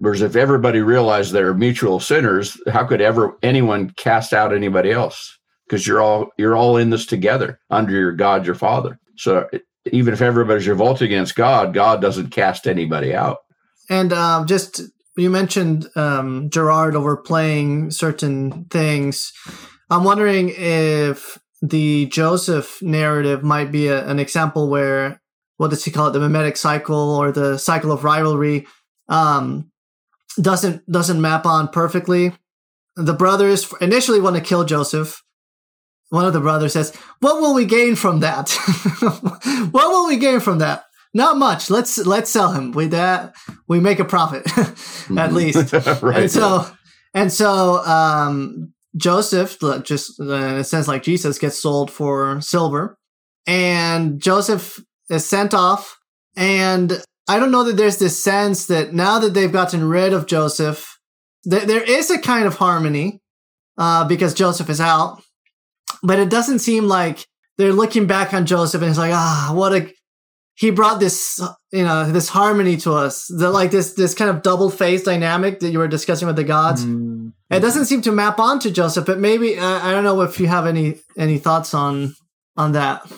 Whereas 0.00 0.20
if 0.20 0.36
everybody 0.36 0.80
realized 0.80 1.32
they're 1.32 1.54
mutual 1.54 1.98
sinners, 1.98 2.60
how 2.70 2.84
could 2.84 3.00
ever 3.00 3.38
anyone 3.42 3.90
cast 3.96 4.34
out 4.34 4.52
anybody 4.52 4.90
else? 4.90 5.38
Because 5.66 5.86
you're 5.86 6.02
all 6.02 6.28
you're 6.36 6.56
all 6.56 6.76
in 6.76 6.90
this 6.90 7.06
together 7.06 7.60
under 7.70 7.92
your 7.92 8.12
God, 8.12 8.44
your 8.44 8.56
Father. 8.56 8.98
So 9.16 9.48
even 9.90 10.14
if 10.14 10.20
everybody's 10.20 10.68
revolting 10.68 11.06
against 11.06 11.34
God, 11.34 11.74
God 11.74 12.00
doesn't 12.00 12.30
cast 12.30 12.66
anybody 12.66 13.14
out. 13.14 13.38
And 13.90 14.12
um, 14.12 14.46
just 14.46 14.80
you 15.16 15.28
mentioned 15.30 15.88
um, 15.96 16.48
Girard 16.50 16.96
overplaying 16.96 17.90
certain 17.90 18.64
things. 18.66 19.32
I'm 19.90 20.04
wondering 20.04 20.52
if 20.56 21.38
the 21.60 22.06
Joseph 22.06 22.80
narrative 22.82 23.42
might 23.42 23.70
be 23.70 23.88
a, 23.88 24.06
an 24.08 24.18
example 24.18 24.68
where 24.68 25.20
what 25.58 25.70
does 25.70 25.84
he 25.84 25.90
call 25.90 26.08
it, 26.08 26.12
the 26.12 26.20
mimetic 26.20 26.56
cycle 26.56 27.14
or 27.14 27.30
the 27.30 27.58
cycle 27.58 27.92
of 27.92 28.04
rivalry, 28.04 28.66
um, 29.08 29.70
doesn't 30.40 30.90
doesn't 30.90 31.20
map 31.20 31.44
on 31.44 31.68
perfectly. 31.68 32.32
The 32.96 33.12
brothers 33.12 33.72
initially 33.80 34.20
want 34.20 34.36
to 34.36 34.42
kill 34.42 34.64
Joseph 34.64 35.22
one 36.12 36.26
of 36.26 36.34
the 36.34 36.40
brothers 36.40 36.74
says, 36.74 36.94
"What 37.20 37.40
will 37.40 37.54
we 37.54 37.64
gain 37.64 37.96
from 37.96 38.20
that? 38.20 38.50
what 39.70 39.88
will 39.88 40.06
we 40.06 40.18
gain 40.18 40.40
from 40.40 40.58
that? 40.58 40.84
Not 41.14 41.38
much. 41.38 41.70
Let's 41.70 41.96
let's 42.04 42.30
sell 42.30 42.52
him. 42.52 42.72
We 42.72 42.88
that 42.88 43.34
we 43.66 43.80
make 43.80 43.98
a 43.98 44.04
profit 44.04 44.46
at 44.58 44.66
mm-hmm. 44.66 45.34
least." 45.34 45.72
right. 46.02 46.22
And 46.22 46.30
so 46.30 46.66
and 47.14 47.32
so 47.32 47.82
um, 47.86 48.74
Joseph, 48.94 49.58
just 49.84 50.20
in 50.20 50.30
a 50.30 50.64
sense 50.64 50.86
like 50.86 51.02
Jesus, 51.02 51.38
gets 51.38 51.58
sold 51.58 51.90
for 51.90 52.42
silver, 52.42 52.98
and 53.46 54.20
Joseph 54.20 54.80
is 55.08 55.26
sent 55.26 55.54
off. 55.54 55.98
And 56.36 57.02
I 57.26 57.38
don't 57.38 57.50
know 57.50 57.64
that 57.64 57.78
there's 57.78 57.98
this 57.98 58.22
sense 58.22 58.66
that 58.66 58.92
now 58.92 59.18
that 59.18 59.32
they've 59.32 59.50
gotten 59.50 59.88
rid 59.88 60.12
of 60.12 60.26
Joseph, 60.26 60.98
th- 61.48 61.64
there 61.64 61.82
is 61.82 62.10
a 62.10 62.18
kind 62.18 62.44
of 62.44 62.56
harmony 62.56 63.22
uh, 63.78 64.06
because 64.06 64.34
Joseph 64.34 64.68
is 64.68 64.80
out 64.80 65.22
but 66.02 66.18
it 66.18 66.30
doesn't 66.30 66.60
seem 66.60 66.84
like 66.84 67.26
they're 67.58 67.72
looking 67.72 68.06
back 68.06 68.34
on 68.34 68.46
Joseph 68.46 68.82
and 68.82 68.90
it's 68.90 68.98
like, 68.98 69.12
ah, 69.12 69.52
what 69.54 69.72
a, 69.72 69.92
he 70.54 70.70
brought 70.70 71.00
this, 71.00 71.40
you 71.72 71.84
know, 71.84 72.10
this 72.10 72.28
harmony 72.28 72.76
to 72.78 72.92
us. 72.92 73.26
The, 73.26 73.50
like 73.50 73.70
this, 73.70 73.94
this 73.94 74.14
kind 74.14 74.30
of 74.30 74.42
double 74.42 74.70
face 74.70 75.02
dynamic 75.02 75.60
that 75.60 75.70
you 75.70 75.78
were 75.78 75.88
discussing 75.88 76.26
with 76.26 76.36
the 76.36 76.44
gods. 76.44 76.84
Mm-hmm. 76.84 77.28
It 77.50 77.60
doesn't 77.60 77.86
seem 77.86 78.02
to 78.02 78.12
map 78.12 78.38
onto 78.38 78.70
Joseph, 78.70 79.06
but 79.06 79.18
maybe, 79.18 79.58
uh, 79.58 79.80
I 79.80 79.92
don't 79.92 80.04
know 80.04 80.20
if 80.22 80.40
you 80.40 80.46
have 80.46 80.66
any, 80.66 81.00
any 81.18 81.38
thoughts 81.38 81.74
on, 81.74 82.14
on 82.56 82.72
that. 82.72 83.10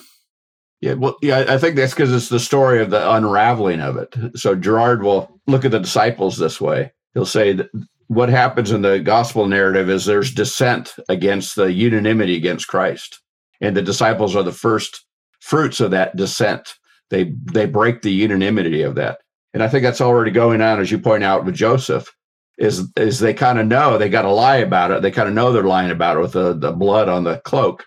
Yeah, 0.80 0.94
well, 0.94 1.16
yeah, 1.22 1.46
I 1.48 1.56
think 1.56 1.76
that's 1.76 1.94
because 1.94 2.12
it's 2.12 2.28
the 2.28 2.40
story 2.40 2.82
of 2.82 2.90
the 2.90 3.10
unraveling 3.12 3.80
of 3.80 3.96
it. 3.96 4.14
So 4.36 4.54
Girard 4.54 5.02
will 5.02 5.40
look 5.46 5.64
at 5.64 5.70
the 5.70 5.80
disciples 5.80 6.36
this 6.36 6.60
way. 6.60 6.92
He'll 7.14 7.24
say 7.24 7.54
that 7.54 7.70
what 8.14 8.28
happens 8.28 8.70
in 8.70 8.82
the 8.82 9.00
gospel 9.00 9.46
narrative 9.46 9.90
is 9.90 10.04
there's 10.04 10.32
dissent 10.32 10.94
against 11.08 11.56
the 11.56 11.72
unanimity 11.72 12.36
against 12.36 12.68
Christ. 12.68 13.20
And 13.60 13.76
the 13.76 13.82
disciples 13.82 14.36
are 14.36 14.42
the 14.42 14.52
first 14.52 15.04
fruits 15.40 15.80
of 15.80 15.90
that 15.90 16.16
dissent. 16.16 16.74
They 17.10 17.32
they 17.52 17.66
break 17.66 18.02
the 18.02 18.12
unanimity 18.12 18.82
of 18.82 18.94
that. 18.94 19.18
And 19.52 19.62
I 19.62 19.68
think 19.68 19.82
that's 19.82 20.00
already 20.00 20.30
going 20.30 20.60
on, 20.60 20.80
as 20.80 20.90
you 20.90 20.98
point 20.98 21.22
out 21.22 21.44
with 21.44 21.54
Joseph, 21.54 22.12
is 22.58 22.88
is 22.96 23.20
they 23.20 23.34
kind 23.34 23.58
of 23.58 23.66
know 23.66 23.98
they 23.98 24.08
got 24.08 24.22
to 24.22 24.30
lie 24.30 24.56
about 24.56 24.90
it. 24.90 25.02
They 25.02 25.10
kind 25.10 25.28
of 25.28 25.34
know 25.34 25.52
they're 25.52 25.62
lying 25.62 25.90
about 25.90 26.16
it 26.16 26.20
with 26.20 26.32
the, 26.32 26.54
the 26.54 26.72
blood 26.72 27.08
on 27.08 27.24
the 27.24 27.38
cloak. 27.44 27.84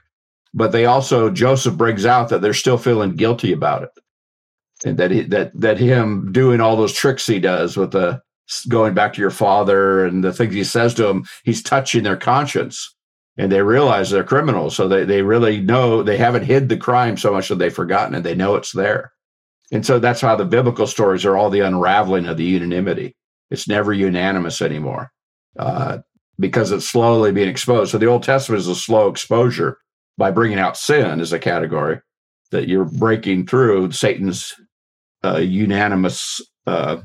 But 0.54 0.72
they 0.72 0.86
also 0.86 1.30
Joseph 1.30 1.76
brings 1.76 2.06
out 2.06 2.30
that 2.30 2.42
they're 2.42 2.54
still 2.54 2.78
feeling 2.78 3.16
guilty 3.16 3.52
about 3.52 3.84
it. 3.84 3.90
And 4.86 4.98
that 4.98 5.12
he, 5.12 5.22
that 5.24 5.52
that 5.60 5.78
him 5.78 6.32
doing 6.32 6.62
all 6.62 6.76
those 6.76 6.94
tricks 6.94 7.26
he 7.26 7.40
does 7.40 7.76
with 7.76 7.92
the 7.92 8.22
going 8.70 8.94
back 8.94 9.14
to 9.14 9.22
your 9.22 9.32
father 9.32 10.06
and 10.06 10.24
the 10.24 10.34
things 10.34 10.54
he 10.54 10.64
says 10.64 10.94
to 10.96 11.04
them, 11.04 11.26
he's 11.44 11.62
touching 11.62 12.04
their 12.04 12.18
conscience 12.18 12.96
and 13.38 13.52
they 13.52 13.62
realize 13.62 14.10
they're 14.10 14.24
criminals. 14.24 14.76
So 14.76 14.88
they, 14.88 15.06
they 15.06 15.22
really 15.22 15.62
know 15.62 16.02
they 16.02 16.18
haven't 16.18 16.46
hid 16.46 16.70
the 16.70 16.78
crime 16.78 17.18
so 17.18 17.32
much 17.32 17.50
that 17.50 17.56
they've 17.56 17.74
forgotten 17.74 18.16
it. 18.16 18.22
They 18.22 18.36
know 18.36 18.56
it's 18.56 18.72
there. 18.72 19.12
And 19.72 19.86
so 19.86 20.00
that's 20.00 20.22
how 20.22 20.36
the 20.36 20.46
biblical 20.46 20.88
stories 20.88 21.26
are 21.26 21.38
all 21.38 21.50
the 21.50 21.60
unraveling 21.60 22.26
of 22.26 22.38
the 22.38 22.46
unanimity. 22.46 23.16
It's 23.52 23.68
never 23.68 23.94
unanimous 23.94 24.62
anymore 24.62 25.12
uh, 25.60 26.00
because 26.40 26.72
it's 26.72 26.90
slowly 26.90 27.32
being 27.32 27.50
exposed. 27.50 27.92
So 27.92 27.98
the 27.98 28.08
Old 28.08 28.24
Testament 28.24 28.60
is 28.60 28.68
a 28.68 28.76
slow 28.76 29.10
exposure 29.10 29.78
by 30.18 30.32
bringing 30.32 30.60
out 30.60 30.78
sin 30.78 31.20
as 31.20 31.34
a 31.34 31.40
category 31.40 32.00
that 32.52 32.68
you're 32.68 32.86
breaking 32.86 33.46
through 33.46 33.92
Satan's 33.92 34.54
uh, 35.24 35.38
unanimous 35.38 36.42
uh, 36.66 36.98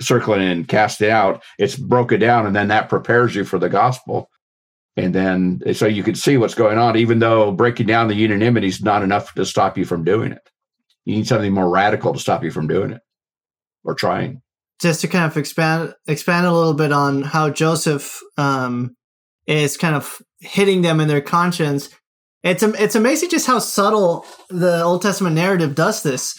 circling 0.00 0.42
and 0.42 0.68
cast 0.68 1.00
it 1.00 1.10
out, 1.10 1.42
it's 1.58 1.76
broken 1.76 2.20
down, 2.20 2.46
and 2.46 2.54
then 2.54 2.68
that 2.68 2.88
prepares 2.88 3.34
you 3.34 3.44
for 3.44 3.58
the 3.58 3.68
gospel. 3.68 4.28
And 4.96 5.14
then 5.14 5.62
so 5.74 5.86
you 5.86 6.02
can 6.02 6.14
see 6.14 6.36
what's 6.36 6.54
going 6.54 6.78
on, 6.78 6.96
even 6.96 7.20
though 7.20 7.52
breaking 7.52 7.86
down 7.86 8.08
the 8.08 8.14
unanimity 8.14 8.68
is 8.68 8.82
not 8.82 9.02
enough 9.02 9.32
to 9.34 9.46
stop 9.46 9.78
you 9.78 9.84
from 9.84 10.04
doing 10.04 10.32
it. 10.32 10.42
You 11.04 11.16
need 11.16 11.26
something 11.26 11.52
more 11.52 11.70
radical 11.70 12.12
to 12.12 12.18
stop 12.18 12.44
you 12.44 12.50
from 12.50 12.66
doing 12.66 12.92
it 12.92 13.00
or 13.84 13.94
trying. 13.94 14.42
Just 14.80 15.00
to 15.02 15.08
kind 15.08 15.24
of 15.24 15.36
expand 15.36 15.94
expand 16.06 16.46
a 16.46 16.52
little 16.52 16.74
bit 16.74 16.92
on 16.92 17.22
how 17.22 17.50
Joseph 17.50 18.20
um, 18.36 18.96
is 19.46 19.76
kind 19.76 19.94
of 19.94 20.20
hitting 20.40 20.82
them 20.82 21.00
in 21.00 21.08
their 21.08 21.20
conscience. 21.20 21.88
It's 22.42 22.62
it's 22.62 22.94
amazing 22.94 23.30
just 23.30 23.46
how 23.46 23.58
subtle 23.58 24.24
the 24.48 24.82
Old 24.82 25.02
Testament 25.02 25.36
narrative 25.36 25.74
does 25.74 26.02
this. 26.02 26.34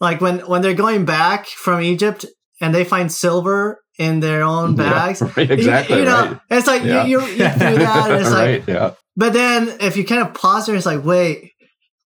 Like 0.00 0.20
when 0.20 0.40
when 0.40 0.62
they're 0.62 0.74
going 0.74 1.04
back 1.04 1.46
from 1.46 1.80
Egypt 1.80 2.26
and 2.64 2.74
they 2.74 2.84
find 2.84 3.12
silver 3.12 3.84
in 3.98 4.20
their 4.20 4.42
own 4.42 4.74
bags. 4.74 5.20
Yeah, 5.20 5.32
right, 5.36 5.50
exactly. 5.50 5.96
You, 5.96 6.02
you 6.02 6.08
know, 6.08 6.24
right. 6.24 6.40
it's 6.50 6.66
like 6.66 6.82
yeah. 6.82 7.04
you, 7.04 7.20
you, 7.20 7.26
you 7.26 7.36
do 7.36 7.42
that, 7.44 8.10
and 8.10 8.20
it's 8.20 8.30
right, 8.32 8.60
like, 8.60 8.66
yeah. 8.66 8.94
But 9.16 9.34
then 9.34 9.68
if 9.80 9.96
you 9.98 10.04
kind 10.04 10.22
of 10.22 10.32
pause 10.34 10.66
there, 10.66 10.74
it's 10.74 10.86
like, 10.86 11.04
wait, 11.04 11.52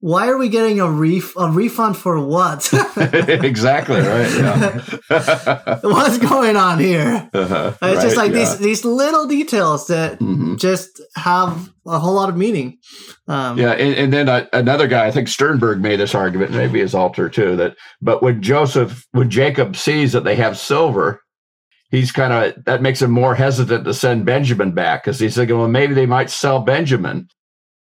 why 0.01 0.29
are 0.29 0.39
we 0.39 0.49
getting 0.49 0.79
a 0.79 0.89
ref 0.89 1.35
a 1.37 1.51
refund 1.51 1.97
for 1.97 2.25
what? 2.25 2.73
exactly 2.97 4.01
right. 4.01 4.31
Yeah. 4.31 5.79
What's 5.83 6.19
going 6.19 6.57
on 6.57 6.79
here? 6.79 7.29
Uh-huh, 7.35 7.73
it's 7.73 7.83
right, 7.83 8.03
just 8.03 8.17
like 8.17 8.31
yeah. 8.31 8.39
these 8.39 8.59
these 8.59 8.85
little 8.85 9.27
details 9.27 9.89
that 9.89 10.21
mm-hmm. 10.21 10.55
just 10.57 11.03
have 11.17 11.73
a 11.85 11.99
whole 11.99 12.15
lot 12.15 12.29
of 12.29 12.37
meaning. 12.37 12.79
Um, 13.27 13.59
yeah, 13.59 13.73
and, 13.73 13.95
and 13.97 14.13
then 14.13 14.29
uh, 14.29 14.47
another 14.53 14.87
guy, 14.87 15.07
I 15.07 15.11
think 15.11 15.27
Sternberg 15.27 15.81
made 15.81 15.99
this 15.99 16.15
argument, 16.15 16.53
maybe 16.53 16.79
his 16.79 16.95
alter 16.95 17.29
too. 17.29 17.57
That 17.57 17.77
but 18.01 18.23
when 18.23 18.41
Joseph, 18.41 19.05
when 19.11 19.31
Jacob 19.31 19.75
sees 19.75 20.13
that 20.13 20.23
they 20.23 20.37
have 20.37 20.57
silver, 20.57 21.23
he's 21.91 22.13
kind 22.13 22.33
of 22.33 22.65
that 22.67 22.83
makes 22.83 23.03
him 23.03 23.11
more 23.11 23.35
hesitant 23.35 23.85
to 23.85 23.95
send 23.95 24.27
Benjamin 24.27 24.73
back 24.73 25.03
because 25.03 25.19
he's 25.19 25.35
thinking, 25.35 25.59
well, 25.59 25.67
maybe 25.67 25.95
they 25.95 26.07
might 26.07 26.31
sell 26.31 26.61
Benjamin 26.61 27.27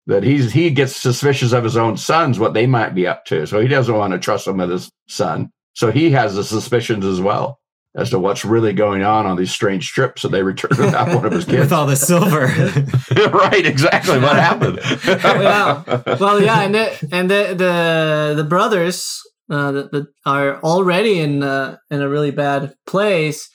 that 0.07 0.23
he's 0.23 0.53
he 0.53 0.71
gets 0.71 0.97
suspicious 0.97 1.53
of 1.53 1.65
his 1.65 1.77
own 1.77 1.97
sons 1.97 2.39
what 2.39 2.55
they 2.55 2.67
might 2.67 2.95
be 2.95 3.07
up 3.07 3.25
to 3.25 3.47
so 3.47 3.61
he 3.61 3.69
doesn't 3.69 3.97
want 3.97 4.13
to 4.13 4.19
trust 4.19 4.45
them 4.45 4.59
with 4.59 4.71
his 4.71 4.91
son 5.09 5.51
so 5.75 5.91
he 5.91 6.11
has 6.11 6.35
the 6.35 6.45
suspicions 6.45 7.05
as 7.05 7.21
well 7.21 7.59
as 7.95 8.11
to 8.11 8.19
what's 8.19 8.45
really 8.45 8.73
going 8.73 9.03
on 9.03 9.27
on 9.27 9.37
these 9.37 9.51
strange 9.51 9.91
trips 9.93 10.23
that 10.23 10.31
they 10.31 10.43
return 10.43 10.71
without 10.79 11.15
one 11.15 11.27
of 11.27 11.33
his 11.33 11.45
kids. 11.45 11.59
With 11.59 11.73
all 11.73 11.87
the 11.87 11.97
silver. 11.97 12.47
right, 13.31 13.67
exactly. 13.67 14.19
What 14.19 14.37
happened? 14.37 14.81
yeah. 15.05 15.83
Well, 16.19 16.41
yeah, 16.41 16.63
and 16.63 16.75
the, 16.75 17.09
and 17.13 17.31
the 17.31 17.55
the 17.55 18.35
the 18.37 18.45
brothers 18.45 19.21
uh, 19.51 19.73
the, 19.73 20.07
are 20.25 20.61
already 20.63 21.21
in 21.21 21.43
uh, 21.43 21.77
in 21.91 22.01
a 22.01 22.09
really 22.09 22.31
bad 22.31 22.75
place 22.87 23.49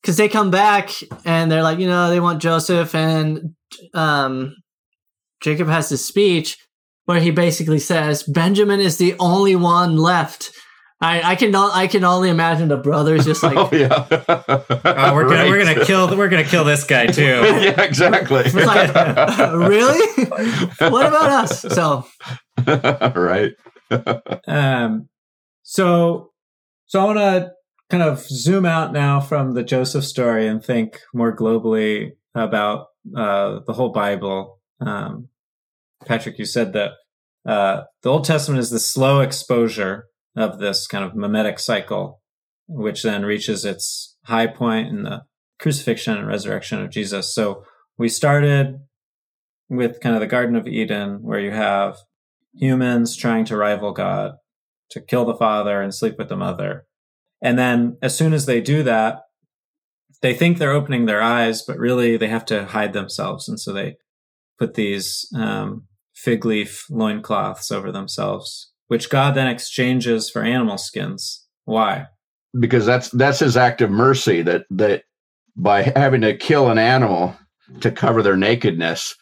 because 0.00 0.16
they 0.16 0.28
come 0.28 0.50
back 0.50 0.90
and 1.24 1.50
they're 1.50 1.64
like, 1.64 1.80
you 1.80 1.88
know, 1.88 2.08
they 2.08 2.20
want 2.20 2.40
Joseph, 2.40 2.94
and 2.94 3.54
um, 3.94 4.54
Jacob 5.40 5.68
has 5.68 5.88
this 5.88 6.04
speech 6.04 6.58
where 7.04 7.20
he 7.20 7.30
basically 7.30 7.78
says 7.78 8.22
Benjamin 8.22 8.80
is 8.80 8.98
the 8.98 9.14
only 9.18 9.56
one 9.56 9.96
left. 9.96 10.52
I, 11.00 11.32
I 11.32 11.36
can 11.36 11.54
I 11.54 11.86
can 11.88 12.04
only 12.04 12.30
imagine 12.30 12.68
the 12.68 12.78
brothers 12.78 13.26
just 13.26 13.42
like 13.42 13.56
oh 13.56 13.68
yeah. 13.72 14.06
Oh, 14.84 15.14
we're 15.14 15.28
gonna 15.28 15.48
we're 15.48 15.62
gonna 15.62 15.84
kill 15.84 16.16
we're 16.16 16.28
gonna 16.28 16.44
kill 16.44 16.64
this 16.64 16.84
guy 16.84 17.06
too. 17.06 17.22
Yeah 17.22 17.82
exactly. 17.82 18.44
Like, 18.50 18.94
really? 19.52 20.24
What 20.78 21.06
about 21.06 21.30
us? 21.30 21.60
So 21.62 22.06
right. 22.66 23.52
Um 24.48 25.08
so 25.62 26.32
so 26.86 27.00
I 27.00 27.04
want 27.04 27.18
to 27.18 27.52
kind 27.90 28.02
of 28.02 28.20
zoom 28.20 28.64
out 28.64 28.92
now 28.92 29.20
from 29.20 29.54
the 29.54 29.62
Joseph 29.62 30.04
story 30.04 30.46
and 30.46 30.64
think 30.64 31.00
more 31.12 31.34
globally 31.34 32.12
about 32.34 32.86
uh, 33.16 33.60
the 33.66 33.72
whole 33.72 33.90
Bible 33.90 34.55
um, 34.80 35.28
Patrick 36.04 36.38
you 36.38 36.44
said 36.44 36.72
that 36.72 36.92
uh, 37.46 37.84
the 38.02 38.10
Old 38.10 38.24
Testament 38.24 38.60
is 38.60 38.70
the 38.70 38.80
slow 38.80 39.20
exposure 39.20 40.06
of 40.36 40.58
this 40.58 40.86
kind 40.86 41.04
of 41.04 41.14
mimetic 41.14 41.58
cycle, 41.58 42.20
which 42.68 43.02
then 43.02 43.24
reaches 43.24 43.64
its 43.64 44.16
high 44.24 44.46
point 44.46 44.88
in 44.88 45.04
the 45.04 45.22
crucifixion 45.58 46.16
and 46.18 46.26
resurrection 46.26 46.82
of 46.82 46.90
Jesus. 46.90 47.34
So 47.34 47.64
we 47.96 48.08
started 48.08 48.80
with 49.68 50.00
kind 50.00 50.14
of 50.14 50.20
the 50.20 50.26
Garden 50.26 50.56
of 50.56 50.66
Eden, 50.66 51.22
where 51.22 51.40
you 51.40 51.50
have 51.50 51.96
humans 52.54 53.16
trying 53.16 53.44
to 53.46 53.56
rival 53.56 53.92
God, 53.92 54.32
to 54.90 55.00
kill 55.00 55.24
the 55.24 55.34
father 55.34 55.80
and 55.80 55.94
sleep 55.94 56.16
with 56.18 56.28
the 56.28 56.36
mother. 56.36 56.84
And 57.42 57.58
then 57.58 57.96
as 58.02 58.16
soon 58.16 58.32
as 58.32 58.46
they 58.46 58.60
do 58.60 58.82
that, 58.82 59.22
they 60.22 60.34
think 60.34 60.58
they're 60.58 60.70
opening 60.72 61.06
their 61.06 61.22
eyes, 61.22 61.62
but 61.62 61.78
really 61.78 62.16
they 62.16 62.28
have 62.28 62.44
to 62.46 62.66
hide 62.66 62.92
themselves. 62.92 63.48
And 63.48 63.60
so 63.60 63.72
they 63.72 63.96
put 64.58 64.74
these 64.74 65.28
um, 65.36 65.84
fig 66.14 66.44
leaf 66.44 66.86
loincloths 66.90 67.70
over 67.70 67.92
themselves 67.92 68.72
which 68.88 69.10
God 69.10 69.34
then 69.34 69.48
exchanges 69.48 70.30
for 70.30 70.42
animal 70.42 70.78
skins. 70.78 71.44
Why? 71.64 72.06
Because 72.58 72.86
that's 72.86 73.10
that's 73.10 73.40
his 73.40 73.56
act 73.56 73.80
of 73.80 73.90
mercy 73.90 74.42
that 74.42 74.64
that 74.70 75.02
by 75.56 75.82
having 75.82 76.20
to 76.22 76.36
kill 76.36 76.70
an 76.70 76.78
animal 76.78 77.36
to 77.80 77.90
cover 77.90 78.22
their 78.22 78.36
nakedness, 78.36 79.14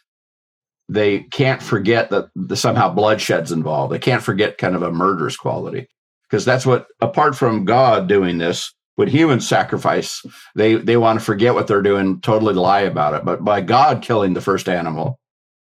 they 0.89 1.21
can't 1.21 1.63
forget 1.63 2.11
that 2.11 2.29
the, 2.35 2.57
somehow 2.57 2.93
bloodshed's 2.93 3.53
involved. 3.53 3.93
They 3.93 3.99
can't 3.99 4.23
forget 4.23 4.59
kind 4.59 4.77
of 4.77 4.83
a 4.83 4.93
murderous 4.93 5.37
quality. 5.37 5.89
Because 6.29 6.45
that's 6.45 6.67
what 6.67 6.87
apart 7.01 7.37
from 7.37 7.65
God 7.65 8.09
doing 8.09 8.39
this, 8.39 8.73
when 8.97 9.09
humans 9.09 9.49
sacrifice, 9.49 10.23
they 10.55 10.75
they 10.75 10.97
want 10.97 11.19
to 11.19 11.25
forget 11.25 11.55
what 11.55 11.67
they're 11.67 11.83
doing, 11.83 12.21
totally 12.21 12.55
lie 12.55 12.81
about 12.81 13.15
it. 13.15 13.25
But 13.25 13.43
by 13.43 13.63
God 13.63 14.03
killing 14.03 14.35
the 14.35 14.41
first 14.41 14.69
animal 14.69 15.19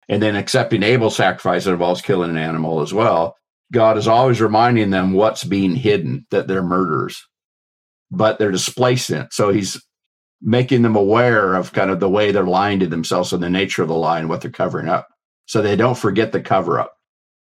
and 0.10 0.22
then 0.22 0.36
accepting 0.36 0.84
Abel's 0.84 1.16
sacrifice 1.16 1.66
involves 1.66 2.02
killing 2.02 2.30
an 2.30 2.38
animal 2.38 2.82
as 2.82 2.94
well, 2.94 3.36
God 3.72 3.98
is 3.98 4.08
always 4.08 4.42
reminding 4.42 4.92
them 4.92 5.14
what's 5.14 5.44
being 5.44 5.76
hidden, 5.76 6.26
that 6.32 6.48
they're 6.48 6.64
murderers, 6.64 7.26
but 8.12 8.38
they're 8.38 8.52
displacing 8.52 9.18
it. 9.18 9.34
So 9.34 9.50
he's 9.50 9.82
making 10.42 10.82
them 10.82 10.96
aware 10.96 11.56
of 11.56 11.74
kind 11.74 11.90
of 11.90 12.00
the 12.00 12.10
way 12.10 12.32
they're 12.32 12.44
lying 12.44 12.80
to 12.80 12.88
themselves 12.88 13.34
and 13.34 13.42
the 13.42 13.50
nature 13.50 13.82
of 13.82 13.88
the 13.88 13.96
lie 13.96 14.20
and 14.20 14.30
what 14.30 14.42
they're 14.42 14.52
covering 14.52 14.90
up. 14.90 15.08
So 15.46 15.62
they 15.62 15.76
don't 15.76 15.98
forget 15.98 16.32
the 16.32 16.42
cover 16.42 16.80
up. 16.80 16.94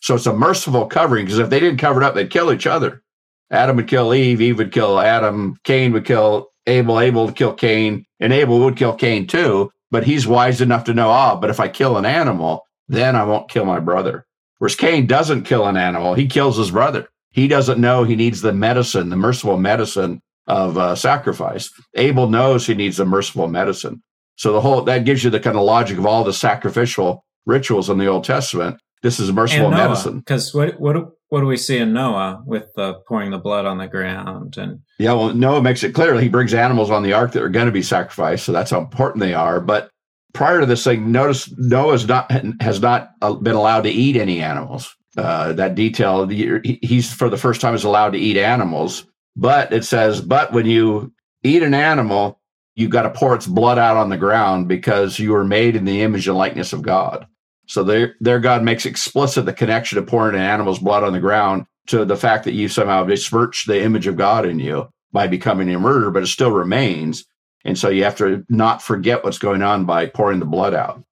So 0.02 0.16
it's 0.16 0.26
a 0.26 0.34
merciful 0.34 0.88
covering 0.88 1.26
because 1.26 1.40
if 1.40 1.50
they 1.50 1.60
didn't 1.60 1.80
cover 1.80 2.02
it 2.02 2.06
up, 2.06 2.16
they'd 2.16 2.30
kill 2.30 2.52
each 2.52 2.68
other. 2.68 3.04
Adam 3.52 3.76
would 3.76 3.88
kill 3.88 4.14
Eve, 4.14 4.42
Eve 4.42 4.58
would 4.58 4.72
kill 4.72 5.00
Adam, 5.00 5.58
Cain 5.64 5.92
would 5.92 6.06
kill 6.06 6.50
Abel, 6.68 7.00
Abel 7.00 7.26
would 7.26 7.36
kill 7.36 7.54
Cain, 7.54 8.06
and 8.20 8.32
Abel 8.32 8.60
would 8.60 8.78
kill 8.78 8.96
Cain 8.96 9.28
too. 9.28 9.72
But 9.92 10.06
he's 10.06 10.26
wise 10.26 10.62
enough 10.62 10.86
to 10.86 10.94
know, 10.94 11.10
ah, 11.10 11.36
but 11.36 11.50
if 11.50 11.60
I 11.60 11.68
kill 11.68 11.98
an 11.98 12.06
animal, 12.06 12.66
then 12.88 13.16
I 13.16 13.24
won't 13.24 13.50
kill 13.50 13.66
my 13.66 13.80
brother. 13.80 14.26
Whereas 14.58 14.76
Cain 14.76 15.06
doesn't 15.06 15.44
kill 15.44 15.68
an 15.68 15.78
animal, 15.78 16.14
he 16.14 16.28
kills 16.28 16.58
his 16.58 16.72
brother. 16.72 17.10
He 17.32 17.48
doesn't 17.48 17.80
know 17.80 18.04
he 18.04 18.16
needs 18.16 18.42
the 18.42 18.54
medicine, 18.54 19.10
the 19.10 19.16
merciful 19.16 19.58
medicine 19.58 20.22
of 20.48 20.78
uh, 20.78 20.96
sacrifice. 20.96 21.72
Abel 21.96 22.28
knows 22.28 22.68
he 22.68 22.74
needs 22.74 22.98
the 22.98 23.06
merciful 23.06 23.48
medicine. 23.48 24.04
So 24.36 24.54
the 24.54 24.62
whole 24.62 24.82
that 24.84 25.06
gives 25.06 25.24
you 25.24 25.30
the 25.30 25.40
kind 25.40 25.58
of 25.58 25.64
logic 25.64 25.98
of 25.98 26.06
all 26.06 26.24
the 26.24 26.34
sacrificial 26.34 27.24
rituals 27.46 27.90
in 27.90 27.98
the 27.98 28.08
Old 28.08 28.24
Testament. 28.24 28.80
This 29.04 29.20
is 29.20 29.32
merciful 29.32 29.72
medicine. 29.72 30.20
Because 30.20 30.54
what 30.54 30.80
what 30.80 30.96
what 31.30 31.40
do 31.40 31.48
we 31.48 31.58
see 31.58 31.78
in 31.78 31.94
Noah 31.94 32.44
with 32.46 32.66
the 32.76 32.96
pouring 33.08 33.32
the 33.32 33.40
blood 33.40 33.66
on 33.66 33.78
the 33.78 33.88
ground 33.88 34.58
and 34.58 34.82
yeah, 35.00 35.14
well, 35.14 35.34
Noah 35.34 35.62
makes 35.62 35.84
it 35.84 35.96
clear 35.96 36.20
he 36.20 36.30
brings 36.30 36.54
animals 36.54 36.92
on 36.92 37.02
the 37.02 37.14
ark 37.14 37.32
that 37.32 37.42
are 37.42 37.50
going 37.50 37.66
to 37.66 37.72
be 37.72 37.82
sacrificed, 37.82 38.46
so 38.46 38.52
that's 38.52 38.72
how 38.72 38.80
important 38.80 39.22
they 39.22 39.34
are. 39.34 39.60
But 39.60 39.90
prior 40.34 40.60
to 40.60 40.66
this 40.66 40.84
thing, 40.84 41.12
notice 41.12 41.52
Noah's 41.58 42.08
not 42.08 42.32
has 42.62 42.80
not 42.80 43.12
uh, 43.22 43.34
been 43.34 43.56
allowed 43.56 43.82
to 43.84 43.90
eat 43.90 44.16
any 44.16 44.42
animals. 44.42 44.96
Uh, 45.18 45.52
that 45.54 45.76
detail, 45.76 46.26
he's 46.28 47.14
for 47.14 47.30
the 47.30 47.38
first 47.38 47.60
time 47.60 47.76
is 47.76 47.84
allowed 47.84 48.12
to 48.12 48.18
eat 48.18 48.38
animals, 48.38 49.06
but 49.36 49.74
it 49.74 49.84
says, 49.84 50.22
but 50.22 50.54
when 50.54 50.66
you 50.66 51.12
eat 51.44 51.64
an 51.64 51.74
animal, 51.74 52.40
you've 52.76 52.92
got 52.92 53.02
to 53.02 53.10
pour 53.10 53.36
its 53.36 53.46
blood 53.46 53.78
out 53.78 53.98
on 53.98 54.10
the 54.10 54.16
ground 54.16 54.70
because 54.70 55.20
you 55.20 55.32
were 55.34 55.44
made 55.44 55.76
in 55.76 55.84
the 55.84 56.02
image 56.02 56.28
and 56.30 56.38
likeness 56.38 56.72
of 56.72 56.82
God. 56.82 57.28
So 57.68 57.84
their 57.84 58.16
their 58.20 58.40
God 58.40 58.64
makes 58.64 58.86
explicit 58.86 59.46
the 59.46 59.54
connection 59.54 59.98
of 59.98 60.08
pouring 60.08 60.36
an 60.36 60.42
animal's 60.42 60.80
blood 60.80 61.04
on 61.04 61.14
the 61.14 61.20
ground 61.20 61.66
to 61.88 62.06
the 62.06 62.18
fact 62.18 62.46
that 62.46 62.54
you 62.54 62.68
somehow 62.68 63.04
besmirched 63.04 63.68
the 63.68 63.82
image 63.82 64.08
of 64.08 64.18
God 64.18 64.46
in 64.46 64.60
you 64.60 64.90
by 65.12 65.28
becoming 65.28 65.74
a 65.74 65.80
murderer, 65.80 66.12
but 66.12 66.24
it 66.24 66.28
still 66.28 66.52
remains. 66.52 67.26
And 67.64 67.78
so 67.78 67.90
you 67.90 68.04
have 68.04 68.18
to 68.18 68.44
not 68.50 68.82
forget 68.82 69.24
what's 69.24 69.38
going 69.38 69.62
on 69.62 69.86
by 69.86 70.08
pouring 70.08 70.40
the 70.40 70.46
blood 70.46 70.74
out. 70.74 71.04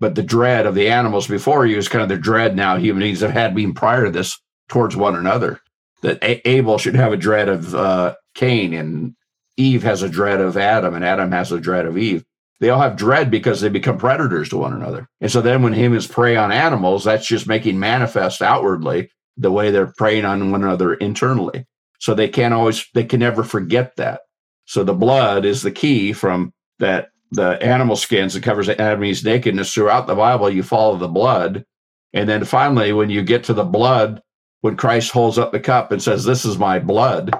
But 0.00 0.14
the 0.14 0.22
dread 0.22 0.66
of 0.66 0.74
the 0.74 0.88
animals 0.88 1.28
before 1.28 1.66
you 1.66 1.76
is 1.76 1.88
kind 1.88 2.02
of 2.02 2.08
the 2.08 2.18
dread 2.18 2.56
now 2.56 2.76
human 2.76 3.02
beings 3.02 3.20
have 3.20 3.30
had 3.30 3.54
been 3.54 3.74
prior 3.74 4.06
to 4.06 4.10
this 4.10 4.40
towards 4.68 4.96
one 4.96 5.14
another. 5.14 5.60
That 6.02 6.22
a- 6.22 6.48
Abel 6.48 6.78
should 6.78 6.96
have 6.96 7.12
a 7.12 7.16
dread 7.16 7.48
of 7.48 7.74
uh, 7.74 8.16
Cain, 8.34 8.72
and 8.74 9.14
Eve 9.56 9.84
has 9.84 10.02
a 10.02 10.08
dread 10.08 10.40
of 10.40 10.56
Adam, 10.56 10.94
and 10.94 11.04
Adam 11.04 11.30
has 11.30 11.52
a 11.52 11.60
dread 11.60 11.86
of 11.86 11.96
Eve. 11.96 12.24
They 12.62 12.70
all 12.70 12.80
have 12.80 12.94
dread 12.94 13.28
because 13.28 13.60
they 13.60 13.68
become 13.68 13.98
predators 13.98 14.48
to 14.50 14.56
one 14.56 14.72
another. 14.72 15.08
And 15.20 15.32
so 15.32 15.40
then 15.40 15.62
when 15.62 15.72
humans 15.72 16.06
prey 16.06 16.36
on 16.36 16.52
animals, 16.52 17.02
that's 17.02 17.26
just 17.26 17.48
making 17.48 17.80
manifest 17.80 18.40
outwardly 18.40 19.10
the 19.36 19.50
way 19.50 19.72
they're 19.72 19.92
preying 19.96 20.24
on 20.24 20.52
one 20.52 20.62
another 20.62 20.94
internally. 20.94 21.66
So 21.98 22.14
they 22.14 22.28
can't 22.28 22.54
always, 22.54 22.86
they 22.94 23.02
can 23.02 23.18
never 23.18 23.42
forget 23.42 23.96
that. 23.96 24.20
So 24.66 24.84
the 24.84 24.94
blood 24.94 25.44
is 25.44 25.62
the 25.62 25.72
key 25.72 26.12
from 26.12 26.52
that 26.78 27.08
the 27.32 27.60
animal 27.60 27.96
skins 27.96 28.34
that 28.34 28.44
covers 28.44 28.68
Adam's 28.68 29.24
nakedness 29.24 29.74
throughout 29.74 30.06
the 30.06 30.14
Bible. 30.14 30.48
You 30.48 30.62
follow 30.62 30.96
the 30.96 31.08
blood. 31.08 31.64
And 32.12 32.28
then 32.28 32.44
finally, 32.44 32.92
when 32.92 33.10
you 33.10 33.22
get 33.22 33.42
to 33.44 33.54
the 33.54 33.64
blood, 33.64 34.22
when 34.60 34.76
Christ 34.76 35.10
holds 35.10 35.36
up 35.36 35.50
the 35.50 35.58
cup 35.58 35.90
and 35.90 36.00
says, 36.00 36.24
This 36.24 36.44
is 36.44 36.58
my 36.58 36.78
blood, 36.78 37.32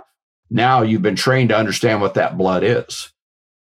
now 0.50 0.82
you've 0.82 1.02
been 1.02 1.14
trained 1.14 1.50
to 1.50 1.56
understand 1.56 2.00
what 2.00 2.14
that 2.14 2.36
blood 2.36 2.64
is. 2.64 3.11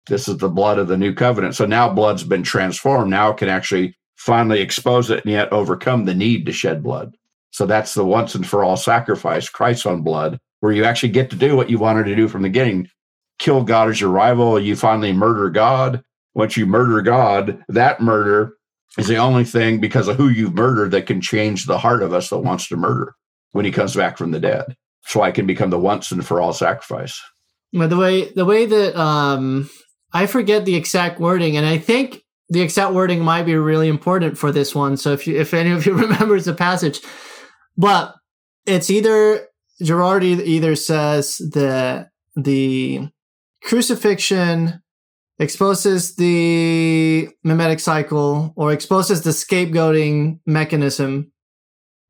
This 0.07 0.27
is 0.27 0.37
the 0.37 0.49
blood 0.49 0.79
of 0.79 0.87
the 0.87 0.97
new 0.97 1.13
covenant. 1.13 1.55
So 1.55 1.65
now 1.65 1.89
blood's 1.89 2.23
been 2.23 2.43
transformed. 2.43 3.09
Now 3.09 3.31
it 3.31 3.37
can 3.37 3.49
actually 3.49 3.95
finally 4.15 4.61
expose 4.61 5.09
it 5.09 5.23
and 5.23 5.31
yet 5.31 5.51
overcome 5.51 6.05
the 6.05 6.15
need 6.15 6.45
to 6.45 6.51
shed 6.51 6.83
blood. 6.83 7.15
So 7.51 7.65
that's 7.65 7.93
the 7.93 8.05
once 8.05 8.35
and 8.35 8.45
for 8.45 8.63
all 8.63 8.77
sacrifice, 8.77 9.49
Christ's 9.49 9.85
own 9.85 10.01
blood, 10.01 10.39
where 10.59 10.71
you 10.71 10.83
actually 10.83 11.09
get 11.09 11.29
to 11.31 11.35
do 11.35 11.55
what 11.55 11.69
you 11.69 11.77
wanted 11.77 12.05
to 12.05 12.15
do 12.15 12.27
from 12.27 12.41
the 12.41 12.49
beginning 12.49 12.89
kill 13.39 13.63
God 13.63 13.89
as 13.89 14.01
your 14.01 14.09
rival, 14.09 14.59
you 14.59 14.75
finally 14.75 15.13
murder 15.13 15.49
God. 15.49 16.03
Once 16.33 16.57
you 16.57 16.65
murder 16.65 17.01
God, 17.01 17.63
that 17.67 18.01
murder 18.01 18.53
is 18.97 19.07
the 19.07 19.17
only 19.17 19.43
thing 19.43 19.79
because 19.79 20.07
of 20.07 20.17
who 20.17 20.29
you've 20.29 20.53
murdered 20.53 20.91
that 20.91 21.07
can 21.07 21.21
change 21.21 21.65
the 21.65 21.77
heart 21.77 22.03
of 22.03 22.13
us 22.13 22.29
that 22.29 22.39
wants 22.39 22.67
to 22.67 22.77
murder 22.77 23.13
when 23.51 23.65
he 23.65 23.71
comes 23.71 23.95
back 23.95 24.17
from 24.17 24.31
the 24.31 24.39
dead. 24.39 24.75
So 25.05 25.21
I 25.21 25.31
can 25.31 25.47
become 25.47 25.69
the 25.69 25.79
once 25.79 26.11
and 26.11 26.25
for 26.25 26.41
all 26.41 26.53
sacrifice. 26.53 27.19
Well, 27.73 27.87
the 27.87 27.97
way 27.97 28.31
the 28.31 28.45
way 28.45 28.65
that 28.65 28.95
um, 28.99 29.69
I 30.13 30.25
forget 30.25 30.65
the 30.65 30.75
exact 30.75 31.19
wording, 31.19 31.57
and 31.57 31.65
I 31.65 31.77
think 31.77 32.23
the 32.49 32.61
exact 32.61 32.93
wording 32.93 33.21
might 33.21 33.43
be 33.43 33.55
really 33.55 33.89
important 33.89 34.37
for 34.37 34.51
this 34.51 34.73
one. 34.73 34.97
So 34.97 35.11
if 35.13 35.27
you 35.27 35.37
if 35.37 35.53
any 35.53 35.71
of 35.71 35.85
you 35.85 35.93
remembers 35.97 36.45
the 36.45 36.53
passage, 36.53 37.01
but 37.77 38.15
it's 38.65 38.89
either 38.89 39.47
Girard 39.81 40.23
either 40.23 40.75
says 40.75 41.37
that 41.53 42.09
the 42.35 43.09
crucifixion 43.63 44.81
exposes 45.39 46.15
the 46.15 47.29
mimetic 47.43 47.79
cycle 47.79 48.53
or 48.55 48.71
exposes 48.71 49.21
the 49.21 49.29
scapegoating 49.31 50.39
mechanism 50.45 51.31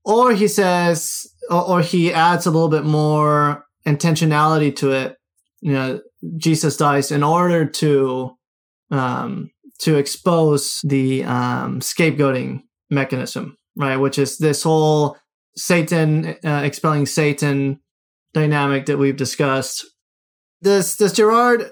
or 0.05 0.33
he 0.33 0.47
says 0.47 1.27
or, 1.49 1.67
or, 1.67 1.81
he 1.81 2.13
adds 2.13 2.45
a 2.45 2.51
little 2.51 2.69
bit 2.69 2.85
more 2.85 3.65
intentionality 3.85 4.73
to 4.73 4.91
it 4.91 5.17
you 5.59 5.73
know 5.73 5.99
Jesus 6.37 6.77
dies 6.77 7.11
in 7.11 7.23
order 7.23 7.65
to 7.65 8.35
um, 8.91 9.51
to 9.79 9.97
expose 9.97 10.81
the 10.83 11.23
um, 11.23 11.79
scapegoating 11.79 12.63
mechanism, 12.89 13.57
right? 13.75 13.97
Which 13.97 14.17
is 14.17 14.37
this 14.37 14.63
whole 14.63 15.17
Satan 15.55 16.35
uh, 16.43 16.61
expelling 16.63 17.05
Satan 17.05 17.79
dynamic 18.33 18.85
that 18.85 18.97
we've 18.97 19.17
discussed. 19.17 19.85
Does 20.61 20.97
does 20.97 21.13
Girard 21.13 21.71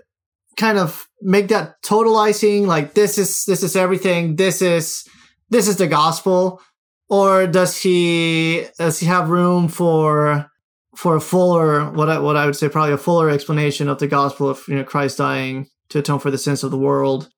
kind 0.58 0.78
of 0.78 1.08
make 1.22 1.49
that 1.49 1.82
totalizing 1.84 2.66
like 2.66 2.93
this 2.93 3.18
is 3.18 3.45
this 3.45 3.64
is 3.64 3.76
everything 3.76 4.36
this 4.36 4.62
is 4.62 5.06
this 5.49 5.68
is 5.68 5.78
the 5.78 5.88
gospel 5.88 6.62
or 7.10 7.45
does 7.45 7.78
he 7.82 8.66
does 8.78 8.99
he 8.99 9.06
have 9.06 9.30
room 9.30 9.68
for 9.68 10.49
for 10.96 11.16
a 11.16 11.22
fuller 11.22 11.91
what 11.91 12.10
I, 12.10 12.20
what 12.20 12.38
I 12.38 12.46
would 12.46 12.56
say 12.56 12.70
probably 12.70 12.93
a 12.93 12.98
fuller 12.98 13.30
explanation 13.30 13.88
of 13.88 14.00
the 14.00 14.08
gospel 14.08 14.50
of 14.50 14.64
you 14.68 14.76
know 14.76 14.84
Christ 14.84 15.18
dying 15.18 15.68
to 15.89 16.00
atone 16.00 16.20
for 16.20 16.32
the 16.32 16.38
sins 16.38 16.64
of 16.64 16.72
the 16.72 16.78
world. 16.78 17.30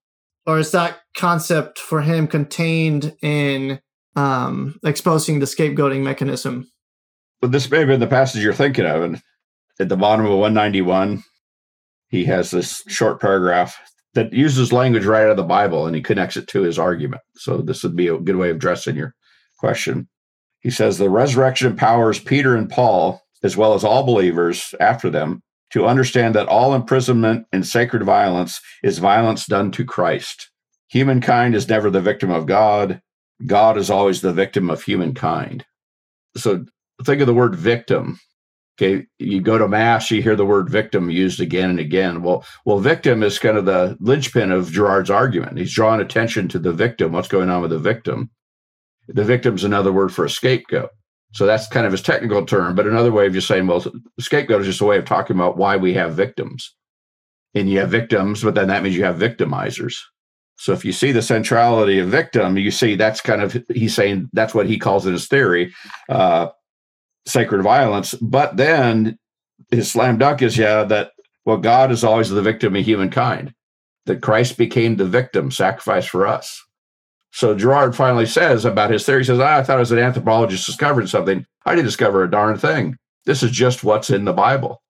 Or 0.46 0.60
is 0.60 0.72
that 0.72 1.00
concept 1.18 1.78
for 1.78 2.02
him 2.02 2.28
contained 2.28 3.16
in 3.22 3.82
um, 4.16 4.80
exposing 4.84 5.40
the 5.40 5.46
scapegoating 5.46 6.04
mechanism? 6.04 6.72
But 7.42 7.52
this 7.52 7.70
may 7.70 7.80
have 7.80 7.88
been 7.88 8.00
the 8.00 8.08
passage 8.08 8.42
you're 8.42 8.54
thinking 8.54 8.86
of 8.86 9.02
and 9.02 9.22
at 9.80 9.90
the 9.90 9.98
bottom 9.98 10.26
of 10.26 10.32
191 10.32 11.24
he 12.10 12.26
has 12.26 12.52
this 12.52 12.82
short 12.88 13.20
paragraph 13.20 13.78
that 14.14 14.32
uses 14.32 14.72
language 14.72 15.06
right 15.06 15.26
out 15.26 15.32
of 15.32 15.38
the 15.38 15.44
bible 15.44 15.86
and 15.86 15.96
he 15.96 16.02
connects 16.02 16.38
it 16.38 16.48
to 16.48 16.62
his 16.62 16.80
argument. 16.80 17.22
So 17.36 17.58
this 17.58 17.84
would 17.84 17.96
be 17.96 18.08
a 18.08 18.18
good 18.18 18.38
way 18.38 18.50
of 18.50 18.56
addressing 18.56 18.96
your 18.96 19.14
question. 19.60 20.08
He 20.62 20.70
says 20.70 20.98
the 20.98 21.10
resurrection 21.10 21.72
empowers 21.72 22.20
peter 22.20 22.56
and 22.56 22.70
paul 22.70 23.22
as 23.44 23.58
well 23.58 23.74
as 23.74 23.84
all 23.84 24.04
believers 24.04 24.74
after 24.80 25.10
them, 25.10 25.42
to 25.72 25.86
understand 25.86 26.36
that 26.36 26.48
all 26.48 26.74
imprisonment 26.74 27.46
and 27.52 27.66
sacred 27.66 28.04
violence 28.04 28.60
is 28.84 29.00
violence 29.00 29.46
done 29.46 29.72
to 29.72 29.86
Christ. 29.86 30.50
Humankind 30.90 31.56
is 31.56 31.68
never 31.68 31.90
the 31.90 32.02
victim 32.02 32.32
of 32.32 32.46
God. 32.46 33.02
God 33.46 33.78
is 33.78 33.90
always 33.90 34.22
the 34.22 34.34
victim 34.34 34.70
of 34.70 34.82
humankind. 34.84 35.66
So 36.36 36.66
think 37.04 37.22
of 37.22 37.28
the 37.28 37.34
word 37.34 37.56
victim. 37.56 38.20
Okay, 38.80 39.06
you 39.18 39.42
go 39.42 39.58
to 39.58 39.68
mass, 39.68 40.12
you 40.12 40.22
hear 40.22 40.36
the 40.36 40.46
word 40.46 40.70
victim 40.70 41.10
used 41.10 41.42
again 41.42 41.72
and 41.72 41.80
again. 41.80 42.22
Well, 42.22 42.46
well, 42.64 42.78
victim 42.78 43.24
is 43.24 43.40
kind 43.40 43.58
of 43.58 43.66
the 43.66 43.98
linchpin 44.00 44.52
of 44.52 44.72
Girard's 44.72 45.10
argument. 45.10 45.58
He's 45.58 45.74
drawing 45.74 46.00
attention 46.00 46.48
to 46.50 46.60
the 46.60 46.72
victim. 46.72 47.12
What's 47.12 47.28
going 47.28 47.50
on 47.50 47.62
with 47.64 47.72
the 47.72 47.80
victim? 47.80 48.30
The 49.08 49.24
victim's 49.24 49.64
another 49.64 49.92
word 49.92 50.14
for 50.14 50.26
a 50.26 50.30
scapegoat. 50.30 50.92
So 51.34 51.46
that's 51.46 51.68
kind 51.68 51.86
of 51.86 51.92
his 51.92 52.02
technical 52.02 52.46
term. 52.46 52.76
But 52.76 52.88
another 52.88 53.12
way 53.12 53.28
of 53.28 53.34
just 53.34 53.48
saying, 53.48 53.68
well, 53.68 53.86
scapegoat 54.20 54.62
is 54.62 54.68
just 54.68 54.82
a 54.82 54.86
way 54.86 54.98
of 54.98 55.06
talking 55.06 55.36
about 55.36 55.58
why 55.58 55.78
we 55.78 55.94
have 55.94 56.14
victims. 56.14 56.74
And 57.54 57.70
you 57.70 57.80
have 57.80 57.90
victims, 57.90 58.44
but 58.44 58.56
then 58.56 58.68
that 58.68 58.84
means 58.84 58.96
you 58.96 59.04
have 59.04 59.18
victimizers. 59.18 59.96
So 60.58 60.74
if 60.74 60.84
you 60.84 60.92
see 60.92 61.12
the 61.12 61.22
centrality 61.22 62.00
of 62.00 62.10
victim, 62.10 62.58
you 62.58 62.72
see 62.72 62.96
that's 62.96 63.22
kind 63.22 63.42
of 63.42 63.58
he's 63.74 63.96
saying 63.96 64.30
that's 64.34 64.54
what 64.54 64.68
he 64.68 64.78
calls 64.78 65.06
in 65.06 65.14
his 65.14 65.28
theory, 65.28 65.74
uh, 66.10 66.50
sacred 67.26 67.62
violence. 67.62 68.16
But 68.16 68.58
then 68.58 69.18
his 69.70 69.92
slam 69.92 70.18
dunk 70.18 70.42
is 70.42 70.58
yeah 70.58 70.84
that 70.84 71.12
well 71.46 71.58
God 71.58 71.92
is 71.92 72.04
always 72.04 72.30
the 72.30 72.42
victim 72.42 72.76
of 72.76 72.84
humankind, 72.84 73.54
that 74.08 74.22
Christ 74.22 74.58
became 74.58 74.96
the 74.96 75.06
victim, 75.06 75.52
sacrifice 75.52 76.06
for 76.06 76.26
us. 76.26 76.64
So 77.38 77.54
Girard 77.54 77.96
finally 77.96 78.26
says 78.26 78.66
about 78.66 78.90
his 78.90 79.06
theory, 79.06 79.20
he 79.20 79.26
says, 79.26 79.40
ah, 79.40 79.58
I 79.58 79.62
thought 79.62 79.80
as 79.80 79.92
an 79.92 80.00
anthropologist 80.00 80.66
discovered 80.66 81.08
something. 81.08 81.46
I 81.68 81.76
didn't 81.76 81.86
discover 81.86 82.24
a 82.24 82.32
darn 82.32 82.58
thing. 82.58 82.96
This 83.28 83.44
is 83.44 83.52
just 83.52 83.84
what's 83.84 84.10
in 84.10 84.26
the 84.26 84.34
Bible. 84.34 84.82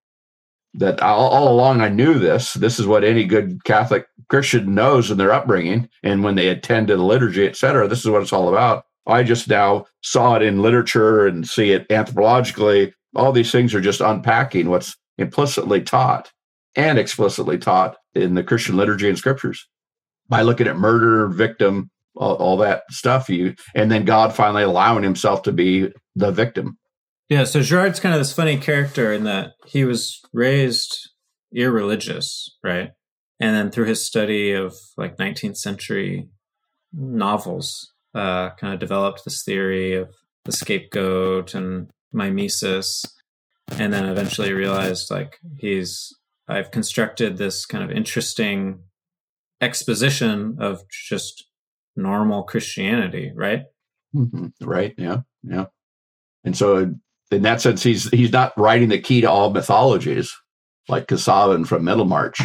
That 0.73 1.01
all, 1.01 1.27
all 1.27 1.53
along 1.53 1.81
I 1.81 1.89
knew 1.89 2.13
this. 2.13 2.53
This 2.53 2.79
is 2.79 2.87
what 2.87 3.03
any 3.03 3.25
good 3.25 3.65
Catholic 3.65 4.05
Christian 4.29 4.73
knows 4.73 5.11
in 5.11 5.17
their 5.17 5.33
upbringing. 5.33 5.89
And 6.03 6.23
when 6.23 6.35
they 6.35 6.47
attend 6.47 6.87
to 6.87 6.95
the 6.95 7.03
liturgy, 7.03 7.45
et 7.45 7.57
cetera, 7.57 7.85
this 7.85 7.99
is 7.99 8.09
what 8.09 8.21
it's 8.21 8.31
all 8.31 8.47
about. 8.47 8.85
I 9.05 9.23
just 9.23 9.49
now 9.49 9.85
saw 10.01 10.35
it 10.35 10.41
in 10.41 10.61
literature 10.61 11.27
and 11.27 11.45
see 11.45 11.71
it 11.71 11.85
anthropologically. 11.89 12.93
All 13.13 13.33
these 13.33 13.51
things 13.51 13.75
are 13.75 13.81
just 13.81 13.99
unpacking 13.99 14.69
what's 14.69 14.95
implicitly 15.17 15.81
taught 15.81 16.31
and 16.77 16.97
explicitly 16.97 17.57
taught 17.57 17.97
in 18.15 18.35
the 18.35 18.43
Christian 18.43 18.77
liturgy 18.77 19.09
and 19.09 19.17
scriptures 19.17 19.67
by 20.29 20.43
looking 20.43 20.67
at 20.67 20.77
murder, 20.77 21.27
victim, 21.27 21.91
all, 22.18 22.36
all 22.36 22.57
that 22.57 22.84
stuff. 22.89 23.30
You 23.30 23.55
and 23.76 23.91
then 23.91 24.05
God 24.05 24.34
finally 24.34 24.63
allowing 24.63 25.03
himself 25.03 25.43
to 25.43 25.51
be 25.51 25.89
the 26.15 26.32
victim. 26.32 26.78
Yeah, 27.30 27.43
so 27.43 27.61
Girard's 27.61 27.99
kind 27.99 28.15
of 28.15 28.22
this 28.22 28.34
funny 28.34 28.57
character 28.57 29.11
in 29.11 29.26
that 29.26 29.51
he 29.65 29.84
was 29.84 30.22
raised 30.32 31.09
irreligious, 31.53 32.57
right? 32.63 32.91
And 33.39 33.55
then 33.55 33.70
through 33.70 33.86
his 33.86 34.05
study 34.05 34.53
of 34.53 34.74
like 34.95 35.18
19th 35.18 35.57
century 35.57 36.30
novels, 36.93 37.93
uh, 38.15 38.51
kind 38.51 38.74
of 38.74 38.80
developed 38.80 39.24
this 39.26 39.43
theory 39.43 39.93
of 39.95 40.09
the 40.45 40.51
scapegoat 40.51 41.53
and 41.53 41.89
mimesis, 42.13 43.05
and 43.78 43.93
then 43.93 44.05
eventually 44.05 44.53
realized 44.53 45.11
like 45.11 45.38
he's 45.57 46.13
I've 46.47 46.72
constructed 46.72 47.38
this 47.38 47.65
kind 47.65 47.84
of 47.84 47.91
interesting 47.91 48.80
exposition 49.59 50.57
of 50.59 50.82
just 50.89 51.46
normal 51.97 52.43
Christianity, 52.43 53.31
right? 53.35 53.63
Mm-hmm. 54.15 54.47
Right. 54.61 54.93
Yeah. 54.97 55.21
Yeah. 55.43 55.65
And 56.43 56.55
so, 56.55 56.95
in 57.31 57.41
that 57.41 57.61
sense, 57.61 57.83
he's 57.83 58.09
he's 58.09 58.31
not 58.31 58.57
writing 58.57 58.89
the 58.89 58.99
key 58.99 59.21
to 59.21 59.29
all 59.29 59.51
mythologies 59.51 60.33
like 60.87 61.07
Casaubon 61.07 61.65
from 61.65 61.83
Middlemarch, 61.83 62.39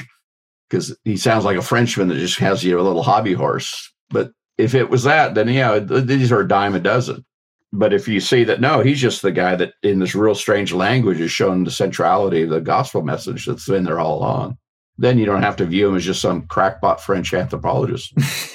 because 0.68 0.96
he 1.04 1.16
sounds 1.16 1.44
like 1.44 1.56
a 1.56 1.62
Frenchman 1.62 2.08
that 2.08 2.16
just 2.16 2.38
has 2.40 2.64
you 2.64 2.72
know, 2.72 2.80
a 2.80 2.82
little 2.82 3.04
hobby 3.04 3.34
horse. 3.34 3.92
But 4.10 4.32
if 4.58 4.74
it 4.74 4.90
was 4.90 5.04
that, 5.04 5.34
then 5.34 5.48
yeah, 5.48 5.78
these 5.78 6.32
are 6.32 6.40
a 6.40 6.48
dime 6.48 6.74
a 6.74 6.80
dozen. 6.80 7.24
But 7.72 7.94
if 7.94 8.06
you 8.08 8.20
see 8.20 8.44
that, 8.44 8.60
no, 8.60 8.80
he's 8.80 9.00
just 9.00 9.22
the 9.22 9.32
guy 9.32 9.56
that 9.56 9.74
in 9.82 10.00
this 10.00 10.14
real 10.14 10.34
strange 10.34 10.72
language 10.72 11.20
is 11.20 11.30
shown 11.30 11.64
the 11.64 11.70
centrality 11.70 12.42
of 12.42 12.50
the 12.50 12.60
gospel 12.60 13.02
message 13.02 13.46
that's 13.46 13.66
been 13.66 13.84
there 13.84 14.00
all 14.00 14.18
along 14.18 14.58
then 15.02 15.18
you 15.18 15.26
don't 15.26 15.42
have 15.42 15.56
to 15.56 15.64
view 15.64 15.88
him 15.88 15.96
as 15.96 16.04
just 16.04 16.22
some 16.22 16.46
crackpot 16.46 17.00
French 17.00 17.34
anthropologist. 17.34 18.12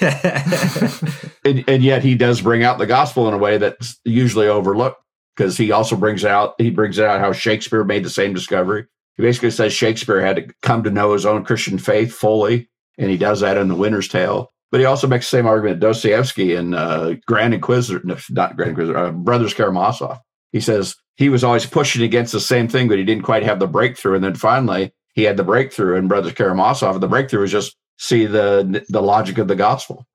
and, 1.44 1.62
and, 1.68 1.82
yet 1.82 2.02
he 2.02 2.14
does 2.14 2.40
bring 2.40 2.64
out 2.64 2.78
the 2.78 2.86
gospel 2.86 3.28
in 3.28 3.34
a 3.34 3.38
way 3.38 3.58
that's 3.58 4.00
usually 4.04 4.48
overlooked 4.48 5.02
because 5.36 5.58
he 5.58 5.72
also 5.72 5.94
brings 5.94 6.24
out 6.24 6.54
he 6.56 6.70
brings 6.70 6.98
out 6.98 7.20
how 7.20 7.32
Shakespeare 7.32 7.84
made 7.84 8.02
the 8.02 8.10
same 8.10 8.32
discovery. 8.32 8.86
He 9.18 9.22
basically 9.22 9.50
says 9.50 9.74
Shakespeare 9.74 10.22
had 10.22 10.36
to 10.36 10.54
come 10.62 10.82
to 10.84 10.90
know 10.90 11.12
his 11.12 11.26
own 11.26 11.44
Christian 11.44 11.76
faith 11.76 12.14
fully, 12.14 12.70
and 12.96 13.10
he 13.10 13.18
does 13.18 13.40
that 13.40 13.58
in 13.58 13.68
The 13.68 13.74
Winter's 13.74 14.08
Tale. 14.08 14.50
But 14.70 14.80
he 14.80 14.86
also 14.86 15.06
makes 15.06 15.30
the 15.30 15.36
same 15.36 15.46
argument 15.46 15.80
Dostoevsky 15.80 16.54
in 16.54 16.72
uh, 16.72 17.16
Grand 17.26 17.52
Inquisitor, 17.52 18.00
no, 18.04 18.16
not 18.30 18.56
Grand 18.56 18.70
Inquisitor, 18.70 18.98
uh, 18.98 19.12
Brothers 19.12 19.52
Karamazov. 19.52 20.18
He 20.52 20.60
says 20.60 20.94
he 21.16 21.28
was 21.28 21.44
always 21.44 21.66
pushing 21.66 22.02
against 22.02 22.32
the 22.32 22.40
same 22.40 22.68
thing, 22.68 22.88
but 22.88 22.96
he 22.96 23.04
didn't 23.04 23.24
quite 23.24 23.42
have 23.42 23.58
the 23.58 23.66
breakthrough. 23.66 24.14
And 24.14 24.24
then 24.24 24.34
finally, 24.34 24.94
he 25.18 25.24
had 25.24 25.36
the 25.36 25.42
breakthrough 25.42 25.96
And 25.96 26.08
Brothers 26.08 26.34
Karamazov. 26.34 27.00
The 27.00 27.08
breakthrough 27.08 27.40
was 27.40 27.50
just 27.50 27.76
see 27.98 28.24
the 28.24 28.84
the 28.88 29.02
logic 29.02 29.38
of 29.38 29.48
the 29.48 29.56
gospel 29.56 30.06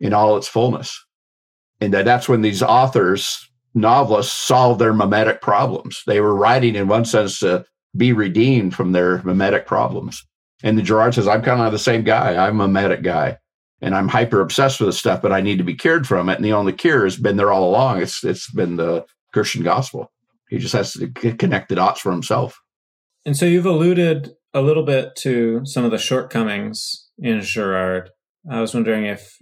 in 0.00 0.12
all 0.12 0.36
its 0.36 0.48
fullness, 0.48 1.00
and 1.80 1.94
that 1.94 2.04
that's 2.04 2.28
when 2.28 2.42
these 2.42 2.60
authors, 2.60 3.48
novelists, 3.74 4.32
solved 4.32 4.80
their 4.80 4.92
mimetic 4.92 5.42
problems. 5.42 6.02
They 6.08 6.20
were 6.20 6.34
writing, 6.34 6.74
in 6.74 6.88
one 6.88 7.04
sense, 7.04 7.38
to 7.38 7.66
be 7.96 8.12
redeemed 8.12 8.74
from 8.74 8.90
their 8.90 9.22
mimetic 9.22 9.64
problems. 9.64 10.26
And 10.64 10.76
the 10.76 10.82
Girard 10.82 11.14
says, 11.14 11.28
"I'm 11.28 11.42
kind 11.42 11.60
of 11.60 11.70
the 11.70 11.78
same 11.78 12.02
guy. 12.02 12.34
I'm 12.34 12.60
a 12.60 12.66
mimetic 12.66 13.02
guy." 13.02 13.38
and 13.80 13.94
I'm 13.94 14.08
hyper 14.08 14.40
obsessed 14.40 14.80
with 14.80 14.88
this 14.88 14.98
stuff, 14.98 15.22
but 15.22 15.30
I 15.30 15.40
need 15.40 15.58
to 15.58 15.64
be 15.64 15.76
cured 15.76 16.04
from 16.04 16.28
it. 16.28 16.34
And 16.34 16.44
the 16.44 16.52
only 16.52 16.72
cure 16.72 17.04
has 17.04 17.16
been 17.16 17.36
there 17.36 17.52
all 17.52 17.68
along. 17.70 18.02
It's 18.02 18.24
it's 18.24 18.50
been 18.50 18.74
the 18.74 19.06
Christian 19.32 19.62
gospel. 19.62 20.10
He 20.50 20.58
just 20.58 20.74
has 20.74 20.94
to 20.94 21.06
connect 21.10 21.68
the 21.68 21.76
dots 21.76 22.00
for 22.00 22.10
himself. 22.10 22.60
And 23.24 23.36
so 23.36 23.46
you've 23.46 23.66
alluded 23.66 24.34
a 24.54 24.62
little 24.62 24.82
bit 24.82 25.14
to 25.16 25.60
some 25.64 25.84
of 25.84 25.90
the 25.90 25.98
shortcomings 25.98 27.08
in 27.18 27.40
Girard. 27.40 28.10
I 28.50 28.60
was 28.60 28.74
wondering 28.74 29.04
if 29.04 29.36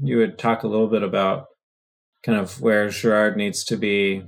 you 0.00 0.18
would 0.18 0.38
talk 0.38 0.62
a 0.62 0.68
little 0.68 0.88
bit 0.88 1.02
about 1.02 1.46
kind 2.22 2.38
of 2.38 2.60
where 2.60 2.88
Girard 2.90 3.36
needs 3.36 3.64
to 3.64 3.76
be 3.76 4.22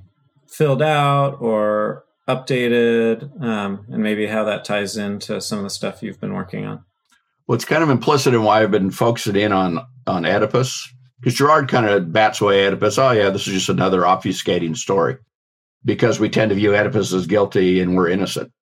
filled 0.49 0.83
out 0.83 1.37
or 1.41 2.05
updated, 2.29 3.43
um, 3.43 3.87
and 3.89 4.03
maybe 4.03 4.27
how 4.27 4.45
that 4.45 4.65
ties 4.65 4.97
into 4.97 5.41
some 5.41 5.59
of 5.59 5.65
the 5.65 5.71
stuff 5.71 6.03
you've 6.03 6.21
been 6.21 6.35
working 6.35 6.67
on. 6.67 6.85
Well, 7.47 7.57
it's 7.57 7.65
kind 7.65 7.83
of 7.83 7.91
implicit 7.91 8.35
in 8.35 8.43
why 8.43 8.63
I've 8.63 8.71
been 8.71 8.91
focusing 8.91 9.37
in 9.37 9.53
on 9.53 9.85
on 10.07 10.27
Oedipus, 10.27 10.93
because 11.21 11.35
Girard 11.35 11.69
kind 11.69 11.87
of 11.87 12.13
bats 12.13 12.41
away 12.41 12.67
Oedipus. 12.67 12.99
Oh 12.99 13.13
yeah, 13.13 13.31
this 13.31 13.47
is 13.47 13.55
just 13.55 13.69
another 13.69 14.03
obfuscating 14.03 14.77
story, 14.77 15.17
because 15.85 16.21
we 16.21 16.29
tend 16.29 16.51
to 16.51 16.55
view 16.55 16.75
Oedipus 16.75 17.13
as 17.13 17.27
guilty 17.27 17.81
and 17.81 17.97
we're 17.97 18.11
innocent 18.11 18.53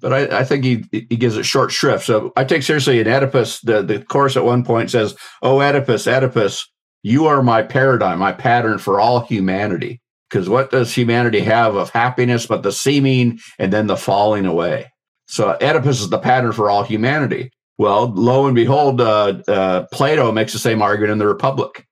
but 0.00 0.12
I, 0.12 0.40
I, 0.40 0.44
think 0.44 0.64
he 0.64 0.84
he 0.90 1.16
gives 1.16 1.36
it 1.36 1.44
short 1.44 1.72
shrift. 1.72 2.04
So 2.04 2.32
I 2.36 2.44
take 2.44 2.62
seriously 2.62 3.00
in 3.00 3.08
Oedipus, 3.08 3.60
the, 3.60 3.82
the 3.82 4.02
chorus 4.02 4.36
at 4.36 4.44
one 4.44 4.64
point 4.64 4.90
says, 4.90 5.16
Oh, 5.42 5.60
Oedipus, 5.60 6.06
Oedipus, 6.06 6.66
you 7.02 7.26
are 7.26 7.42
my 7.42 7.62
paradigm, 7.62 8.18
my 8.18 8.32
pattern 8.32 8.78
for 8.78 9.00
all 9.00 9.20
humanity. 9.20 10.00
Because 10.28 10.48
what 10.48 10.70
does 10.70 10.94
humanity 10.94 11.40
have 11.40 11.74
of 11.74 11.90
happiness 11.90 12.46
but 12.46 12.62
the 12.62 12.72
seeming 12.72 13.38
and 13.58 13.72
then 13.72 13.86
the 13.86 13.96
falling 13.96 14.46
away? 14.46 14.92
So 15.26 15.56
Oedipus 15.60 16.00
is 16.00 16.10
the 16.10 16.18
pattern 16.18 16.52
for 16.52 16.70
all 16.70 16.82
humanity. 16.82 17.50
Well, 17.78 18.12
lo 18.12 18.46
and 18.46 18.54
behold, 18.54 19.00
uh, 19.00 19.40
uh, 19.46 19.86
Plato 19.92 20.32
makes 20.32 20.52
the 20.52 20.58
same 20.58 20.82
argument 20.82 21.12
in 21.12 21.18
the 21.18 21.28
Republic. 21.28 21.86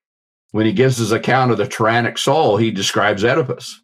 When 0.51 0.65
he 0.65 0.73
gives 0.73 0.97
his 0.97 1.11
account 1.11 1.51
of 1.51 1.57
the 1.57 1.67
tyrannic 1.67 2.17
soul, 2.17 2.57
he 2.57 2.71
describes 2.71 3.23
Oedipus. 3.23 3.81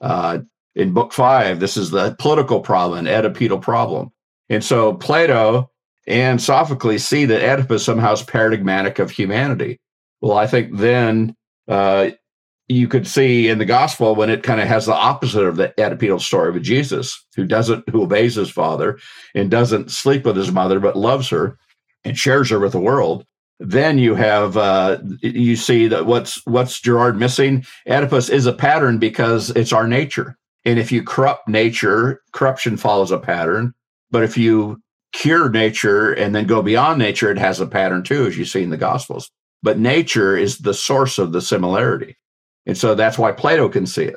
Uh, 0.00 0.38
in 0.78 0.94
book 0.94 1.12
five, 1.12 1.60
this 1.60 1.76
is 1.76 1.90
the 1.90 2.14
political 2.18 2.60
problem, 2.60 3.06
Oedipal 3.06 3.60
problem. 3.60 4.10
And 4.48 4.64
so 4.64 4.94
Plato 4.94 5.70
and 6.06 6.40
Sophocles 6.40 7.04
see 7.04 7.26
that 7.26 7.42
Oedipus 7.42 7.84
somehow 7.84 8.12
is 8.12 8.22
paradigmatic 8.22 8.98
of 8.98 9.10
humanity. 9.10 9.78
Well, 10.20 10.38
I 10.38 10.46
think 10.46 10.76
then 10.76 11.34
uh, 11.66 12.10
you 12.68 12.88
could 12.88 13.06
see 13.06 13.48
in 13.48 13.58
the 13.58 13.64
gospel 13.64 14.14
when 14.14 14.30
it 14.30 14.42
kind 14.42 14.60
of 14.60 14.68
has 14.68 14.86
the 14.86 14.94
opposite 14.94 15.44
of 15.44 15.56
the 15.56 15.74
Oedipal 15.76 16.20
story 16.20 16.52
with 16.52 16.62
Jesus, 16.62 17.26
who 17.36 17.44
doesn't, 17.44 17.88
who 17.90 18.02
obeys 18.02 18.36
his 18.36 18.50
father 18.50 18.98
and 19.34 19.50
doesn't 19.50 19.90
sleep 19.90 20.24
with 20.24 20.36
his 20.36 20.52
mother, 20.52 20.80
but 20.80 20.96
loves 20.96 21.28
her 21.28 21.58
and 22.04 22.16
shares 22.16 22.50
her 22.50 22.58
with 22.60 22.72
the 22.72 22.80
world. 22.80 23.24
Then 23.60 23.98
you 23.98 24.14
have 24.14 24.56
uh, 24.56 24.98
you 25.20 25.56
see 25.56 25.88
that 25.88 26.06
what's 26.06 26.40
what's 26.46 26.80
Girard 26.80 27.18
missing. 27.18 27.64
Oedipus 27.88 28.30
is 28.30 28.46
a 28.46 28.52
pattern 28.52 28.98
because 28.98 29.50
it's 29.50 29.72
our 29.72 29.88
nature, 29.88 30.36
and 30.64 30.78
if 30.78 30.92
you 30.92 31.02
corrupt 31.02 31.48
nature, 31.48 32.20
corruption 32.32 32.76
follows 32.76 33.10
a 33.10 33.18
pattern. 33.18 33.74
But 34.10 34.24
if 34.24 34.36
you 34.36 34.80
cure 35.12 35.48
nature 35.48 36.12
and 36.12 36.34
then 36.34 36.46
go 36.46 36.62
beyond 36.62 36.98
nature, 36.98 37.30
it 37.30 37.38
has 37.38 37.60
a 37.60 37.66
pattern 37.66 38.02
too, 38.02 38.26
as 38.26 38.36
you 38.36 38.44
see 38.44 38.62
in 38.62 38.70
the 38.70 38.76
Gospels. 38.76 39.30
But 39.62 39.78
nature 39.78 40.36
is 40.36 40.58
the 40.58 40.74
source 40.74 41.18
of 41.18 41.32
the 41.32 41.40
similarity. 41.40 42.16
And 42.66 42.76
so 42.76 42.94
that's 42.94 43.18
why 43.18 43.32
Plato 43.32 43.68
can 43.68 43.86
see 43.86 44.04
it. 44.04 44.16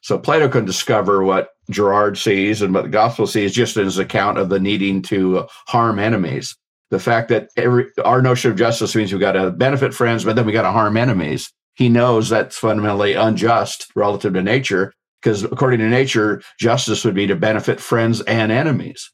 So 0.00 0.18
Plato 0.18 0.48
can 0.48 0.64
discover 0.64 1.22
what 1.22 1.50
Girard 1.70 2.16
sees 2.16 2.62
and 2.62 2.72
what 2.72 2.84
the 2.84 2.88
gospel 2.88 3.26
sees 3.26 3.52
just 3.52 3.76
in 3.76 3.84
his 3.84 3.98
account 3.98 4.38
of 4.38 4.48
the 4.48 4.58
needing 4.58 5.02
to 5.02 5.46
harm 5.66 5.98
enemies. 5.98 6.56
The 6.90 6.98
fact 6.98 7.28
that 7.28 7.48
every, 7.56 7.86
our 8.04 8.22
notion 8.22 8.50
of 8.50 8.56
justice 8.56 8.96
means 8.96 9.12
we've 9.12 9.20
got 9.20 9.32
to 9.32 9.50
benefit 9.50 9.94
friends, 9.94 10.24
but 10.24 10.36
then 10.36 10.46
we 10.46 10.52
got 10.52 10.62
to 10.62 10.72
harm 10.72 10.96
enemies. 10.96 11.52
He 11.74 11.88
knows 11.88 12.28
that's 12.28 12.58
fundamentally 12.58 13.14
unjust 13.14 13.86
relative 13.94 14.34
to 14.34 14.42
nature, 14.42 14.92
because 15.22 15.44
according 15.44 15.80
to 15.80 15.88
nature, 15.88 16.42
justice 16.58 17.04
would 17.04 17.14
be 17.14 17.26
to 17.26 17.36
benefit 17.36 17.80
friends 17.80 18.20
and 18.22 18.50
enemies. 18.50 19.10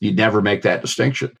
You'd 0.00 0.16
never 0.16 0.42
make 0.42 0.62
that 0.62 0.82
distinction. 0.82 1.32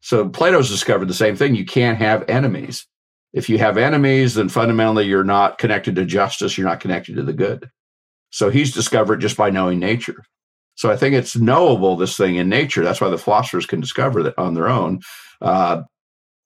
So 0.00 0.28
Plato's 0.28 0.68
discovered 0.70 1.08
the 1.08 1.14
same 1.14 1.34
thing. 1.34 1.54
You 1.54 1.64
can't 1.64 1.98
have 1.98 2.28
enemies 2.28 2.86
if 3.34 3.48
you 3.48 3.58
have 3.58 3.76
enemies, 3.76 4.34
then 4.34 4.48
fundamentally 4.48 5.06
you're 5.06 5.24
not 5.24 5.58
connected 5.58 5.96
to 5.96 6.06
justice, 6.06 6.56
you're 6.56 6.68
not 6.68 6.78
connected 6.78 7.16
to 7.16 7.22
the 7.24 7.32
good. 7.32 7.68
So 8.30 8.48
he's 8.48 8.72
discovered 8.72 9.20
just 9.20 9.36
by 9.36 9.50
knowing 9.50 9.80
nature. 9.80 10.24
So 10.76 10.90
I 10.90 10.96
think 10.96 11.14
it's 11.14 11.36
knowable, 11.36 11.96
this 11.96 12.16
thing 12.16 12.36
in 12.36 12.48
nature. 12.48 12.84
That's 12.84 13.00
why 13.00 13.08
the 13.08 13.18
philosophers 13.18 13.66
can 13.66 13.80
discover 13.80 14.22
that 14.22 14.38
on 14.38 14.54
their 14.54 14.68
own. 14.68 15.00
Uh, 15.40 15.82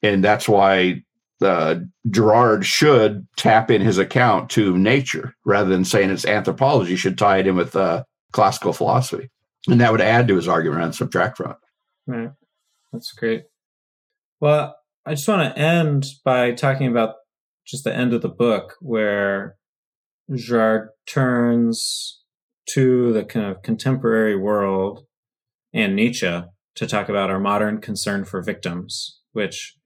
and 0.03 0.25
that's 0.25 0.49
why 0.49 1.03
uh, 1.43 1.77
Girard 2.11 2.65
should 2.67 3.27
tap 3.37 3.71
in 3.71 3.81
his 3.81 3.99
account 3.99 4.51
to 4.51 4.77
nature 4.77 5.35
rather 5.45 5.69
than 5.69 5.85
saying 5.85 6.11
it's 6.11 6.25
anthropology, 6.25 6.97
should 6.97 7.19
tie 7.19 7.39
it 7.39 7.47
in 7.47 7.57
with 7.57 7.77
uh, 7.77 8.05
classical 8.33 8.73
philosophy. 8.73 9.31
And 9.69 9.81
that 9.81 9.93
would 9.93 10.01
add 10.01 10.29
to 10.29 10.37
his 10.37 10.49
argument 10.49 10.83
on 10.83 10.93
subtract 10.93 11.37
from 11.37 11.51
it. 11.53 11.57
Right. 12.07 12.31
That's 12.93 13.13
great. 13.13 13.45
Well, 14.41 14.77
I 15.05 15.15
just 15.15 15.29
want 15.29 15.55
to 15.55 15.61
end 15.61 16.07
by 16.25 16.53
talking 16.53 16.87
about 16.87 17.15
just 17.67 17.85
the 17.85 17.95
end 17.95 18.15
of 18.15 18.23
the 18.23 18.29
book 18.29 18.77
where 18.81 19.57
Girard 20.35 20.91
turns 21.07 22.23
to 22.71 23.13
the 23.13 23.25
kind 23.25 23.47
of 23.47 23.63
contemporary 23.63 24.37
world 24.37 25.05
and 25.73 25.97
Nietzsche 25.97 26.43
to 26.77 26.87
talk 26.87 27.09
about 27.09 27.31
our 27.31 27.41
modern 27.41 27.81
concern 27.81 28.25
for 28.25 28.43
victims, 28.43 29.21
which, 29.33 29.77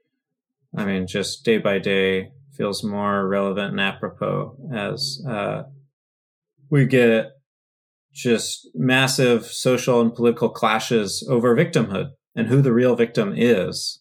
I 0.76 0.84
mean, 0.84 1.06
just 1.06 1.44
day 1.44 1.58
by 1.58 1.78
day 1.78 2.30
feels 2.56 2.84
more 2.84 3.26
relevant 3.26 3.72
and 3.72 3.80
apropos 3.80 4.56
as 4.74 5.22
uh, 5.28 5.64
we 6.70 6.86
get 6.86 7.32
just 8.12 8.68
massive 8.74 9.46
social 9.46 10.00
and 10.00 10.14
political 10.14 10.50
clashes 10.50 11.26
over 11.30 11.56
victimhood 11.56 12.10
and 12.34 12.48
who 12.48 12.60
the 12.60 12.72
real 12.72 12.94
victim 12.94 13.34
is. 13.36 14.00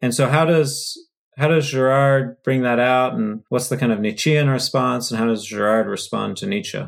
And 0.00 0.14
so 0.14 0.28
how 0.28 0.44
does 0.44 0.98
how 1.38 1.48
does 1.48 1.70
Girard 1.70 2.36
bring 2.44 2.62
that 2.62 2.78
out 2.78 3.14
and 3.14 3.42
what's 3.48 3.68
the 3.68 3.78
kind 3.78 3.92
of 3.92 4.00
Nietzschean 4.00 4.50
response 4.50 5.10
and 5.10 5.18
how 5.18 5.26
does 5.26 5.46
Girard 5.46 5.86
respond 5.86 6.36
to 6.38 6.46
Nietzsche? 6.46 6.84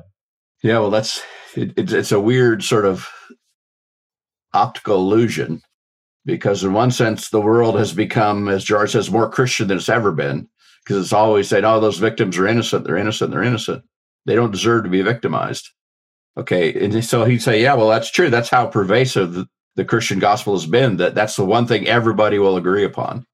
Yeah, 0.63 0.79
well 0.81 0.91
that's 0.91 1.23
it, 1.55 1.73
it's 1.77 2.13
a 2.13 2.21
weird 2.21 2.63
sort 2.63 2.85
of 2.85 3.09
optical 4.53 4.97
illusion 4.97 5.63
because 6.25 6.65
in 6.65 6.73
one 6.73 6.91
sense 6.91 7.29
the 7.29 7.41
world 7.41 7.79
has 7.79 7.93
become 7.93 8.49
as 8.49 8.65
Girard 8.65 8.91
says 8.91 9.11
more 9.11 9.31
Christian 9.31 9.69
than 9.69 9.79
it's 9.79 9.89
ever 9.89 10.13
been 10.13 10.49
because 10.85 11.03
it's 11.03 11.13
always 11.13 11.49
said 11.49 11.65
oh 11.65 11.81
those 11.81 11.99
victims 11.99 12.39
are 12.39 12.47
innocent 12.47 12.85
they're 12.85 12.97
innocent 12.97 13.31
they're 13.31 13.43
innocent 13.43 13.85
they 14.27 14.35
don't 14.35 14.51
deserve 14.51 14.85
to 14.85 14.91
be 14.91 15.03
victimized 15.03 15.71
okay 16.37 16.73
and 16.85 17.05
so 17.05 17.25
he'd 17.25 17.43
say 17.43 17.63
yeah 17.63 17.75
well 17.75 17.89
that's 17.89 18.11
true 18.11 18.31
that's 18.31 18.51
how 18.51 18.67
pervasive 18.67 19.47
the 19.77 19.85
Christian 19.85 20.19
gospel 20.19 20.55
has 20.55 20.67
been 20.67 20.97
that 20.99 21.15
that's 21.15 21.37
the 21.37 21.45
one 21.45 21.67
thing 21.67 21.87
everybody 21.87 22.39
will 22.39 22.57
agree 22.57 22.85
upon. 22.85 23.27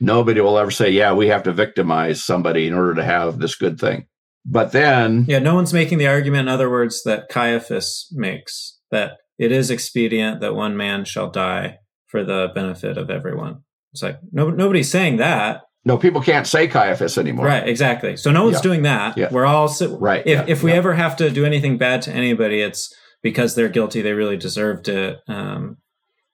Nobody 0.00 0.40
will 0.40 0.58
ever 0.58 0.70
say, 0.70 0.90
yeah, 0.90 1.12
we 1.12 1.28
have 1.28 1.44
to 1.44 1.52
victimize 1.52 2.24
somebody 2.24 2.66
in 2.66 2.74
order 2.74 2.94
to 2.94 3.04
have 3.04 3.38
this 3.38 3.54
good 3.54 3.78
thing. 3.78 4.06
But 4.44 4.72
then. 4.72 5.26
Yeah, 5.28 5.38
no 5.38 5.54
one's 5.54 5.72
making 5.72 5.98
the 5.98 6.08
argument, 6.08 6.48
in 6.48 6.48
other 6.48 6.68
words, 6.68 7.02
that 7.04 7.28
Caiaphas 7.28 8.08
makes 8.10 8.80
that 8.90 9.18
it 9.38 9.52
is 9.52 9.70
expedient 9.70 10.40
that 10.40 10.54
one 10.54 10.76
man 10.76 11.04
shall 11.04 11.30
die 11.30 11.78
for 12.12 12.22
the 12.22 12.52
benefit 12.54 12.98
of 12.98 13.10
everyone. 13.10 13.62
It's 13.92 14.02
like, 14.02 14.20
no, 14.30 14.50
nobody's 14.50 14.90
saying 14.90 15.16
that. 15.16 15.62
No, 15.84 15.98
people 15.98 16.20
can't 16.20 16.46
say 16.46 16.68
Caiaphas 16.68 17.18
anymore. 17.18 17.46
Right, 17.46 17.66
exactly. 17.66 18.16
So 18.16 18.30
no 18.30 18.44
one's 18.44 18.58
yeah. 18.58 18.62
doing 18.62 18.82
that. 18.82 19.18
Yeah. 19.18 19.28
We're 19.32 19.46
all 19.46 19.74
right. 19.98 20.24
If 20.24 20.38
yeah. 20.38 20.44
if 20.46 20.62
we 20.62 20.70
ever 20.70 20.94
have 20.94 21.16
to 21.16 21.30
do 21.30 21.44
anything 21.44 21.76
bad 21.76 22.02
to 22.02 22.12
anybody, 22.12 22.60
it's 22.60 22.94
because 23.22 23.56
they're 23.56 23.68
guilty. 23.68 24.00
They 24.00 24.12
really 24.12 24.36
deserved 24.36 24.88
it. 24.88 25.18
Um, 25.26 25.78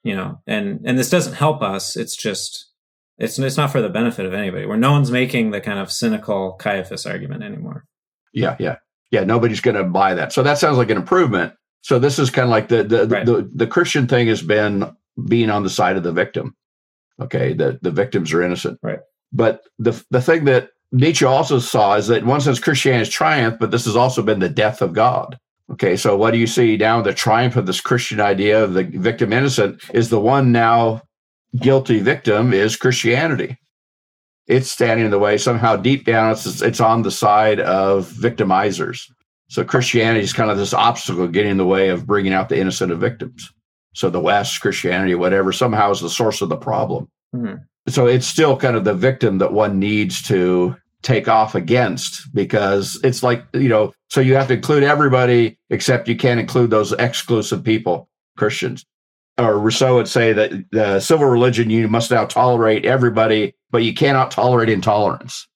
you 0.02 0.14
know, 0.14 0.42
and 0.46 0.80
and 0.84 0.98
this 0.98 1.08
doesn't 1.08 1.32
help 1.32 1.62
us. 1.62 1.96
It's 1.96 2.14
just 2.14 2.70
it's 3.16 3.38
it's 3.38 3.56
not 3.56 3.72
for 3.72 3.80
the 3.80 3.88
benefit 3.88 4.26
of 4.26 4.34
anybody. 4.34 4.66
Where 4.66 4.76
no 4.76 4.92
one's 4.92 5.10
making 5.10 5.50
the 5.50 5.62
kind 5.62 5.78
of 5.78 5.90
cynical 5.90 6.52
Caiaphas 6.60 7.06
argument 7.06 7.42
anymore. 7.42 7.86
Yeah, 8.34 8.56
yeah, 8.58 8.76
yeah. 9.10 9.24
Nobody's 9.24 9.62
going 9.62 9.76
to 9.76 9.84
buy 9.84 10.14
that. 10.14 10.34
So 10.34 10.42
that 10.42 10.58
sounds 10.58 10.76
like 10.76 10.90
an 10.90 10.98
improvement. 10.98 11.54
So 11.80 11.98
this 11.98 12.18
is 12.18 12.28
kind 12.28 12.44
of 12.44 12.50
like 12.50 12.68
the 12.68 12.84
the, 12.84 13.06
right. 13.06 13.24
the 13.24 13.50
the 13.54 13.66
Christian 13.66 14.06
thing 14.06 14.26
has 14.28 14.42
been 14.42 14.94
being 15.26 15.50
on 15.50 15.62
the 15.62 15.70
side 15.70 15.96
of 15.96 16.02
the 16.02 16.12
victim. 16.12 16.54
Okay, 17.20 17.52
the 17.52 17.78
the 17.82 17.90
victims 17.90 18.32
are 18.32 18.42
innocent. 18.42 18.78
Right. 18.82 19.00
But 19.32 19.62
the 19.78 20.02
the 20.10 20.22
thing 20.22 20.44
that 20.44 20.70
Nietzsche 20.92 21.24
also 21.24 21.58
saw 21.58 21.94
is 21.94 22.06
that 22.08 22.18
in 22.18 22.26
one 22.26 22.40
sense 22.40 22.60
Christianity 22.60 23.00
has 23.00 23.08
triumphed, 23.08 23.60
but 23.60 23.70
this 23.70 23.84
has 23.84 23.96
also 23.96 24.22
been 24.22 24.38
the 24.38 24.48
death 24.48 24.80
of 24.80 24.92
God. 24.92 25.38
Okay, 25.70 25.96
so 25.96 26.16
what 26.16 26.30
do 26.30 26.38
you 26.38 26.46
see 26.46 26.76
now? 26.76 27.02
The 27.02 27.12
triumph 27.12 27.56
of 27.56 27.66
this 27.66 27.80
Christian 27.80 28.20
idea 28.20 28.62
of 28.62 28.72
the 28.72 28.84
victim 28.84 29.32
innocent 29.32 29.82
is 29.92 30.08
the 30.08 30.20
one 30.20 30.50
now 30.50 31.02
guilty 31.56 32.00
victim 32.00 32.52
is 32.54 32.76
Christianity. 32.76 33.58
It's 34.46 34.70
standing 34.70 35.04
in 35.04 35.10
the 35.10 35.18
way. 35.18 35.36
Somehow, 35.36 35.76
deep 35.76 36.06
down, 36.06 36.32
it's 36.32 36.62
it's 36.62 36.80
on 36.80 37.02
the 37.02 37.10
side 37.10 37.60
of 37.60 38.10
victimizers. 38.10 39.10
So 39.48 39.62
Christianity 39.64 40.24
is 40.24 40.32
kind 40.32 40.50
of 40.50 40.56
this 40.56 40.72
obstacle 40.72 41.28
getting 41.28 41.52
in 41.52 41.56
the 41.58 41.66
way 41.66 41.90
of 41.90 42.06
bringing 42.06 42.32
out 42.32 42.48
the 42.48 42.58
innocent 42.58 42.92
of 42.92 42.98
victims. 42.98 43.52
So 43.98 44.08
the 44.08 44.20
West, 44.20 44.60
Christianity, 44.60 45.16
whatever, 45.16 45.52
somehow 45.52 45.90
is 45.90 46.00
the 46.00 46.08
source 46.08 46.40
of 46.40 46.50
the 46.50 46.56
problem. 46.56 47.08
Mm-hmm. 47.34 47.56
So 47.88 48.06
it's 48.06 48.28
still 48.28 48.56
kind 48.56 48.76
of 48.76 48.84
the 48.84 48.94
victim 48.94 49.38
that 49.38 49.52
one 49.52 49.80
needs 49.80 50.22
to 50.28 50.76
take 51.02 51.26
off 51.26 51.56
against 51.56 52.32
because 52.32 53.00
it's 53.02 53.24
like, 53.24 53.44
you 53.54 53.68
know, 53.68 53.92
so 54.08 54.20
you 54.20 54.36
have 54.36 54.46
to 54.48 54.54
include 54.54 54.84
everybody 54.84 55.58
except 55.70 56.06
you 56.06 56.16
can't 56.16 56.38
include 56.38 56.70
those 56.70 56.92
exclusive 56.92 57.64
people, 57.64 58.08
Christians. 58.36 58.86
Or 59.36 59.58
Rousseau 59.58 59.96
would 59.96 60.06
say 60.06 60.32
that 60.32 60.52
the 60.70 61.00
civil 61.00 61.26
religion, 61.26 61.68
you 61.68 61.88
must 61.88 62.12
now 62.12 62.24
tolerate 62.24 62.84
everybody, 62.84 63.52
but 63.72 63.82
you 63.82 63.94
cannot 63.94 64.30
tolerate 64.30 64.68
intolerance. 64.68 65.48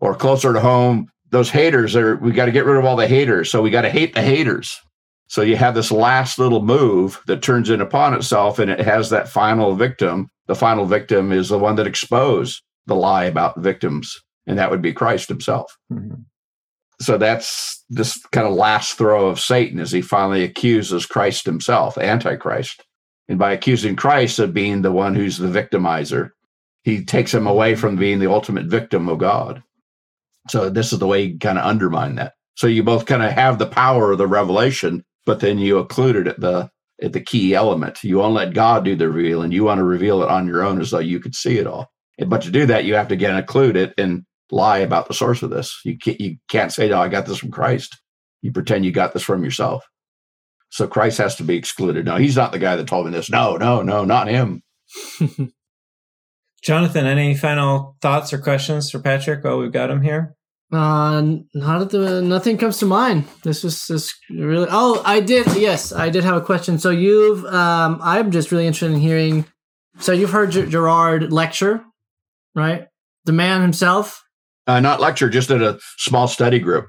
Or 0.00 0.14
closer 0.14 0.54
to 0.54 0.60
home, 0.60 1.10
those 1.28 1.50
haters 1.50 1.94
are, 1.94 2.16
we 2.16 2.32
got 2.32 2.46
to 2.46 2.52
get 2.52 2.64
rid 2.64 2.78
of 2.78 2.86
all 2.86 2.96
the 2.96 3.06
haters. 3.06 3.50
So 3.50 3.60
we 3.60 3.68
got 3.68 3.82
to 3.82 3.90
hate 3.90 4.14
the 4.14 4.22
haters. 4.22 4.80
So 5.28 5.42
you 5.42 5.56
have 5.56 5.74
this 5.74 5.90
last 5.90 6.38
little 6.38 6.62
move 6.62 7.20
that 7.26 7.42
turns 7.42 7.68
in 7.70 7.80
upon 7.80 8.14
itself 8.14 8.58
and 8.58 8.70
it 8.70 8.80
has 8.80 9.10
that 9.10 9.28
final 9.28 9.74
victim. 9.74 10.28
The 10.46 10.54
final 10.54 10.86
victim 10.86 11.32
is 11.32 11.48
the 11.48 11.58
one 11.58 11.76
that 11.76 11.86
exposed 11.86 12.62
the 12.86 12.94
lie 12.94 13.24
about 13.24 13.60
victims 13.60 14.22
and 14.46 14.58
that 14.58 14.70
would 14.70 14.82
be 14.82 14.92
Christ 14.92 15.28
himself. 15.28 15.76
Mm-hmm. 15.92 16.22
So 17.00 17.18
that's 17.18 17.84
this 17.90 18.18
kind 18.32 18.46
of 18.46 18.54
last 18.54 18.96
throw 18.96 19.26
of 19.26 19.40
Satan 19.40 19.80
as 19.80 19.92
he 19.92 20.00
finally 20.00 20.44
accuses 20.44 21.04
Christ 21.04 21.44
himself, 21.44 21.98
Antichrist. 21.98 22.82
And 23.28 23.38
by 23.38 23.52
accusing 23.52 23.96
Christ 23.96 24.38
of 24.38 24.54
being 24.54 24.82
the 24.82 24.92
one 24.92 25.14
who's 25.14 25.36
the 25.36 25.48
victimizer, 25.48 26.30
he 26.84 27.04
takes 27.04 27.34
him 27.34 27.46
away 27.46 27.74
from 27.74 27.96
being 27.96 28.20
the 28.20 28.30
ultimate 28.30 28.66
victim 28.66 29.08
of 29.08 29.18
God. 29.18 29.62
So 30.48 30.70
this 30.70 30.92
is 30.92 31.00
the 31.00 31.06
way 31.06 31.22
you 31.22 31.38
kind 31.38 31.58
of 31.58 31.66
undermine 31.66 32.14
that. 32.14 32.34
So 32.54 32.68
you 32.68 32.82
both 32.82 33.04
kind 33.04 33.22
of 33.22 33.32
have 33.32 33.58
the 33.58 33.66
power 33.66 34.12
of 34.12 34.18
the 34.18 34.28
revelation, 34.28 35.04
but 35.26 35.40
then 35.40 35.58
you 35.58 35.78
occluded 35.78 36.28
at 36.28 36.40
the 36.40 36.70
at 37.02 37.12
the 37.12 37.20
key 37.20 37.54
element. 37.54 38.02
You 38.02 38.18
won't 38.18 38.34
let 38.34 38.54
God 38.54 38.84
do 38.84 38.96
the 38.96 39.10
revealing. 39.10 39.52
You 39.52 39.64
want 39.64 39.78
to 39.78 39.84
reveal 39.84 40.22
it 40.22 40.30
on 40.30 40.46
your 40.46 40.64
own 40.64 40.80
as 40.80 40.90
though 40.90 40.98
you 40.98 41.20
could 41.20 41.34
see 41.34 41.58
it 41.58 41.66
all. 41.66 41.90
But 42.26 42.40
to 42.42 42.50
do 42.50 42.64
that, 42.66 42.84
you 42.84 42.94
have 42.94 43.08
to 43.08 43.14
again 43.14 43.36
include 43.36 43.76
it 43.76 43.92
and 43.98 44.24
lie 44.50 44.78
about 44.78 45.08
the 45.08 45.14
source 45.14 45.42
of 45.42 45.50
this. 45.50 45.78
You 45.84 45.98
can't, 45.98 46.20
you 46.20 46.36
can't 46.48 46.72
say, 46.72 46.88
"No, 46.88 47.00
I 47.00 47.08
got 47.08 47.26
this 47.26 47.38
from 47.38 47.50
Christ." 47.50 48.00
You 48.40 48.52
pretend 48.52 48.84
you 48.84 48.92
got 48.92 49.12
this 49.12 49.24
from 49.24 49.44
yourself. 49.44 49.84
So 50.70 50.86
Christ 50.86 51.18
has 51.18 51.36
to 51.36 51.42
be 51.42 51.56
excluded. 51.56 52.04
No, 52.04 52.16
he's 52.16 52.36
not 52.36 52.52
the 52.52 52.58
guy 52.58 52.76
that 52.76 52.86
told 52.86 53.06
me 53.06 53.12
this. 53.12 53.30
No, 53.30 53.56
no, 53.56 53.82
no, 53.82 54.04
not 54.04 54.28
him. 54.28 54.62
Jonathan, 56.62 57.06
any 57.06 57.34
final 57.34 57.96
thoughts 58.00 58.32
or 58.32 58.38
questions 58.38 58.90
for 58.90 58.98
Patrick 58.98 59.44
while 59.44 59.58
we've 59.58 59.72
got 59.72 59.90
him 59.90 60.02
here? 60.02 60.35
Uh, 60.72 61.36
not 61.54 61.80
at 61.82 61.90
the 61.90 62.20
nothing 62.22 62.58
comes 62.58 62.78
to 62.78 62.86
mind. 62.86 63.24
This 63.44 63.62
was 63.62 63.86
this 63.86 64.12
really. 64.28 64.66
Oh, 64.70 65.00
I 65.04 65.20
did. 65.20 65.46
Yes, 65.56 65.92
I 65.92 66.08
did 66.10 66.24
have 66.24 66.34
a 66.36 66.40
question. 66.40 66.78
So 66.80 66.90
you've, 66.90 67.44
um, 67.46 68.00
I'm 68.02 68.32
just 68.32 68.50
really 68.50 68.66
interested 68.66 68.92
in 68.92 68.98
hearing. 69.00 69.44
So 70.00 70.12
you've 70.12 70.30
heard 70.30 70.50
G- 70.50 70.66
Girard 70.66 71.32
lecture, 71.32 71.84
right? 72.56 72.88
The 73.26 73.32
man 73.32 73.62
himself. 73.62 74.22
Uh, 74.66 74.80
not 74.80 75.00
lecture, 75.00 75.30
just 75.30 75.50
at 75.52 75.62
a 75.62 75.78
small 75.98 76.26
study 76.26 76.58
group 76.58 76.88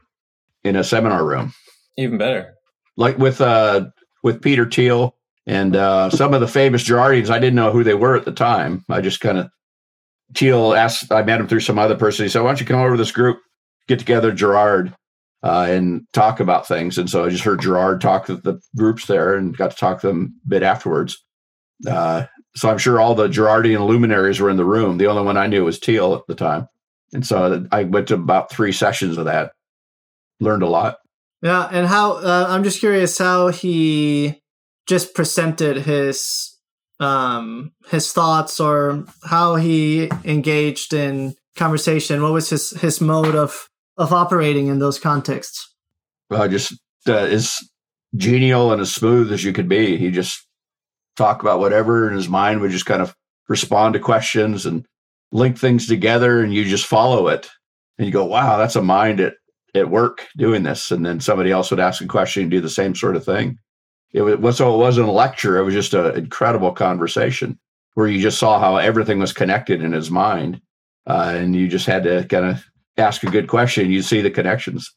in 0.64 0.76
a 0.76 0.84
seminar 0.84 1.24
room, 1.24 1.54
Even 1.98 2.18
better. 2.18 2.56
like 2.98 3.20
with 3.20 3.40
uh 3.42 3.86
with 4.24 4.42
Peter 4.42 4.66
Thiel 4.68 5.16
and 5.46 5.76
uh, 5.76 6.10
some 6.10 6.34
of 6.34 6.42
the 6.42 6.48
famous 6.48 6.84
Girardians. 6.84 7.30
I 7.30 7.38
didn't 7.38 7.56
know 7.56 7.72
who 7.72 7.84
they 7.84 7.94
were 7.94 8.16
at 8.18 8.26
the 8.26 8.32
time. 8.32 8.84
I 8.90 9.02
just 9.02 9.22
kind 9.22 9.38
of 9.38 9.50
Thiel 10.36 10.74
asked. 10.74 11.12
I 11.12 11.22
met 11.22 11.40
him 11.40 11.48
through 11.48 11.60
some 11.60 11.78
other 11.78 11.96
person. 11.96 12.26
He 12.26 12.30
said, 12.30 12.42
"Why 12.42 12.50
don't 12.50 12.60
you 12.60 12.66
come 12.66 12.80
over 12.82 12.92
to 12.92 12.98
this 12.98 13.12
group, 13.12 13.38
get 13.88 14.00
together, 14.00 14.32
Girard, 14.32 14.94
uh, 15.44 15.68
and 15.70 16.02
talk 16.14 16.40
about 16.40 16.68
things?" 16.68 16.98
And 16.98 17.10
so 17.10 17.26
I 17.26 17.30
just 17.30 17.44
heard 17.44 17.62
Girard 17.62 18.02
talk 18.02 18.26
to 18.28 18.38
the 18.38 18.60
groups 18.76 19.06
there 19.06 19.36
and 19.36 19.56
got 19.56 19.72
to 19.72 19.78
talk 19.78 20.02
to 20.02 20.08
them 20.08 20.36
a 20.46 20.50
bit 20.50 20.64
afterwards. 20.64 21.24
Uh, 21.88 22.26
so 22.56 22.70
I'm 22.70 22.78
sure 22.78 23.00
all 23.00 23.16
the 23.16 23.28
Girardian 23.28 23.88
luminaries 23.88 24.40
were 24.40 24.50
in 24.50 24.58
the 24.58 24.66
room. 24.66 24.98
The 24.98 25.08
only 25.08 25.24
one 25.24 25.38
I 25.38 25.48
knew 25.48 25.66
was 25.66 25.80
Thiel 25.80 26.16
at 26.16 26.28
the 26.28 26.36
time, 26.36 26.68
and 27.14 27.26
so 27.26 27.66
I 27.72 27.84
went 27.84 28.08
to 28.08 28.16
about 28.16 28.52
three 28.52 28.72
sessions 28.72 29.18
of 29.18 29.26
that. 29.26 29.52
Learned 30.40 30.64
a 30.64 30.68
lot. 30.68 30.98
Yeah, 31.42 31.68
and 31.72 31.88
how? 31.88 32.14
Uh, 32.14 32.48
I'm 32.50 32.64
just 32.64 32.80
curious 32.80 33.18
how 33.18 33.50
he 33.50 34.42
just 34.88 35.14
presented 35.14 35.78
his 35.78 36.56
um 37.00 37.74
his 37.90 38.12
thoughts 38.12 38.60
or 38.60 39.06
how 39.24 39.56
he 39.56 40.10
engaged 40.24 40.94
in 40.94 41.36
conversation. 41.56 42.24
What 42.24 42.34
was 42.34 42.50
his 42.50 42.72
his 42.72 43.00
mode 43.00 43.36
of 43.36 43.70
of 43.98 44.14
operating 44.14 44.68
in 44.68 44.80
those 44.80 45.00
contexts? 45.00 45.74
uh, 46.32 46.48
just 46.48 46.74
uh, 47.08 47.14
as 47.14 47.58
genial 48.16 48.72
and 48.72 48.82
as 48.82 48.94
smooth 48.94 49.32
as 49.32 49.44
you 49.44 49.54
could 49.54 49.70
be. 49.70 49.98
He 49.98 50.12
just 50.12 50.46
talk 51.16 51.42
about 51.42 51.60
whatever, 51.60 52.08
and 52.08 52.16
his 52.16 52.30
mind 52.30 52.62
would 52.62 52.72
just 52.72 52.86
kind 52.86 53.02
of 53.02 53.16
respond 53.48 53.94
to 53.94 54.00
questions 54.00 54.66
and 54.66 54.86
link 55.32 55.58
things 55.58 55.88
together, 55.88 56.42
and 56.42 56.54
you 56.54 56.66
just 56.66 56.86
follow 56.86 57.28
it. 57.28 57.50
And 57.98 58.06
you 58.06 58.14
go, 58.14 58.26
"Wow, 58.26 58.58
that's 58.58 58.76
a 58.76 58.82
mind 58.82 59.20
at 59.20 59.36
at 59.76 59.90
work 59.90 60.26
doing 60.38 60.64
this." 60.64 60.92
And 60.92 61.06
then 61.06 61.20
somebody 61.20 61.52
else 61.52 61.72
would 61.72 61.80
ask 61.80 62.02
a 62.02 62.08
question 62.08 62.44
and 62.44 62.52
do 62.52 62.62
the 62.62 62.70
same 62.70 62.96
sort 62.96 63.16
of 63.16 63.26
thing. 63.26 63.58
It 64.14 64.40
was 64.40 64.58
so 64.58 64.74
it 64.74 64.78
wasn't 64.78 65.10
a 65.10 65.12
lecture; 65.12 65.58
it 65.58 65.64
was 65.64 65.74
just 65.74 65.94
an 65.94 66.16
incredible 66.16 66.72
conversation 66.72 67.60
where 67.96 68.08
you 68.08 68.22
just 68.22 68.38
saw 68.38 68.60
how 68.60 68.78
everything 68.78 69.20
was 69.20 69.34
connected 69.34 69.84
in 69.84 69.92
his 69.92 70.12
mind, 70.12 70.62
uh, 71.08 71.34
and 71.36 71.56
you 71.56 71.68
just 71.68 71.88
had 71.88 72.04
to 72.04 72.26
kind 72.26 72.46
of 72.46 72.64
ask 72.98 73.24
a 73.24 73.30
good 73.30 73.48
question. 73.48 73.92
You 73.92 74.02
see 74.02 74.22
the 74.22 74.32
connections. 74.32 74.94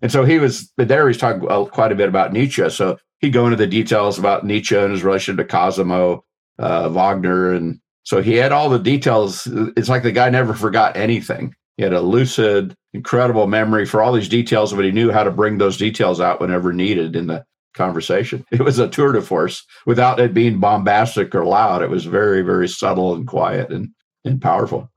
And 0.00 0.10
so 0.10 0.24
he 0.24 0.38
was, 0.38 0.72
there 0.76 1.06
he's 1.06 1.18
talking 1.18 1.46
quite 1.68 1.92
a 1.92 1.96
bit 1.96 2.08
about 2.08 2.32
Nietzsche. 2.32 2.68
So 2.70 2.98
he'd 3.20 3.32
go 3.32 3.44
into 3.44 3.56
the 3.56 3.66
details 3.66 4.18
about 4.18 4.44
Nietzsche 4.44 4.76
and 4.76 4.92
his 4.92 5.04
relation 5.04 5.36
to 5.36 5.44
Cosima, 5.44 6.18
uh, 6.58 6.88
Wagner. 6.88 7.52
And 7.52 7.80
so 8.02 8.20
he 8.20 8.34
had 8.34 8.52
all 8.52 8.68
the 8.68 8.78
details. 8.78 9.46
It's 9.76 9.88
like 9.88 10.02
the 10.02 10.12
guy 10.12 10.28
never 10.28 10.54
forgot 10.54 10.96
anything. 10.96 11.54
He 11.76 11.84
had 11.84 11.92
a 11.92 12.00
lucid, 12.00 12.74
incredible 12.92 13.46
memory 13.46 13.86
for 13.86 14.02
all 14.02 14.12
these 14.12 14.28
details, 14.28 14.72
but 14.72 14.84
he 14.84 14.90
knew 14.90 15.10
how 15.10 15.24
to 15.24 15.30
bring 15.30 15.58
those 15.58 15.76
details 15.76 16.20
out 16.20 16.40
whenever 16.40 16.72
needed 16.72 17.16
in 17.16 17.28
the 17.28 17.44
conversation. 17.74 18.44
It 18.52 18.60
was 18.60 18.78
a 18.78 18.88
tour 18.88 19.12
de 19.12 19.22
force 19.22 19.64
without 19.86 20.20
it 20.20 20.34
being 20.34 20.60
bombastic 20.60 21.34
or 21.34 21.44
loud. 21.44 21.82
It 21.82 21.90
was 21.90 22.04
very, 22.04 22.42
very 22.42 22.68
subtle 22.68 23.14
and 23.14 23.26
quiet 23.26 23.70
and, 23.70 23.88
and 24.24 24.42
powerful. 24.42 24.90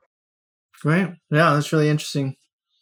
Right. 0.83 1.13
Yeah, 1.31 1.53
that's 1.53 1.71
really 1.71 1.89
interesting. 1.89 2.35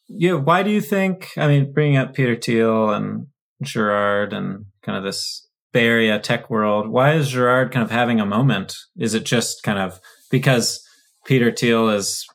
Yeah. 0.07 0.33
Why 0.33 0.63
do 0.63 0.69
you 0.69 0.81
think? 0.81 1.31
I 1.37 1.47
mean, 1.47 1.73
bringing 1.73 1.97
up 1.97 2.13
Peter 2.13 2.35
Thiel 2.35 2.91
and 2.91 3.27
Girard 3.63 4.33
and 4.33 4.65
kind 4.83 4.97
of 4.97 5.03
this 5.03 5.47
Bay 5.71 5.87
Area 5.87 6.19
tech 6.19 6.49
world. 6.49 6.87
Why 6.87 7.13
is 7.13 7.29
Girard 7.29 7.71
kind 7.71 7.83
of 7.83 7.91
having 7.91 8.19
a 8.19 8.25
moment? 8.25 8.75
Is 8.97 9.13
it 9.13 9.25
just 9.25 9.63
kind 9.63 9.79
of 9.79 9.99
because 10.29 10.85
Peter 11.25 11.51
Thiel 11.51 11.89
is 11.89 12.25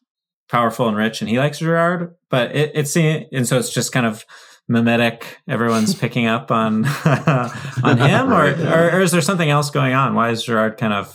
powerful 0.51 0.89
and 0.89 0.97
rich 0.97 1.21
and 1.21 1.31
he 1.31 1.39
likes 1.39 1.61
Girard? 1.61 2.15
But 2.31 2.55
it, 2.55 2.73
it's 2.75 2.97
and 2.97 3.47
so 3.47 3.59
it's 3.59 3.73
just 3.73 3.93
kind 3.93 4.07
of 4.07 4.25
mimetic. 4.69 5.39
Everyone's 5.49 5.95
picking 5.99 6.27
up 6.27 6.51
on 6.51 6.85
on 7.85 7.99
him, 7.99 8.33
or, 8.33 8.47
or, 8.47 8.91
or 8.97 9.01
is 9.01 9.13
there 9.13 9.23
something 9.23 9.49
else 9.49 9.71
going 9.71 9.95
on? 9.95 10.15
Why 10.15 10.31
is 10.31 10.45
Girard 10.45 10.77
kind 10.77 10.93
of 10.93 11.15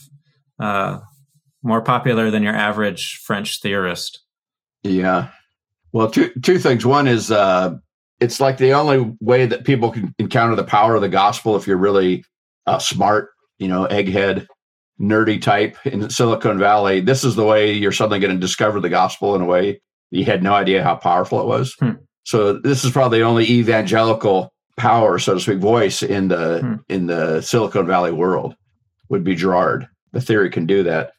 uh, 0.60 1.00
more 1.62 1.82
popular 1.82 2.32
than 2.32 2.42
your 2.44 2.56
average 2.56 3.22
French 3.26 3.62
theorist? 3.62 4.22
Yeah. 4.84 5.30
Well, 5.94 6.10
two 6.12 6.32
two 6.42 6.60
things. 6.60 6.86
One 6.86 7.08
is 7.08 7.32
uh, 7.32 7.76
it's 8.20 8.40
like 8.40 8.58
the 8.58 8.74
only 8.74 9.16
way 9.22 9.46
that 9.46 9.64
people 9.64 9.92
can 9.92 10.14
encounter 10.20 10.56
the 10.56 10.64
power 10.64 10.96
of 10.96 11.02
the 11.02 11.10
gospel 11.10 11.56
if 11.56 11.68
you're 11.68 11.78
really 11.78 12.26
uh, 12.66 12.80
smart, 12.80 13.30
you 13.60 13.68
know, 13.68 13.86
egghead, 13.88 14.48
nerdy 15.00 15.42
type 15.42 15.78
in 15.86 16.10
Silicon 16.10 16.58
Valley. 16.60 17.00
This 17.00 17.24
is 17.24 17.36
the 17.36 17.46
way 17.46 17.72
you're 17.72 17.92
suddenly 17.92 18.20
going 18.20 18.34
to 18.34 18.40
discover 18.40 18.80
the 18.80 18.90
gospel 18.90 19.36
in 19.36 19.42
a 19.42 19.46
way 19.46 19.82
you 20.12 20.26
had 20.26 20.44
no 20.44 20.54
idea 20.54 20.84
how 20.84 20.96
powerful 20.96 21.40
it 21.42 21.48
was. 21.48 21.76
Hmm. 21.80 21.92
So 22.24 22.54
this 22.54 22.84
is 22.84 22.92
probably 22.92 23.20
the 23.20 23.26
only 23.26 23.50
evangelical 23.50 24.54
power, 24.78 25.20
so 25.20 25.34
to 25.36 25.40
speak, 25.40 25.60
voice 25.60 26.02
in 26.02 26.30
the 26.30 26.60
Hmm. 26.62 26.76
in 26.90 27.08
the 27.08 27.42
Silicon 27.42 27.86
Valley 27.86 28.12
world 28.12 28.56
would 29.10 29.24
be 29.24 29.36
Girard. 29.36 29.88
The 30.14 30.22
theory 30.22 30.50
can 30.50 30.66
do 30.66 30.84
that. 30.84 31.14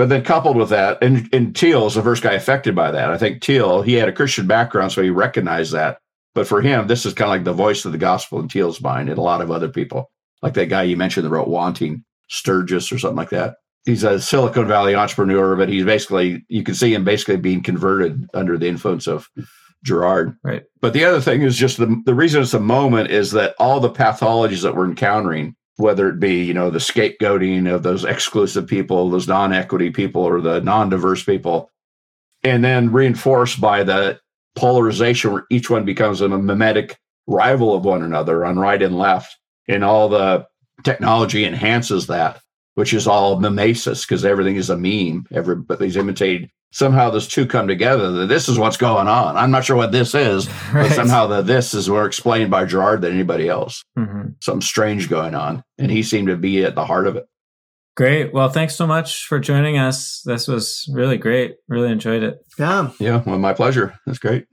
But 0.00 0.08
then 0.08 0.24
coupled 0.24 0.56
with 0.56 0.70
that, 0.70 0.96
and, 1.02 1.28
and 1.30 1.54
Thiel 1.54 1.86
is 1.86 1.94
the 1.94 2.02
first 2.02 2.22
guy 2.22 2.32
affected 2.32 2.74
by 2.74 2.90
that. 2.90 3.10
I 3.10 3.18
think 3.18 3.44
Thiel, 3.44 3.82
he 3.82 3.92
had 3.92 4.08
a 4.08 4.12
Christian 4.12 4.46
background, 4.46 4.92
so 4.92 5.02
he 5.02 5.10
recognized 5.10 5.74
that. 5.74 5.98
But 6.34 6.46
for 6.46 6.62
him, 6.62 6.86
this 6.86 7.04
is 7.04 7.12
kind 7.12 7.26
of 7.26 7.32
like 7.32 7.44
the 7.44 7.52
voice 7.52 7.84
of 7.84 7.92
the 7.92 7.98
gospel 7.98 8.40
in 8.40 8.48
Thiel's 8.48 8.80
mind 8.80 9.10
and 9.10 9.18
a 9.18 9.20
lot 9.20 9.42
of 9.42 9.50
other 9.50 9.68
people, 9.68 10.10
like 10.40 10.54
that 10.54 10.70
guy 10.70 10.84
you 10.84 10.96
mentioned 10.96 11.26
that 11.26 11.30
wrote 11.30 11.48
Wanting, 11.48 12.02
Sturgis 12.30 12.90
or 12.90 12.98
something 12.98 13.18
like 13.18 13.28
that. 13.28 13.56
He's 13.84 14.02
a 14.02 14.18
Silicon 14.22 14.66
Valley 14.66 14.94
entrepreneur, 14.94 15.54
but 15.54 15.68
he's 15.68 15.84
basically, 15.84 16.46
you 16.48 16.62
can 16.62 16.74
see 16.74 16.94
him 16.94 17.04
basically 17.04 17.36
being 17.36 17.62
converted 17.62 18.26
under 18.32 18.56
the 18.56 18.68
influence 18.68 19.06
of 19.06 19.28
Girard. 19.84 20.34
Right. 20.42 20.62
But 20.80 20.94
the 20.94 21.04
other 21.04 21.20
thing 21.20 21.42
is 21.42 21.58
just 21.58 21.76
the, 21.76 22.00
the 22.06 22.14
reason 22.14 22.40
it's 22.40 22.54
a 22.54 22.58
moment 22.58 23.10
is 23.10 23.32
that 23.32 23.54
all 23.58 23.80
the 23.80 23.90
pathologies 23.90 24.62
that 24.62 24.74
we're 24.74 24.88
encountering, 24.88 25.56
whether 25.80 26.08
it 26.08 26.20
be, 26.20 26.44
you 26.44 26.54
know, 26.54 26.70
the 26.70 26.78
scapegoating 26.78 27.72
of 27.72 27.82
those 27.82 28.04
exclusive 28.04 28.66
people, 28.66 29.10
those 29.10 29.26
non-equity 29.26 29.90
people 29.90 30.22
or 30.22 30.40
the 30.40 30.60
non-diverse 30.60 31.24
people, 31.24 31.70
and 32.42 32.64
then 32.64 32.92
reinforced 32.92 33.60
by 33.60 33.82
the 33.82 34.20
polarization 34.54 35.32
where 35.32 35.46
each 35.50 35.70
one 35.70 35.84
becomes 35.84 36.20
a 36.20 36.28
mimetic 36.28 36.98
rival 37.26 37.74
of 37.74 37.84
one 37.84 38.02
another 38.02 38.44
on 38.44 38.58
right 38.58 38.82
and 38.82 38.98
left. 38.98 39.36
And 39.68 39.84
all 39.84 40.08
the 40.08 40.46
technology 40.84 41.44
enhances 41.44 42.06
that, 42.08 42.40
which 42.74 42.92
is 42.92 43.06
all 43.06 43.40
mimesis 43.40 44.04
because 44.04 44.24
everything 44.24 44.56
is 44.56 44.70
a 44.70 44.76
meme. 44.76 45.26
Everybody's 45.32 45.96
imitated. 45.96 46.50
Somehow 46.72 47.10
those 47.10 47.26
two 47.26 47.46
come 47.46 47.66
together. 47.66 48.12
That 48.12 48.26
this 48.28 48.48
is 48.48 48.58
what's 48.58 48.76
going 48.76 49.08
on. 49.08 49.36
I'm 49.36 49.50
not 49.50 49.64
sure 49.64 49.76
what 49.76 49.90
this 49.90 50.14
is, 50.14 50.48
Right. 50.72 50.88
but 50.88 50.92
somehow 50.94 51.26
the 51.26 51.42
this 51.42 51.74
is 51.74 51.88
more 51.88 52.06
explained 52.06 52.50
by 52.50 52.64
Girard 52.64 53.02
than 53.02 53.12
anybody 53.12 53.48
else. 53.48 53.82
Mhm. 53.98 54.34
Something 54.40 54.60
strange 54.60 55.08
going 55.10 55.34
on, 55.34 55.64
and 55.78 55.90
he 55.90 56.02
seemed 56.04 56.28
to 56.28 56.36
be 56.36 56.64
at 56.64 56.74
the 56.76 56.84
heart 56.86 57.06
of 57.08 57.16
it. 57.16 57.26
Great. 57.96 58.32
Well, 58.32 58.48
thanks 58.48 58.76
so 58.76 58.86
much 58.86 59.26
for 59.26 59.40
joining 59.40 59.76
us. 59.78 60.22
This 60.24 60.46
was 60.46 60.88
really 60.94 61.18
great. 61.18 61.56
Really 61.68 61.90
enjoyed 61.90 62.22
it. 62.22 62.38
Yeah. 62.58 62.90
Yeah, 63.00 63.22
well, 63.26 63.38
my 63.38 63.52
pleasure. 63.52 63.94
That's 64.06 64.18
great. 64.20 64.46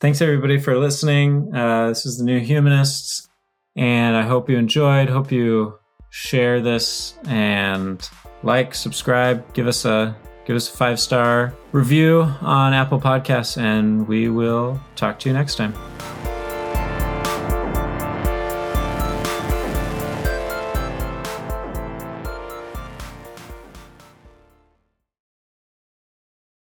Thanks 0.00 0.20
everybody 0.20 0.58
for 0.58 0.76
listening. 0.76 1.54
Uh, 1.54 1.88
this 1.88 2.04
is 2.04 2.18
the 2.18 2.24
New 2.24 2.40
Humanists, 2.40 3.28
and 3.76 4.16
I 4.16 4.22
hope 4.22 4.50
you 4.50 4.58
enjoyed. 4.58 5.08
Hope 5.08 5.30
you 5.30 5.74
share 6.10 6.60
this 6.60 7.14
and 7.26 8.06
like, 8.42 8.74
subscribe, 8.74 9.54
give 9.54 9.66
us 9.68 9.84
a 9.84 10.14
give 10.44 10.56
us 10.56 10.72
a 10.72 10.76
five 10.76 11.00
star 11.00 11.54
review 11.72 12.22
on 12.40 12.72
Apple 12.72 13.00
Podcasts, 13.00 13.56
and 13.60 14.06
we 14.06 14.28
will 14.28 14.80
talk 14.96 15.18
to 15.20 15.28
you 15.28 15.32
next 15.32 15.56
time. 15.56 15.74